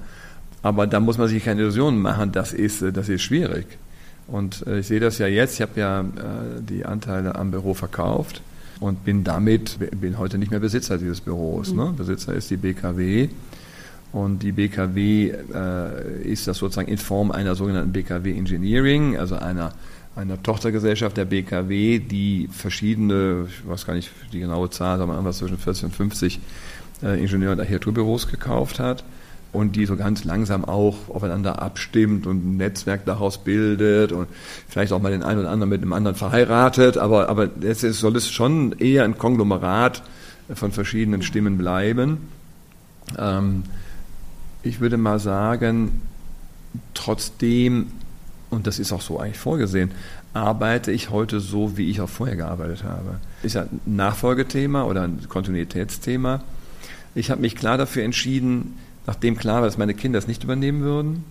[0.64, 3.66] Aber da muss man sich keine Illusionen machen, das ist, äh, das ist schwierig.
[4.26, 6.04] Und äh, ich sehe das ja jetzt, ich habe ja äh,
[6.60, 8.40] die Anteile am Büro verkauft
[8.80, 11.70] und bin damit, bin heute nicht mehr Besitzer dieses Büros.
[11.72, 11.76] Mhm.
[11.76, 11.94] Ne?
[11.94, 13.28] Besitzer ist die BKW.
[14.12, 19.72] Und die BKW äh, ist das sozusagen in Form einer sogenannten BKW Engineering, also einer,
[20.16, 25.38] einer Tochtergesellschaft der BKW, die verschiedene, ich weiß gar nicht die genaue Zahl, aber irgendwas
[25.38, 26.40] zwischen 40 und 50
[27.02, 29.04] äh, Ingenieur- und Architekturbüros gekauft hat
[29.55, 34.26] und die so ganz langsam auch aufeinander abstimmt und ein Netzwerk daraus bildet und
[34.68, 38.16] vielleicht auch mal den einen oder anderen mit dem anderen verheiratet, aber, aber jetzt soll
[38.16, 40.02] es schon eher ein Konglomerat
[40.52, 42.18] von verschiedenen Stimmen bleiben.
[43.16, 43.62] Ähm,
[44.62, 46.02] ich würde mal sagen,
[46.94, 47.86] trotzdem,
[48.51, 49.93] und das ist auch so eigentlich vorgesehen,
[50.32, 53.20] arbeite ich heute so, wie ich auch vorher gearbeitet habe.
[53.44, 56.43] Ist ja ein Nachfolgethema oder ein Kontinuitätsthema.
[57.14, 58.76] Ich habe mich klar dafür entschieden,
[59.06, 61.24] Nachdem klar war, dass meine Kinder es nicht übernehmen würden,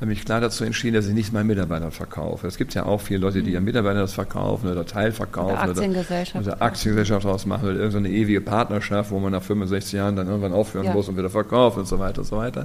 [0.00, 2.46] habe ich klar dazu entschieden, dass ich nicht meinen Mitarbeitern verkaufe.
[2.46, 6.46] Es gibt ja auch viele Leute, die ihren Mitarbeitern das verkaufen oder Teilverkaufen oder Aktiengesellschaft,
[6.46, 10.26] oder, oder Aktiengesellschaft draus machen oder irgendeine ewige Partnerschaft, wo man nach 65 Jahren dann
[10.26, 10.94] irgendwann aufhören ja.
[10.94, 12.64] muss und wieder verkauft und so weiter und so weiter.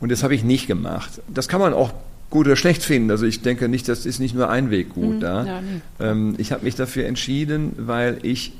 [0.00, 1.22] Und das habe ich nicht gemacht.
[1.28, 1.92] Das kann man auch
[2.28, 3.10] gut oder schlecht finden.
[3.10, 5.44] Also ich denke nicht, das ist nicht nur ein Weg gut mhm, da.
[5.44, 5.80] Ja, nee.
[5.98, 8.52] ähm, ich habe mich dafür entschieden, weil ich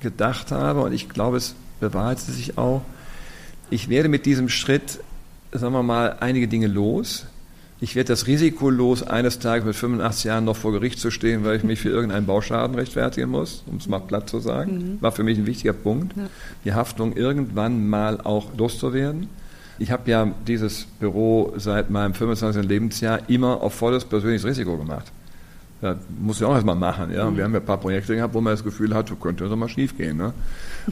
[0.00, 2.82] gedacht habe und ich glaube, es bewahrheitet sich auch,
[3.70, 5.00] ich werde mit diesem Schritt,
[5.52, 7.26] sagen wir mal, einige Dinge los.
[7.78, 11.44] Ich werde das Risiko los, eines Tages mit 85 Jahren noch vor Gericht zu stehen,
[11.44, 14.72] weil ich mich für irgendeinen Bauschaden rechtfertigen muss, um es mal platt zu sagen.
[14.72, 15.02] Mhm.
[15.02, 16.28] War für mich ein wichtiger Punkt, ja.
[16.64, 19.28] die Haftung irgendwann mal auch loszuwerden.
[19.78, 22.64] Ich habe ja dieses Büro seit meinem 25.
[22.66, 25.12] Lebensjahr immer auf volles persönliches Risiko gemacht.
[25.86, 27.12] Ja, muss ich auch erstmal machen.
[27.12, 27.30] Ja?
[27.30, 27.36] Mhm.
[27.36, 29.68] Wir haben ja ein paar Projekte gehabt, wo man das Gefühl hat, könnte das mal
[29.68, 30.16] schief gehen.
[30.16, 30.32] Ne?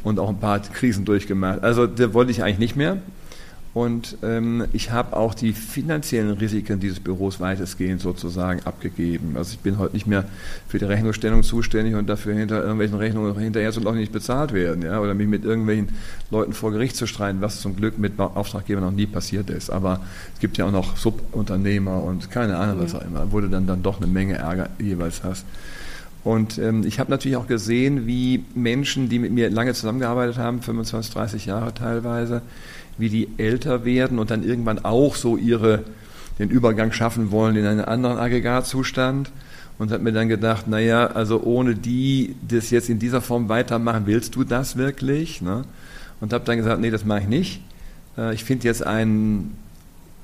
[0.05, 1.63] Und auch ein paar Krisen durchgemacht.
[1.63, 2.99] Also da wollte ich eigentlich nicht mehr.
[3.75, 9.35] Und ähm, ich habe auch die finanziellen Risiken dieses Büros weitestgehend sozusagen abgegeben.
[9.37, 10.25] Also ich bin heute nicht mehr
[10.69, 14.83] für die Rechnungsstellung zuständig und dafür hinter irgendwelchen Rechnungen hinterher zu laufen, nicht bezahlt werden.
[14.83, 15.01] Ja?
[15.01, 15.89] Oder mich mit irgendwelchen
[16.31, 19.71] Leuten vor Gericht zu streiten, was zum Glück mit Auftraggebern noch nie passiert ist.
[19.71, 20.01] Aber
[20.35, 23.83] es gibt ja auch noch Subunternehmer und keine Ahnung, was auch immer, du dann, dann
[23.83, 25.45] doch eine Menge Ärger jeweils hast.
[26.23, 30.63] Und ähm, ich habe natürlich auch gesehen, wie Menschen, die mit mir lange zusammengearbeitet haben,
[30.63, 32.41] 25, 30 Jahre teilweise,
[32.99, 35.85] wie die älter werden und dann irgendwann auch so ihre,
[36.39, 39.31] den Übergang schaffen wollen in einen anderen Aggregatzustand.
[39.77, 44.05] Und habe mir dann gedacht, naja, also ohne die das jetzt in dieser Form weitermachen,
[44.07, 45.43] willst du das wirklich?
[45.43, 45.65] Ne?
[46.21, 47.61] Und habe dann gesagt, nee, das mache ich nicht.
[48.17, 49.57] Äh, ich finde jetzt einen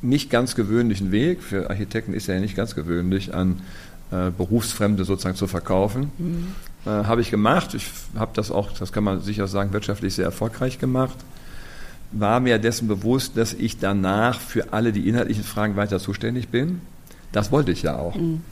[0.03, 3.61] nicht ganz gewöhnlichen Weg, für Architekten ist ja nicht ganz gewöhnlich, an
[4.11, 6.11] äh, Berufsfremde sozusagen zu verkaufen.
[6.19, 6.47] Mhm.
[6.87, 7.75] Äh, habe ich gemacht.
[7.75, 7.87] Ich
[8.17, 11.17] habe das auch, das kann man sicher sagen, wirtschaftlich sehr erfolgreich gemacht.
[12.13, 16.81] War mir dessen bewusst, dass ich danach für alle die inhaltlichen Fragen weiter zuständig bin.
[17.33, 18.17] Das wollte ich ja auch.
[18.17, 18.43] Mhm.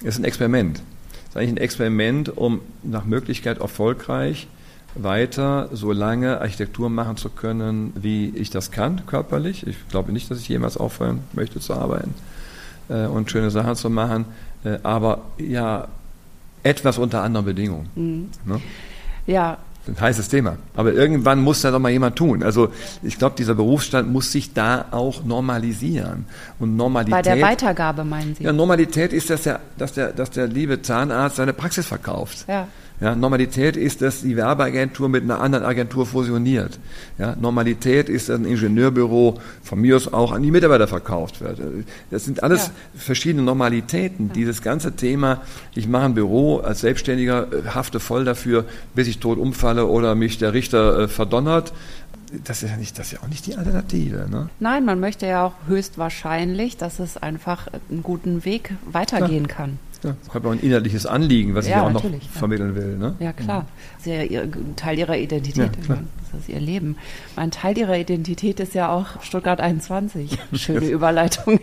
[0.00, 0.78] Es ist ein Experiment.
[1.24, 4.48] Es ist eigentlich ein Experiment, um nach Möglichkeit erfolgreich
[4.94, 9.66] weiter so lange Architektur machen zu können, wie ich das kann, körperlich.
[9.66, 12.14] Ich glaube nicht, dass ich jemals aufhören möchte zu arbeiten
[12.88, 14.24] äh, und schöne Sachen zu machen,
[14.64, 15.88] äh, aber ja,
[16.62, 17.88] etwas unter anderen Bedingungen.
[17.94, 18.28] Mhm.
[18.44, 18.60] Ne?
[19.26, 19.58] Ja,
[19.88, 20.56] ein heißes Thema.
[20.76, 22.42] Aber irgendwann muss da doch mal jemand tun.
[22.42, 22.70] Also
[23.02, 26.26] ich glaube, dieser Berufsstand muss sich da auch normalisieren.
[26.58, 27.12] Und Normalität.
[27.12, 28.44] Bei der Weitergabe meinen Sie?
[28.44, 32.44] Ja, Normalität ist, dass der, dass der, dass der liebe Zahnarzt seine Praxis verkauft.
[32.48, 32.68] Ja.
[33.00, 36.80] Ja, Normalität ist, dass die Werbeagentur mit einer anderen Agentur fusioniert.
[37.16, 41.60] Ja, Normalität ist, dass ein Ingenieurbüro von mir aus auch an die Mitarbeiter verkauft wird.
[42.10, 42.72] Das sind alles ja.
[42.96, 44.28] verschiedene Normalitäten.
[44.28, 44.32] Ja.
[44.34, 45.42] Dieses ganze Thema,
[45.76, 48.64] ich mache ein Büro als Selbstständiger, äh, hafte voll dafür,
[48.96, 51.72] bis ich tot umfalle oder mich der Richter äh, verdonnert,
[52.44, 54.26] das ist ja nicht, das ist ja auch nicht die Alternative.
[54.28, 54.50] Ne?
[54.60, 59.54] Nein, man möchte ja auch höchstwahrscheinlich, dass es einfach einen guten Weg weitergehen ja.
[59.54, 59.78] kann.
[60.04, 62.10] Ja, ich habe auch ein inhaltliches Anliegen, was ja, ich auch noch ja.
[62.32, 62.96] vermitteln will.
[62.96, 63.16] Ne?
[63.18, 63.66] Ja, klar.
[63.96, 65.70] Das ist ja ihr, Teil ihrer Identität.
[65.88, 65.98] Ja,
[66.30, 66.96] das ist ihr Leben.
[67.34, 70.38] Ein Teil ihrer Identität ist ja auch Stuttgart 21.
[70.54, 71.58] Schöne Überleitung.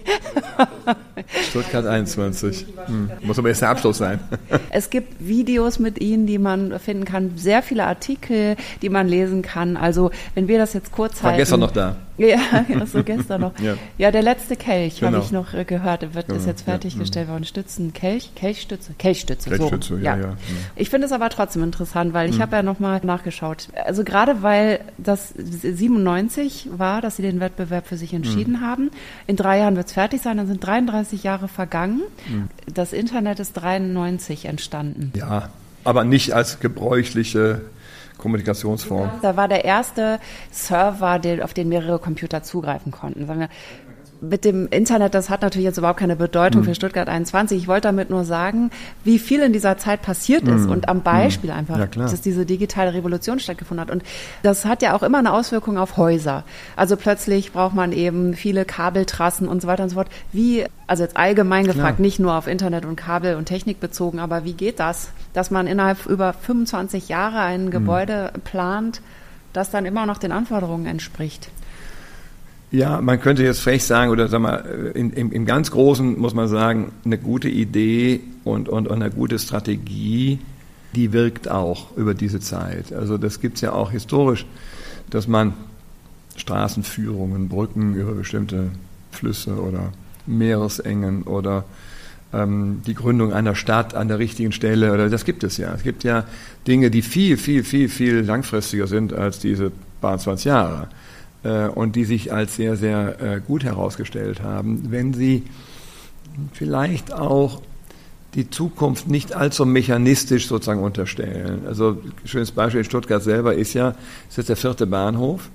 [1.49, 2.65] Stuttgart 21.
[2.87, 3.09] Hm.
[3.21, 4.19] Muss aber erst der Abschluss sein.
[4.69, 9.43] es gibt Videos mit Ihnen, die man finden kann, sehr viele Artikel, die man lesen
[9.43, 9.77] kann.
[9.77, 11.37] Also, wenn wir das jetzt kurz War halten.
[11.37, 11.95] gestern noch da.
[12.17, 13.59] Ja, so gestern noch.
[13.59, 13.75] ja.
[13.97, 15.13] ja, der letzte Kelch genau.
[15.13, 16.13] habe ich noch äh, gehört.
[16.13, 16.39] Wird genau.
[16.39, 17.33] ist jetzt fertiggestellt ja.
[17.33, 17.43] worden.
[17.43, 19.49] Stützen, Kelch, Kelchstütze, Kelchstütze.
[19.49, 19.97] Kelchstütze, so.
[19.97, 20.21] ja, ja.
[20.21, 20.37] ja.
[20.75, 22.41] Ich finde es aber trotzdem interessant, weil ich mhm.
[22.43, 23.69] habe ja nochmal nachgeschaut.
[23.85, 28.61] Also gerade weil das 97 war, dass sie den Wettbewerb für sich entschieden mhm.
[28.61, 28.91] haben.
[29.27, 30.37] In drei Jahren wird es fertig sein.
[30.37, 32.01] Dann sind 33 Jahre vergangen.
[32.29, 32.49] Mhm.
[32.73, 35.11] Das Internet ist 93 entstanden.
[35.15, 35.49] Ja,
[35.83, 37.61] aber nicht als gebräuchliche
[38.25, 39.11] Kommunikationsform.
[39.21, 40.19] Da war der erste
[40.49, 43.27] Server, auf den mehrere Computer zugreifen konnten.
[43.27, 43.49] Sagen wir,
[44.29, 46.65] mit dem Internet, das hat natürlich jetzt überhaupt keine Bedeutung mhm.
[46.65, 47.57] für Stuttgart 21.
[47.57, 48.71] Ich wollte damit nur sagen,
[49.03, 50.71] wie viel in dieser Zeit passiert ist mhm.
[50.71, 51.57] und am Beispiel mhm.
[51.57, 53.91] einfach, ja, dass diese digitale Revolution stattgefunden hat.
[53.91, 54.03] Und
[54.43, 56.43] das hat ja auch immer eine Auswirkung auf Häuser.
[56.75, 60.07] Also plötzlich braucht man eben viele Kabeltrassen und so weiter und so fort.
[60.31, 64.43] Wie, also jetzt allgemein gefragt, nicht nur auf Internet und Kabel und Technik bezogen, aber
[64.43, 67.71] wie geht das, dass man innerhalb über 25 Jahre ein mhm.
[67.71, 69.01] Gebäude plant,
[69.53, 71.49] das dann immer noch den Anforderungen entspricht?
[72.75, 74.57] Ja, man könnte jetzt frech sagen, oder sag mal,
[74.93, 79.11] in, im, im ganz Großen muss man sagen, eine gute Idee und, und, und eine
[79.11, 80.39] gute Strategie,
[80.93, 82.91] die wirkt auch über diese Zeit.
[82.91, 84.45] Also das gibt es ja auch historisch,
[85.09, 85.53] dass man
[86.35, 88.71] Straßenführungen, Brücken über bestimmte
[89.11, 89.93] Flüsse oder
[90.25, 91.63] Meeresengen oder
[92.33, 95.73] ähm, die Gründung einer Stadt an der richtigen Stelle, oder das gibt es ja.
[95.73, 96.25] Es gibt ja
[96.67, 99.71] Dinge, die viel, viel, viel, viel langfristiger sind als diese
[100.01, 100.89] paar 20 Jahre.
[101.45, 105.43] Äh, und die sich als sehr, sehr äh, gut herausgestellt haben, wenn sie
[106.53, 107.61] vielleicht auch
[108.33, 111.61] die Zukunft nicht allzu mechanistisch sozusagen unterstellen.
[111.67, 113.93] Also schönes Beispiel in Stuttgart selber ist ja,
[114.35, 115.49] ist der vierte Bahnhof,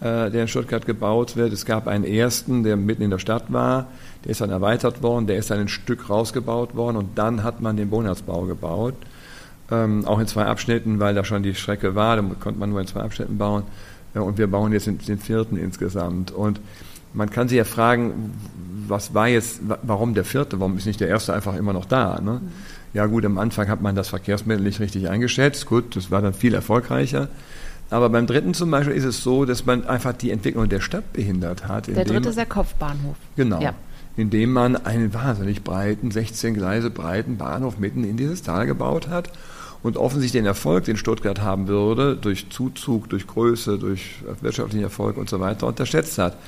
[0.00, 1.52] äh, der in Stuttgart gebaut wird.
[1.52, 3.88] Es gab einen ersten, der mitten in der Stadt war,
[4.24, 7.60] der ist dann erweitert worden, der ist dann ein Stück rausgebaut worden und dann hat
[7.60, 8.94] man den Bonatzbau gebaut.
[9.72, 12.80] Ähm, auch in zwei Abschnitten, weil da schon die Strecke war, da konnte man nur
[12.80, 13.64] in zwei Abschnitten bauen.
[14.14, 16.30] Ja, und wir bauen jetzt den, den vierten insgesamt.
[16.30, 16.60] Und
[17.12, 18.32] man kann sich ja fragen,
[18.86, 22.20] was war jetzt, warum der vierte, warum ist nicht der erste einfach immer noch da?
[22.20, 22.40] Ne?
[22.42, 22.48] Mhm.
[22.92, 26.34] Ja gut, am Anfang hat man das Verkehrsmittel nicht richtig eingeschätzt, gut, das war dann
[26.34, 27.28] viel erfolgreicher.
[27.90, 31.12] Aber beim dritten zum Beispiel ist es so, dass man einfach die Entwicklung der Stadt
[31.12, 31.88] behindert hat.
[31.88, 33.16] Der dritte ist der Kopfbahnhof.
[33.36, 33.60] Genau.
[33.60, 33.74] Ja.
[34.16, 39.30] Indem man einen wahnsinnig breiten, 16 Gleise breiten Bahnhof mitten in dieses Tal gebaut hat
[39.84, 45.18] und offensichtlich den Erfolg, den Stuttgart haben würde, durch Zuzug, durch Größe, durch wirtschaftlichen Erfolg
[45.18, 46.38] und so weiter, unterschätzt hat.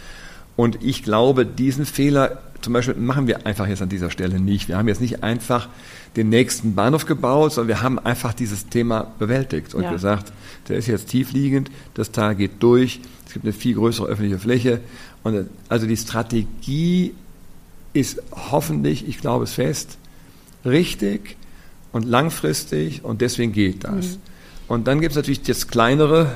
[0.57, 4.69] Und ich glaube, diesen Fehler zum Beispiel machen wir einfach jetzt an dieser Stelle nicht.
[4.69, 5.69] Wir haben jetzt nicht einfach
[6.17, 9.93] den nächsten Bahnhof gebaut, sondern wir haben einfach dieses Thema bewältigt und ja.
[9.93, 10.33] gesagt,
[10.69, 14.81] der ist jetzt tiefliegend, das Tal geht durch, es gibt eine viel größere öffentliche Fläche.
[15.23, 17.13] Und also die Strategie
[17.93, 19.99] ist hoffentlich, ich glaube es fest,
[20.65, 21.37] richtig
[21.97, 24.07] und langfristig und deswegen geht das.
[24.07, 24.17] Mhm.
[24.69, 26.31] Und dann gibt es natürlich das kleinere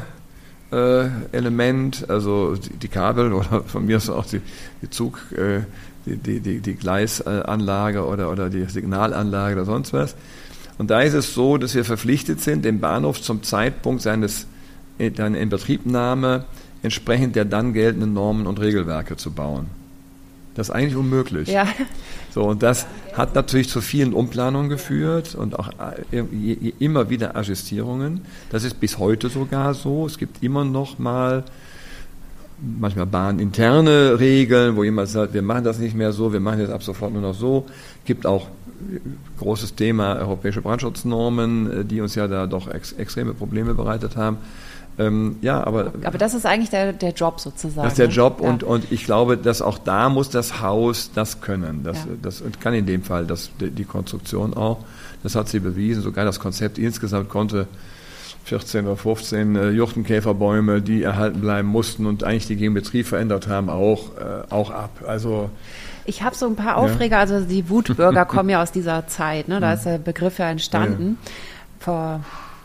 [0.73, 4.41] äh, Element, also die, die, Kabel oder von mir aus auch die,
[4.83, 5.61] die Zug, äh,
[6.07, 10.17] die, die, die, die Gleisanlage oder, oder die Signalanlage oder sonst was.
[10.79, 14.47] Und da ist es so, dass wir verpflichtet sind, den Bahnhof zum Zeitpunkt seines
[15.17, 16.45] seiner Inbetriebnahme
[16.83, 19.67] entsprechend der dann geltenden Normen und Regelwerke zu bauen.
[20.55, 21.49] Das ist eigentlich unmöglich.
[21.49, 21.67] Ja.
[22.33, 25.71] So, und das hat natürlich zu vielen Umplanungen geführt und auch
[26.13, 28.23] äh, immer wieder Adjustierungen.
[28.51, 30.07] Das ist bis heute sogar so.
[30.07, 31.45] Es gibt immer noch mal
[32.61, 36.71] manchmal bahninterne Regeln, wo jemand sagt, wir machen das nicht mehr so, wir machen das
[36.71, 37.67] ab sofort nur noch so.
[38.01, 38.49] Es gibt auch
[39.39, 44.39] großes Thema europäische Brandschutznormen, äh, die uns ja da doch ex extreme Probleme bereitet haben.
[45.01, 47.85] Ähm, ja, aber, aber das ist eigentlich der, der Job sozusagen.
[47.85, 48.13] Das ist der ne?
[48.13, 48.49] Job ne?
[48.49, 48.69] und, ja.
[48.69, 51.83] und ich glaube, dass auch da muss das Haus das können.
[51.85, 52.11] Das, ja.
[52.21, 54.85] das kann in dem Fall das, die, Konstruktion auch.
[55.23, 56.03] Das hat sie bewiesen.
[56.03, 57.67] Sogar das Konzept insgesamt konnte
[58.45, 63.71] 14 oder 15 äh, Juchtenkäferbäume, die erhalten bleiben mussten und eigentlich die Geometrie verändert haben,
[63.71, 64.91] auch, äh, auch ab.
[65.07, 65.49] Also
[66.05, 67.21] ich habe so ein paar Aufreger, ja.
[67.21, 69.61] also die Wutbürger kommen ja aus dieser Zeit, ne?
[69.61, 71.17] da ist der Begriff ja entstanden.
[71.23, 71.31] Ja.
[71.79, 72.21] Vor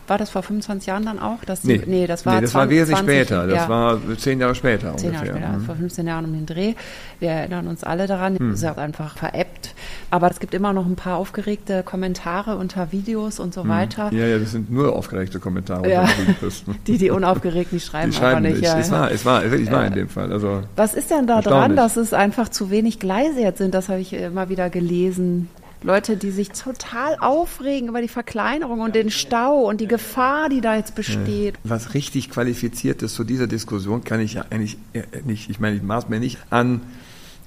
[0.08, 1.44] war das vor 25 Jahren dann auch?
[1.44, 3.46] Dass die, nee, nee, das war, nee, das 20, war wesentlich 20, später.
[3.46, 3.68] Das ja.
[3.68, 5.26] war zehn Jahre später zehn ungefähr.
[5.26, 6.74] Jahre später, also vor 15 Jahren um den Dreh.
[7.18, 8.38] Wir erinnern uns alle daran.
[8.38, 8.50] Hm.
[8.50, 9.74] Es ist einfach veräppt.
[10.10, 13.68] Aber es gibt immer noch ein paar aufgeregte Kommentare unter Videos und so hm.
[13.68, 14.12] weiter.
[14.12, 16.08] Ja, ja, das sind nur aufgeregte Kommentare ja.
[16.86, 18.10] die, die unaufgeregt nicht schreiben.
[18.10, 18.60] Die schreiben nicht.
[18.60, 18.64] nicht.
[18.64, 20.32] Ja, es war, es war, wirklich war in dem Fall.
[20.32, 23.74] Also Was ist denn da dran, dass es einfach zu wenig Gleise jetzt sind?
[23.74, 25.48] Das habe ich immer wieder gelesen.
[25.86, 30.60] Leute, die sich total aufregen über die Verkleinerung und den Stau und die Gefahr, die
[30.60, 31.54] da jetzt besteht.
[31.62, 35.76] Was richtig qualifiziert ist zu dieser Diskussion, kann ich ja eigentlich äh, nicht, ich meine,
[35.76, 36.80] ich maß mir nicht an,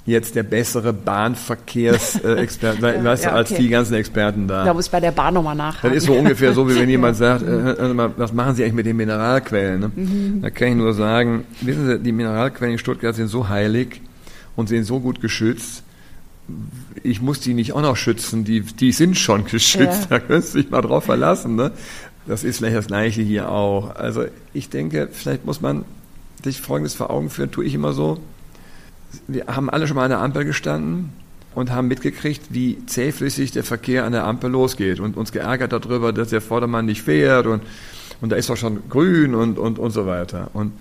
[0.05, 3.61] jetzt der bessere Bahnverkehrsexperte, äh, weißt ja, du, als okay.
[3.61, 4.63] die ganzen Experten da.
[4.63, 5.89] Da muss ich bei der Bahn nochmal nachhaken.
[5.89, 8.73] Das ist so ungefähr so, wie wenn jemand sagt, äh, äh, was machen Sie eigentlich
[8.73, 9.81] mit den Mineralquellen?
[9.81, 9.91] Ne?
[9.93, 10.41] Mhm.
[10.41, 13.99] Da kann ich nur sagen, wissen Sie, die Mineralquellen in Stuttgart sind so heilig
[14.55, 15.83] und sind so gut geschützt,
[17.03, 20.07] ich muss die nicht auch noch schützen, die, die sind schon geschützt, ja.
[20.09, 21.55] da könntest du dich mal drauf verlassen.
[21.55, 21.71] Ne?
[22.25, 23.95] Das ist vielleicht das Gleiche hier auch.
[23.95, 25.85] Also ich denke, vielleicht muss man
[26.43, 28.19] sich Folgendes vor Augen führen, tue ich immer so.
[29.27, 31.11] Wir haben alle schon mal an der Ampel gestanden
[31.55, 36.13] und haben mitgekriegt, wie zähflüssig der Verkehr an der Ampel losgeht und uns geärgert darüber,
[36.13, 37.63] dass der Vordermann nicht fährt und,
[38.21, 40.51] und da ist doch schon grün und, und, und so weiter.
[40.53, 40.73] Und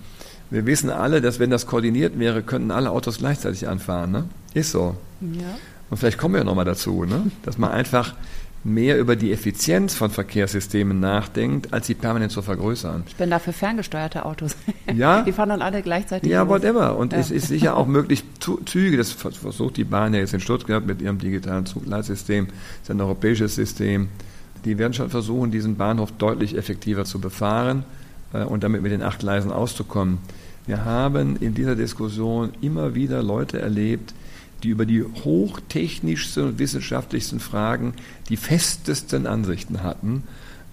[0.51, 4.11] wir wissen alle, dass wenn das koordiniert wäre, könnten alle Autos gleichzeitig anfahren.
[4.11, 4.23] Ne?
[4.53, 4.95] Ist so.
[5.21, 5.57] Ja.
[5.89, 7.31] Und vielleicht kommen wir nochmal dazu, ne?
[7.43, 8.13] dass man einfach
[8.63, 13.03] mehr über die Effizienz von Verkehrssystemen nachdenkt, als sie permanent zu vergrößern.
[13.07, 14.55] Ich bin dafür ferngesteuerte Autos.
[14.93, 15.21] Ja.
[15.25, 16.29] Die fahren dann alle gleichzeitig.
[16.29, 16.49] Ja, los.
[16.49, 16.97] whatever.
[16.97, 17.19] Und ja.
[17.19, 18.23] es ist sicher auch möglich,
[18.65, 22.91] Züge, das versucht die Bahn ja jetzt in Stuttgart mit ihrem digitalen Zugleitsystem, das ist
[22.91, 24.09] ein europäisches System,
[24.65, 27.85] die werden schon versuchen, diesen Bahnhof deutlich effektiver zu befahren
[28.33, 30.17] äh, und damit mit den acht Gleisen auszukommen.
[30.65, 34.13] Wir haben in dieser Diskussion immer wieder Leute erlebt,
[34.63, 37.93] die über die hochtechnischsten und wissenschaftlichsten Fragen
[38.29, 40.23] die festesten Ansichten hatten.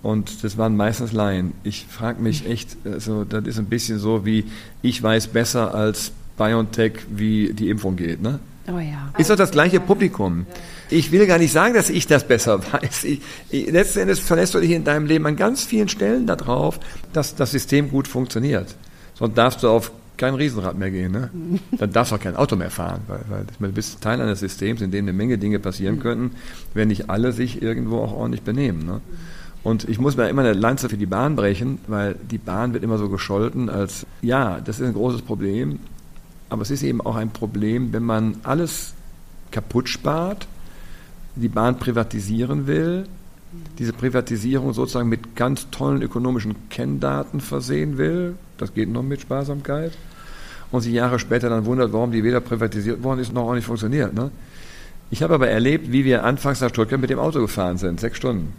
[0.03, 1.53] Und das waren meistens Laien.
[1.65, 4.45] Ich frage mich echt, also das ist ein bisschen so wie,
[4.83, 8.23] ich weiß besser als BioNTech, wie die Impfung geht.
[8.23, 8.39] Ne?
[8.69, 9.13] Oh ja.
[9.19, 10.47] Ist doch das gleiche Publikum.
[10.91, 13.05] Ich will gar nicht sagen, dass ich das besser weiß.
[13.05, 16.79] Ich, ich, letzten Endes verlässt du dich in deinem Leben an ganz vielen Stellen darauf,
[17.13, 18.75] dass das System gut funktioniert.
[19.15, 21.13] Sonst darfst du auf kein Riesenrad mehr gehen.
[21.13, 21.31] Ne?
[21.79, 24.81] Dann darfst du auch kein Auto mehr fahren, weil, weil du bist Teil eines Systems,
[24.81, 26.37] in dem eine Menge Dinge passieren könnten,
[26.75, 28.85] wenn nicht alle sich irgendwo auch ordentlich benehmen.
[28.87, 29.01] Ne?
[29.63, 32.85] Und ich muss mir immer eine Lanze für die Bahn brechen, weil die Bahn wird
[32.85, 35.81] immer so gescholten als, ja, das ist ein großes Problem,
[36.49, 38.95] aber es ist eben auch ein Problem, wenn man alles
[39.51, 40.47] kaputt spart,
[41.35, 43.07] die Bahn privatisieren will,
[43.79, 49.93] diese Privatisierung sozusagen mit ganz tollen ökonomischen Kenndaten versehen will, das geht noch mit Sparsamkeit,
[50.73, 53.67] und sich Jahre später dann wundert, warum die weder privatisiert worden ist, noch auch nicht
[53.67, 54.15] funktioniert.
[54.15, 54.31] Ne?
[55.11, 58.17] Ich habe aber erlebt, wie wir anfangs nach Stuttgart mit dem Auto gefahren sind, sechs
[58.17, 58.53] Stunden.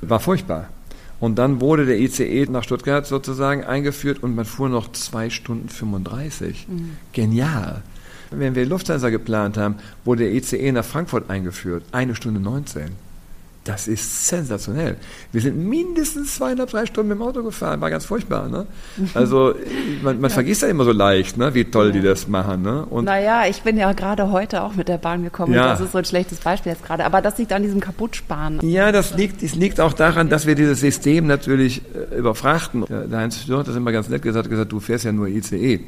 [0.00, 0.68] War furchtbar.
[1.20, 5.68] Und dann wurde der ICE nach Stuttgart sozusagen eingeführt und man fuhr noch zwei Stunden
[5.68, 6.66] 35.
[6.68, 6.96] Mhm.
[7.12, 7.82] Genial.
[8.32, 13.11] Wenn wir Lufthansa geplant haben, wurde der ICE nach Frankfurt eingeführt, eine Stunde 19.
[13.64, 14.96] Das ist sensationell.
[15.30, 17.80] Wir sind mindestens zweieinhalb, drei Stunden mit dem Auto gefahren.
[17.80, 18.48] War ganz furchtbar.
[18.48, 18.66] Ne?
[19.14, 19.54] Also
[20.02, 20.34] man, man ja.
[20.34, 21.92] vergisst ja immer so leicht, ne, wie toll ja.
[21.92, 22.62] die das machen.
[22.62, 22.84] Ne?
[22.86, 25.54] Und naja, ich bin ja gerade heute auch mit der Bahn gekommen.
[25.54, 25.68] Ja.
[25.68, 27.04] das ist so ein schlechtes Beispiel jetzt gerade.
[27.04, 28.58] Aber das liegt an diesem Kaputtsparen.
[28.68, 32.84] Ja, das liegt, das liegt auch daran, dass wir dieses System natürlich äh, überfrachten.
[32.88, 35.80] Der Heinz Stür hat das immer ganz nett gesagt, gesagt, du fährst ja nur ICE.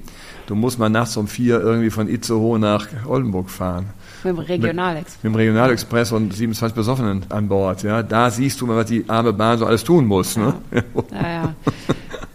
[0.47, 3.87] Du musst mal nachts um vier irgendwie von Itzehoe nach Oldenburg fahren.
[4.25, 5.23] Mit dem Regionalexpress.
[5.23, 7.83] Mit, mit, dem Regionalexpress und 27 Besoffenen an Bord.
[7.83, 10.37] Ja, da siehst du mal, was die arme Bahn so alles tun muss.
[10.37, 10.55] Ne?
[10.73, 10.83] Ja.
[11.13, 11.55] ja, ja.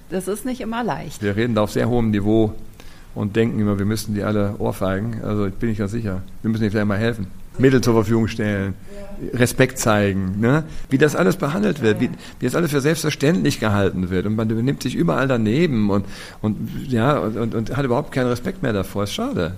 [0.09, 1.21] Das ist nicht immer leicht.
[1.21, 2.53] Wir reden da auf sehr hohem Niveau
[3.15, 5.21] und denken immer, wir müssten die alle ohrfeigen.
[5.23, 6.21] Also ich bin nicht ganz sicher.
[6.41, 7.27] Wir müssen ihnen vielleicht mal helfen.
[7.59, 8.73] Mittel zur Verfügung stellen,
[9.33, 10.63] Respekt zeigen, ne?
[10.89, 12.09] wie das alles behandelt wird, wie,
[12.39, 16.05] wie das alles für selbstverständlich gehalten wird und man benimmt sich überall daneben und,
[16.41, 19.03] und, ja, und, und hat überhaupt keinen Respekt mehr davor.
[19.03, 19.55] Ist schade.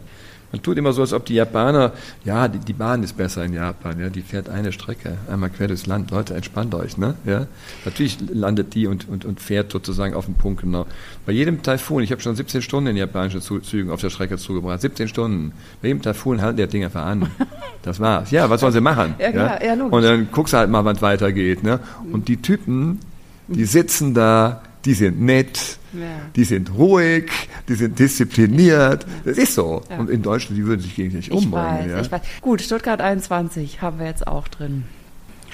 [0.51, 1.93] Man tut immer so, als ob die Japaner,
[2.25, 5.67] ja, die, die Bahn ist besser in Japan, ja, die fährt eine Strecke, einmal quer
[5.67, 6.11] durchs Land.
[6.11, 7.15] Leute, entspannt euch, ne?
[7.25, 7.47] Ja?
[7.85, 10.85] Natürlich landet die und, und, und fährt sozusagen auf den Punkt genau.
[11.25, 14.81] Bei jedem Taifun, ich habe schon 17 Stunden in japanischen Zügen auf der Strecke zugebracht,
[14.81, 15.53] 17 Stunden.
[15.81, 17.29] Bei jedem Taifun halten der Ding einfach an.
[17.83, 18.29] Das war's.
[18.29, 19.15] Ja, was sollen sie machen?
[19.17, 19.69] Ja, klar, ja?
[19.69, 19.93] ja logisch.
[19.93, 21.79] Und dann guckst du halt mal, wann es weitergeht, ne?
[22.11, 22.99] Und die Typen,
[23.47, 26.07] die sitzen da, die sind nett, ja.
[26.35, 27.31] die sind ruhig,
[27.67, 29.05] die sind diszipliniert.
[29.23, 29.83] Das ist so.
[29.89, 29.97] Ja.
[29.97, 31.87] Und in Deutschland, die würden sich gegenseitig umbringen.
[31.87, 32.21] Ich weiß, ich weiß.
[32.41, 34.85] Gut, Stuttgart 21 haben wir jetzt auch drin.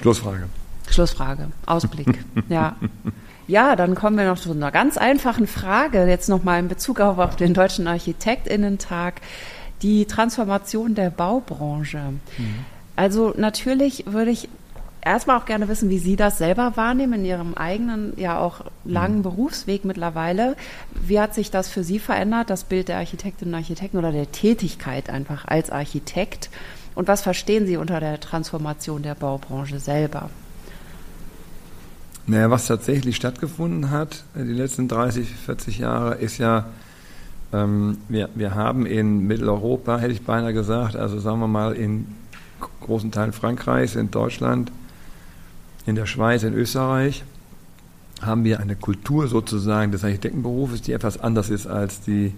[0.00, 0.48] Schlussfrage.
[0.90, 1.48] Schlussfrage.
[1.66, 2.24] Ausblick.
[2.48, 2.76] ja.
[3.46, 7.18] Ja, dann kommen wir noch zu einer ganz einfachen Frage, jetzt nochmal in Bezug auf,
[7.18, 9.20] auf den Deutschen Architektinnentag.
[9.82, 11.98] Die Transformation der Baubranche.
[12.36, 12.54] Mhm.
[12.96, 14.48] Also natürlich würde ich
[15.00, 19.18] erstmal auch gerne wissen, wie Sie das selber wahrnehmen in Ihrem eigenen, ja auch langen
[19.18, 19.22] mhm.
[19.22, 20.56] Berufsweg mittlerweile.
[21.06, 24.32] Wie hat sich das für Sie verändert, das Bild der Architektinnen und Architekten oder der
[24.32, 26.50] Tätigkeit einfach als Architekt?
[26.94, 30.30] Und was verstehen Sie unter der Transformation der Baubranche selber?
[32.26, 36.66] Naja, was tatsächlich stattgefunden hat, die letzten 30, 40 Jahre, ist ja,
[37.54, 42.06] ähm, wir, wir haben in Mitteleuropa, hätte ich beinahe gesagt, also sagen wir mal in
[42.80, 44.72] großen Teilen Frankreichs, in Deutschland,
[45.88, 47.24] in der Schweiz, in Österreich
[48.20, 52.34] haben wir eine Kultur sozusagen des Architektenberufes, die etwas anders ist als die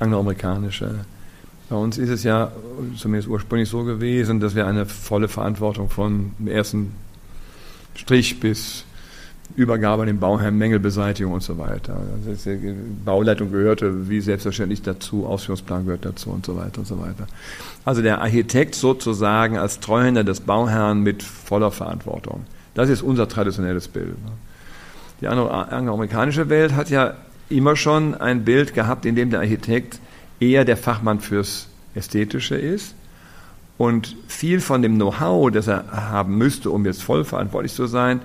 [0.00, 1.04] angloamerikanische.
[1.68, 2.50] Bei uns ist es ja
[2.96, 6.92] zumindest ursprünglich so gewesen, dass wir eine volle Verantwortung von dem ersten
[7.94, 8.84] Strich bis
[9.54, 11.96] Übergabe an den Bauherrn, Mängelbeseitigung und so weiter.
[12.26, 12.50] Also
[13.04, 17.28] Bauleitung gehörte wie selbstverständlich dazu, Ausführungsplan gehört dazu und so weiter und so weiter.
[17.84, 22.46] Also der Architekt sozusagen als Treuhänder des Bauherrn mit voller Verantwortung.
[22.74, 24.14] Das ist unser traditionelles Bild.
[25.20, 27.14] Die angloamerikanische Welt hat ja
[27.48, 29.98] immer schon ein Bild gehabt, in dem der Architekt
[30.38, 32.94] eher der Fachmann fürs Ästhetische ist
[33.76, 38.20] und viel von dem Know-how, das er haben müsste, um jetzt voll verantwortlich zu sein,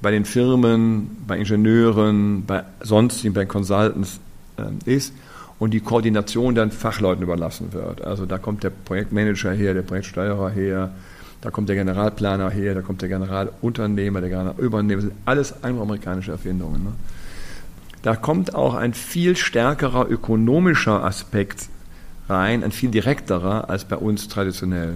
[0.00, 4.18] bei den Firmen, bei Ingenieuren, bei sonstigen, bei Consultants
[4.56, 5.14] äh, ist
[5.58, 8.02] und die Koordination dann Fachleuten überlassen wird.
[8.02, 10.90] Also da kommt der Projektmanager her, der Projektsteuerer her,
[11.42, 16.30] da kommt der Generalplaner her, da kommt der Generalunternehmer, der Generalübernehmer, das sind alles angloamerikanische
[16.30, 16.84] Erfindungen.
[16.84, 16.92] Ne?
[18.02, 21.68] Da kommt auch ein viel stärkerer ökonomischer Aspekt
[22.28, 24.94] rein, ein viel direkterer als bei uns traditionell.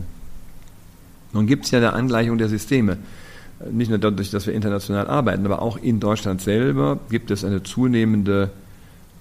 [1.32, 2.98] Nun gibt es ja eine Angleichung der Systeme.
[3.70, 7.64] Nicht nur dadurch, dass wir international arbeiten, aber auch in Deutschland selber gibt es eine
[7.64, 8.50] zunehmende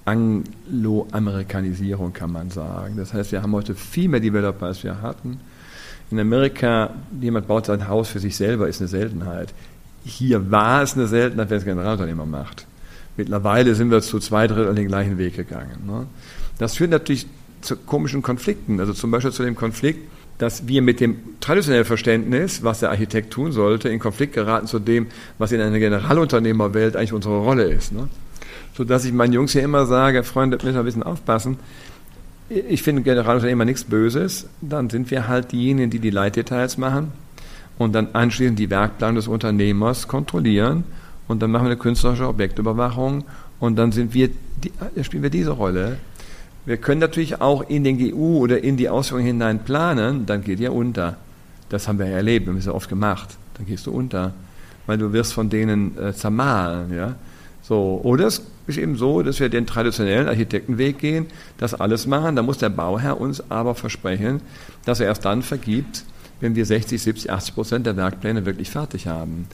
[0.06, 2.98] Anglo-Amerikanisierung, kann man sagen.
[2.98, 5.40] Das heißt, wir haben heute viel mehr Developer, als wir hatten.
[6.12, 9.54] In Amerika, jemand baut sein Haus für sich selber, ist eine Seltenheit.
[10.06, 12.68] Hier war es eine Seltenheit, wenn es Generalunternehmer macht.
[13.18, 15.88] Mittlerweile sind wir zu zwei Drittel den gleichen Weg gegangen.
[15.88, 16.06] Ne?
[16.58, 17.26] Das führt natürlich
[17.62, 18.80] zu komischen Konflikten.
[18.80, 20.08] Also zum Beispiel zu dem Konflikt,
[20.38, 24.80] dass wir mit dem traditionellen Verständnis, was der Architekt tun sollte, in Konflikt geraten zu
[24.80, 25.08] dem,
[25.38, 27.94] was in einer Generalunternehmerwelt eigentlich unsere Rolle ist.
[27.94, 28.10] Ne?
[28.76, 31.58] Sodass ich meinen Jungs hier immer sage, Freunde, müssen wir ein bisschen aufpassen
[32.50, 37.12] ich finde Generalunternehmer nichts Böses, dann sind wir halt diejenigen, die die Leitdetails machen
[37.78, 40.84] und dann anschließend die Werkplan des Unternehmers kontrollieren
[41.28, 43.24] und dann machen wir eine künstlerische Objektüberwachung
[43.60, 44.30] und dann sind wir,
[44.64, 44.72] die,
[45.04, 45.98] spielen wir diese Rolle.
[46.66, 50.60] Wir können natürlich auch in den GU oder in die Ausführung hinein planen, dann geht
[50.60, 51.18] ihr unter.
[51.70, 53.38] Das haben wir ja erlebt, wir haben es ja oft gemacht.
[53.56, 54.34] Dann gehst du unter,
[54.86, 56.94] weil du wirst von denen äh, zermahlen.
[56.94, 57.16] Ja?
[57.68, 61.26] So, oder es ist eben so, dass wir den traditionellen Architektenweg gehen,
[61.58, 62.36] das alles machen.
[62.36, 64.42] Da muss der Bauherr uns aber versprechen,
[64.86, 66.06] dass er erst dann vergibt,
[66.42, 69.48] wenn wir 60, 70, 80 Prozent der Werkpläne wirklich fertig haben.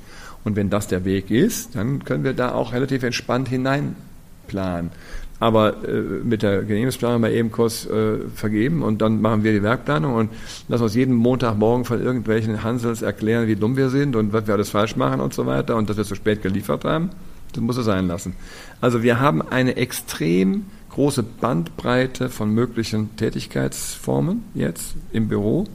[0.44, 4.92] Und wenn das der Weg ist, dann können wir da auch relativ entspannt hineinplanen.
[5.40, 9.64] Aber äh, mit der Genehmigungsplanung mal eben kurz äh, vergeben und dann machen wir die
[9.64, 10.32] Werkplanung und
[10.68, 14.54] lassen uns jeden Montagmorgen von irgendwelchen Hansels erklären, wie dumm wir sind und was wir
[14.54, 17.12] alles falsch machen und so weiter und dass wir zu spät geliefert haben.
[17.54, 18.36] Das muss es sein lassen.
[18.80, 25.66] Also wir haben eine extrem große Bandbreite von möglichen Tätigkeitsformen jetzt im Büro.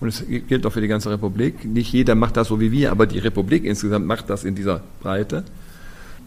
[0.00, 1.64] Und es gilt auch für die ganze Republik.
[1.64, 4.82] Nicht jeder macht das so wie wir, aber die Republik insgesamt macht das in dieser
[5.00, 5.44] Breite.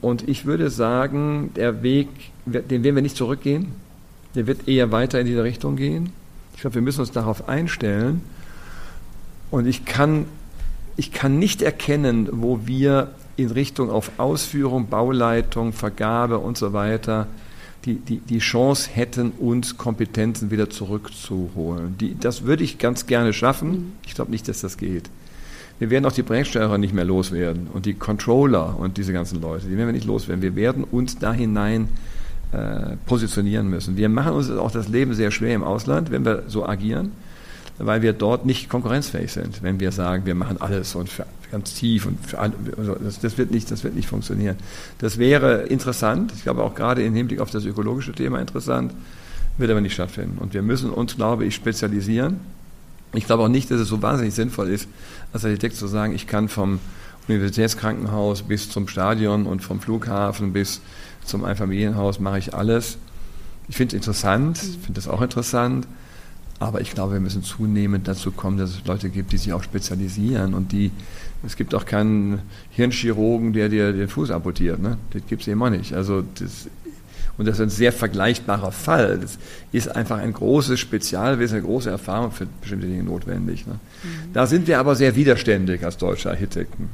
[0.02, 2.08] Und ich würde sagen, der Weg,
[2.46, 3.68] den werden wir nicht zurückgehen.
[4.36, 6.12] Der wird eher weiter in diese Richtung gehen.
[6.56, 8.22] Ich glaube, wir müssen uns darauf einstellen.
[9.52, 10.26] Und ich kann,
[10.98, 13.14] ich kann nicht erkennen, wo wir
[13.44, 17.28] in Richtung auf Ausführung, Bauleitung, Vergabe und so weiter
[17.86, 21.98] die, die, die Chance hätten, uns Kompetenzen wieder zurückzuholen.
[22.00, 23.72] Die, das würde ich ganz gerne schaffen.
[23.72, 23.92] Mhm.
[24.06, 25.10] Ich glaube nicht, dass das geht.
[25.80, 29.66] Wir werden auch die Projektsteuerer nicht mehr loswerden und die Controller und diese ganzen Leute,
[29.66, 30.44] die werden wir nicht loswerden.
[30.44, 31.90] Wir werden uns da hinein
[32.52, 33.98] äh, positionieren müssen.
[33.98, 37.14] Wir machen uns auch das Leben sehr schwer im Ausland, wenn wir so agieren,
[37.78, 39.64] weil wir dort nicht konkurrenzfähig sind.
[39.64, 43.38] Wenn wir sagen, wir machen alles und für, ganz tief und für, also das, das,
[43.38, 44.56] wird nicht, das wird nicht funktionieren.
[45.00, 48.94] Das wäre interessant, ich glaube auch gerade im Hinblick auf das ökologische Thema interessant,
[49.58, 50.38] wird aber nicht stattfinden.
[50.40, 52.40] Und wir müssen uns, glaube ich, spezialisieren.
[53.14, 54.88] Ich glaube auch nicht, dass es so wahnsinnig sinnvoll ist,
[55.34, 56.80] als Architekt zu sagen, ich kann vom
[57.28, 60.82] Universitätskrankenhaus bis zum Stadion und vom Flughafen bis
[61.26, 62.98] zum Einfamilienhaus mache ich alles.
[63.68, 65.88] Ich finde es interessant, finde es auch interessant,
[66.62, 69.64] aber ich glaube, wir müssen zunehmend dazu kommen, dass es Leute gibt, die sich auch
[69.64, 70.92] spezialisieren und die,
[71.44, 74.98] es gibt auch keinen Hirnchirurgen, der dir den Fuß amputiert, ne?
[75.10, 75.94] das gibt es eben auch nicht.
[75.94, 76.70] Also das,
[77.38, 79.18] und das ist ein sehr vergleichbarer Fall.
[79.20, 79.40] Das
[79.72, 83.66] ist einfach ein großes Spezialwissen, eine große Erfahrung für bestimmte Dinge notwendig.
[83.66, 83.74] Ne?
[84.04, 84.34] Mhm.
[84.34, 86.90] Da sind wir aber sehr widerständig als deutsche Architekten.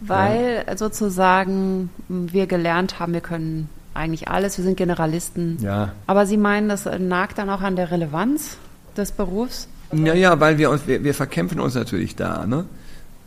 [0.00, 0.76] Weil ja.
[0.78, 5.58] sozusagen wir gelernt haben, wir können eigentlich alles, wir sind Generalisten.
[5.60, 5.92] Ja.
[6.06, 8.56] Aber Sie meinen, das nagt dann auch an der Relevanz
[8.94, 9.68] des Berufs?
[9.92, 12.46] Ja, ja, weil wir uns, wir, wir verkämpfen uns natürlich da.
[12.46, 12.64] Ne?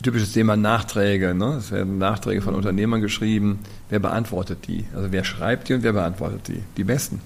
[0.04, 1.34] Typisches Thema Nachträge.
[1.34, 1.56] Ne?
[1.60, 3.60] Es werden Nachträge von Unternehmern geschrieben.
[3.90, 4.86] Wer beantwortet die?
[4.96, 6.62] Also wer schreibt die und wer beantwortet die?
[6.76, 7.22] Die Besten.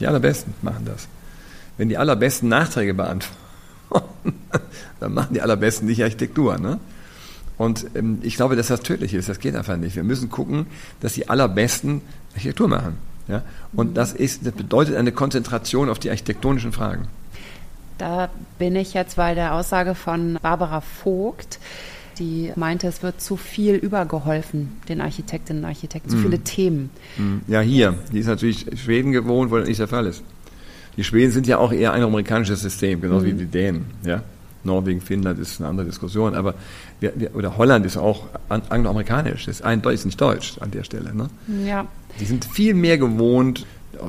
[0.00, 1.08] Die allerbesten machen das.
[1.76, 3.32] Wenn die allerbesten Nachträge beantworten,
[5.00, 6.58] dann machen die allerbesten nicht Architektur.
[6.58, 6.78] Ne?
[7.58, 9.28] Und ähm, ich glaube, dass das tödlich ist.
[9.28, 9.96] Das geht einfach nicht.
[9.96, 10.66] Wir müssen gucken,
[11.00, 12.00] dass die allerbesten
[12.34, 12.98] Architektur machen.
[13.28, 13.42] Ja?
[13.72, 17.08] Und das, ist, das bedeutet eine Konzentration auf die architektonischen Fragen.
[18.02, 21.60] Da bin ich jetzt bei der Aussage von Barbara Vogt,
[22.18, 26.22] die meinte, es wird zu viel übergeholfen, den Architektinnen und Architekten, zu mm.
[26.22, 26.90] viele Themen.
[27.16, 27.36] Mm.
[27.46, 27.94] Ja, hier.
[28.12, 30.24] Die ist natürlich Schweden gewohnt, wo das nicht der Fall ist.
[30.96, 33.28] Die Schweden sind ja auch eher ein amerikanisches System, genauso mm.
[33.28, 33.84] wie die Dänen.
[34.04, 34.24] Ja?
[34.64, 36.54] Norwegen, Finnland ist eine andere Diskussion, aber
[36.98, 41.14] wir, wir, oder Holland ist auch angloamerikanisch, das ist eindeutig nicht deutsch an der Stelle.
[41.14, 41.28] Ne?
[41.64, 41.86] Ja.
[42.18, 43.64] Die sind viel mehr gewohnt,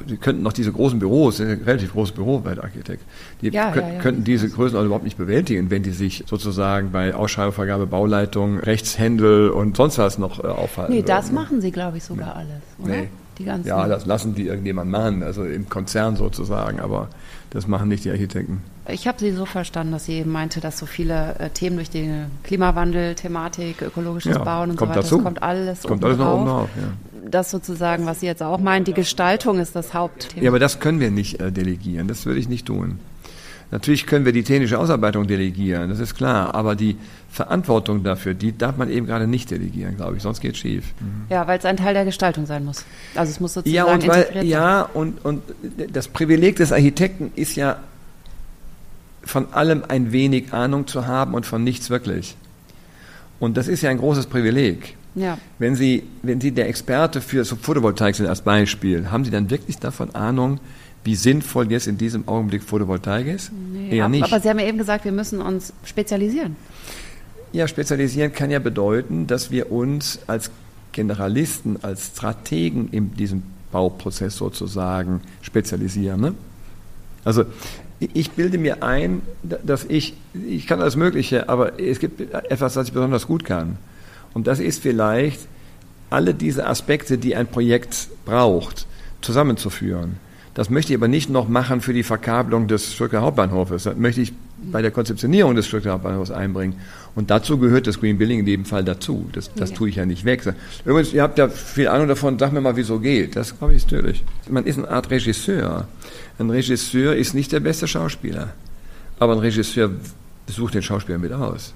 [0.08, 3.04] die könnten noch diese großen Büros, ein relativ großes Büro bei der Architekt,
[3.42, 4.00] die ja, könnt, ja, ja.
[4.00, 9.50] könnten diese Größen also überhaupt nicht bewältigen, wenn die sich sozusagen bei Ausschreibungsvergabe, Bauleitung, Rechtshändel
[9.50, 10.94] und sonst was noch äh, aufhalten.
[10.94, 11.36] Nee, das würden.
[11.36, 12.34] machen sie, glaube ich, sogar nee.
[12.34, 13.02] alles, oder?
[13.02, 13.10] Nee.
[13.40, 17.08] Die ganzen ja, das lassen die irgendjemand machen, also im Konzern sozusagen, aber
[17.50, 18.62] das machen nicht die Architekten.
[18.88, 21.90] Ich habe sie so verstanden, dass sie eben meinte, dass so viele äh, Themen durch
[21.90, 25.16] den Klimawandel, Thematik, ökologisches ja, Bauen und so weiter, dazu.
[25.16, 26.70] das kommt alles kommt alles noch oben drauf.
[26.76, 27.13] Ja.
[27.26, 30.44] Das sozusagen, was sie jetzt auch meint, die Gestaltung ist das Hauptthema.
[30.44, 33.00] Ja, aber das können wir nicht äh, delegieren, das würde ich nicht tun.
[33.72, 36.96] Natürlich können wir die technische Ausarbeitung delegieren, das ist klar, aber die
[37.32, 40.94] Verantwortung dafür, die darf man eben gerade nicht delegieren, glaube ich, sonst geht es schief.
[41.00, 41.26] Mhm.
[41.30, 42.86] Ja, weil es ein Teil der Gestaltung sein muss.
[43.16, 45.42] Also es muss sozusagen ja, und weil, Ja, und, und
[45.92, 47.78] das Privileg des Architekten ist ja
[49.24, 52.36] von allem ein wenig Ahnung zu haben und von nichts wirklich.
[53.40, 54.96] Und das ist ja ein großes Privileg.
[55.16, 55.38] Ja.
[55.60, 59.50] Wenn Sie, wenn Sie der Experte für so Photovoltaik sind als Beispiel, haben Sie dann
[59.50, 60.60] wirklich davon Ahnung,
[61.04, 63.52] wie sinnvoll jetzt in diesem Augenblick Photovoltaik ist?
[63.52, 64.24] Nee, Eher nicht.
[64.24, 66.56] Aber Sie haben ja eben gesagt, wir müssen uns spezialisieren.
[67.52, 70.50] Ja, spezialisieren kann ja bedeuten, dass wir uns als
[70.92, 76.22] Generalisten, als Strategen in diesem Bauprozess sozusagen spezialisieren.
[76.22, 76.36] Ne?
[77.24, 77.46] Also
[78.00, 82.88] ich bilde mir ein, dass ich, ich kann alles Mögliche, aber es gibt etwas, was
[82.88, 83.78] ich besonders gut kann.
[84.34, 85.40] Und das ist vielleicht,
[86.10, 88.86] alle diese Aspekte, die ein Projekt braucht,
[89.22, 90.18] zusammenzuführen.
[90.54, 93.84] Das möchte ich aber nicht noch machen für die Verkabelung des Stuttgarter Hauptbahnhofes.
[93.84, 94.34] Das möchte ich
[94.72, 96.76] bei der Konzeptionierung des Stuttgarter Hauptbahnhofs einbringen.
[97.16, 99.28] Und dazu gehört das Green Building in jedem Fall dazu.
[99.34, 99.76] Das, das ja.
[99.76, 100.44] tue ich ja nicht weg.
[100.86, 103.36] Übrigens, ihr habt ja viel Ahnung davon, sag mir mal, wieso geht.
[103.36, 104.24] Das glaube ich ist natürlich.
[104.48, 105.88] Man ist eine Art Regisseur.
[106.38, 108.54] Ein Regisseur ist nicht der beste Schauspieler.
[109.18, 109.90] Aber ein Regisseur
[110.46, 111.74] sucht den Schauspieler mit aus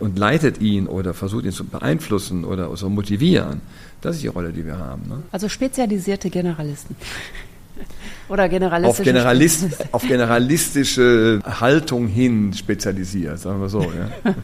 [0.00, 3.60] und leitet ihn oder versucht ihn zu beeinflussen oder zu motivieren.
[4.00, 5.08] Das ist die Rolle, die wir haben.
[5.08, 5.22] Ne?
[5.32, 6.96] Also spezialisierte Generalisten.
[8.28, 9.02] Oder generalistische.
[9.02, 13.82] Auf, Generalist, auf generalistische Haltung hin spezialisiert, sagen wir so.
[13.82, 14.34] Ja.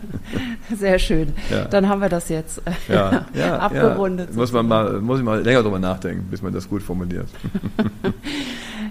[0.76, 1.32] Sehr schön.
[1.50, 1.64] Ja.
[1.64, 4.34] Dann haben wir das jetzt ja, ja, abgerundet.
[4.34, 7.26] Muss, man mal, muss ich mal länger drüber nachdenken, bis man das gut formuliert.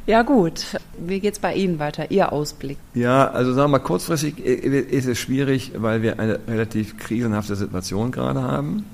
[0.07, 0.65] Ja gut,
[0.97, 2.77] wie geht es bei Ihnen weiter, Ihr Ausblick?
[2.93, 8.11] Ja, also sagen wir mal, kurzfristig ist es schwierig, weil wir eine relativ krisenhafte Situation
[8.11, 8.85] gerade haben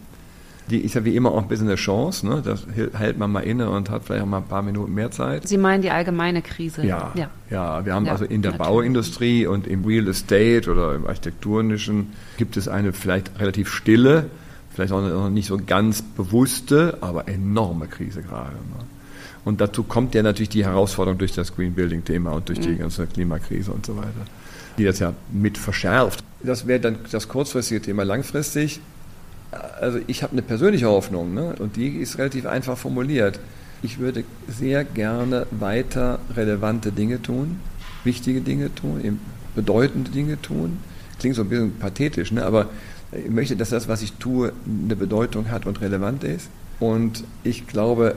[0.70, 2.28] die ist ja wie immer auch ein bisschen eine Chance.
[2.28, 2.42] Ne?
[2.44, 5.48] Das hält man mal inne und hat vielleicht auch mal ein paar Minuten mehr Zeit.
[5.48, 6.86] Sie meinen die allgemeine Krise?
[6.86, 7.30] Ja, ja.
[7.50, 8.68] ja wir haben ja, also in der natürlich.
[8.68, 14.26] Bauindustrie und im Real Estate oder im Architektonischen gibt es eine vielleicht relativ stille,
[14.74, 18.52] vielleicht auch noch nicht so ganz bewusste, aber enorme Krise gerade.
[18.52, 18.97] Ne?
[19.48, 22.70] Und dazu kommt ja natürlich die Herausforderung durch das Green Building Thema und durch die
[22.70, 22.80] mhm.
[22.80, 24.26] ganze Klimakrise und so weiter,
[24.78, 26.22] die das ja mit verschärft.
[26.44, 28.04] Das wäre dann das kurzfristige Thema.
[28.04, 28.82] Langfristig
[29.80, 31.56] also ich habe eine persönliche Hoffnung ne?
[31.60, 33.40] und die ist relativ einfach formuliert.
[33.82, 37.60] Ich würde sehr gerne weiter relevante Dinge tun,
[38.04, 39.20] wichtige Dinge tun,
[39.56, 40.80] bedeutende Dinge tun.
[41.20, 42.46] Klingt so ein bisschen pathetisch, ne?
[42.46, 42.70] aber
[43.12, 46.50] ich möchte, dass das, was ich tue, eine Bedeutung hat und relevant ist.
[46.80, 48.16] Und ich glaube,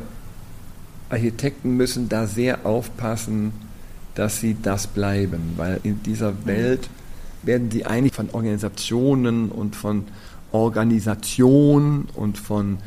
[1.10, 3.52] Architekten müssen da sehr aufpassen,
[4.14, 6.88] dass sie das bleiben, weil in dieser Welt
[7.42, 10.04] werden sie eigentlich von Organisationen und von
[10.52, 12.78] Organisation und von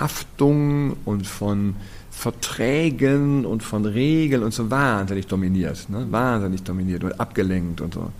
[0.00, 1.76] Haftung und von
[2.10, 6.06] Verträgen und von Regeln und so wahnsinnig dominiert, ne?
[6.10, 8.10] wahnsinnig dominiert und abgelenkt und so.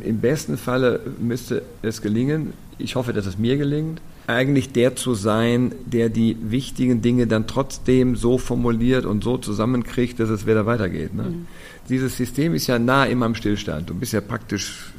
[0.00, 5.14] Im besten Falle müsste es gelingen, ich hoffe, dass es mir gelingt, eigentlich der zu
[5.14, 10.66] sein, der die wichtigen Dinge dann trotzdem so formuliert und so zusammenkriegt, dass es wieder
[10.66, 11.14] weitergeht.
[11.14, 11.22] Ne?
[11.22, 11.46] Mhm.
[11.88, 13.88] Dieses System ist ja nah immer am Stillstand.
[13.88, 14.92] Du bist ja praktisch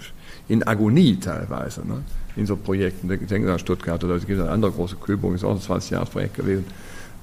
[0.48, 2.04] in Agonie teilweise ne?
[2.38, 3.12] in so Projekten.
[3.12, 6.36] Ich denke an Stuttgart oder es gibt eine andere große Kühlung, ist auch ein 20-Jahres-Projekt
[6.36, 6.66] gewesen.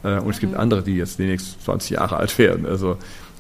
[0.02, 0.60] Äh, und es gibt mhm.
[0.60, 2.66] andere, die jetzt die nächsten 20 Jahre alt werden.
[2.66, 2.98] Also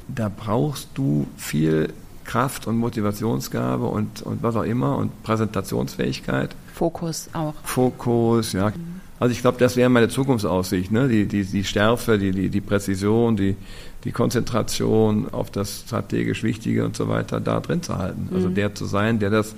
[0.08, 1.90] da brauchst du viel
[2.24, 6.54] Kraft und Motivationsgabe und, und was auch immer und Präsentationsfähigkeit.
[6.72, 7.54] Fokus auch.
[7.62, 8.70] Fokus, ja.
[8.70, 9.00] Mhm.
[9.20, 11.08] Also ich glaube, das wäre meine Zukunftsaussicht, ne?
[11.08, 13.56] die, die, die Schärfe, die, die, die Präzision, die,
[14.02, 18.28] die Konzentration auf das strategisch Wichtige und so weiter da drin zu halten.
[18.34, 18.54] Also mhm.
[18.54, 19.54] der zu sein, der das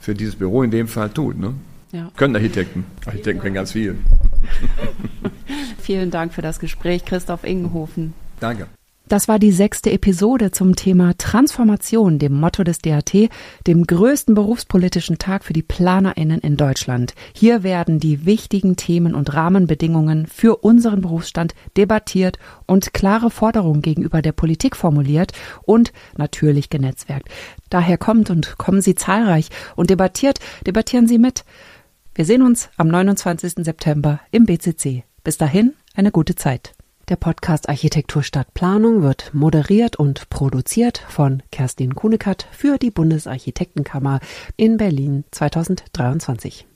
[0.00, 1.38] für dieses Büro in dem Fall tut.
[1.38, 1.54] Ne?
[1.92, 2.10] Ja.
[2.16, 2.84] Können Architekten.
[3.04, 3.98] Architekten können ganz viel.
[5.82, 8.14] Vielen Dank für das Gespräch, Christoph Ingenhofen.
[8.38, 8.68] Danke.
[9.10, 13.12] Das war die sechste Episode zum Thema Transformation, dem Motto des DAT,
[13.66, 17.16] dem größten berufspolitischen Tag für die PlanerInnen in Deutschland.
[17.34, 24.22] Hier werden die wichtigen Themen und Rahmenbedingungen für unseren Berufsstand debattiert und klare Forderungen gegenüber
[24.22, 25.32] der Politik formuliert
[25.62, 27.28] und natürlich genetzwerkt.
[27.68, 30.38] Daher kommt und kommen Sie zahlreich und debattiert,
[30.68, 31.44] debattieren Sie mit.
[32.14, 33.54] Wir sehen uns am 29.
[33.64, 35.02] September im BCC.
[35.24, 36.74] Bis dahin eine gute Zeit.
[37.10, 44.20] Der Podcast Architektur statt Planung wird moderiert und produziert von Kerstin Kunekat für die Bundesarchitektenkammer
[44.56, 46.66] in Berlin 2023.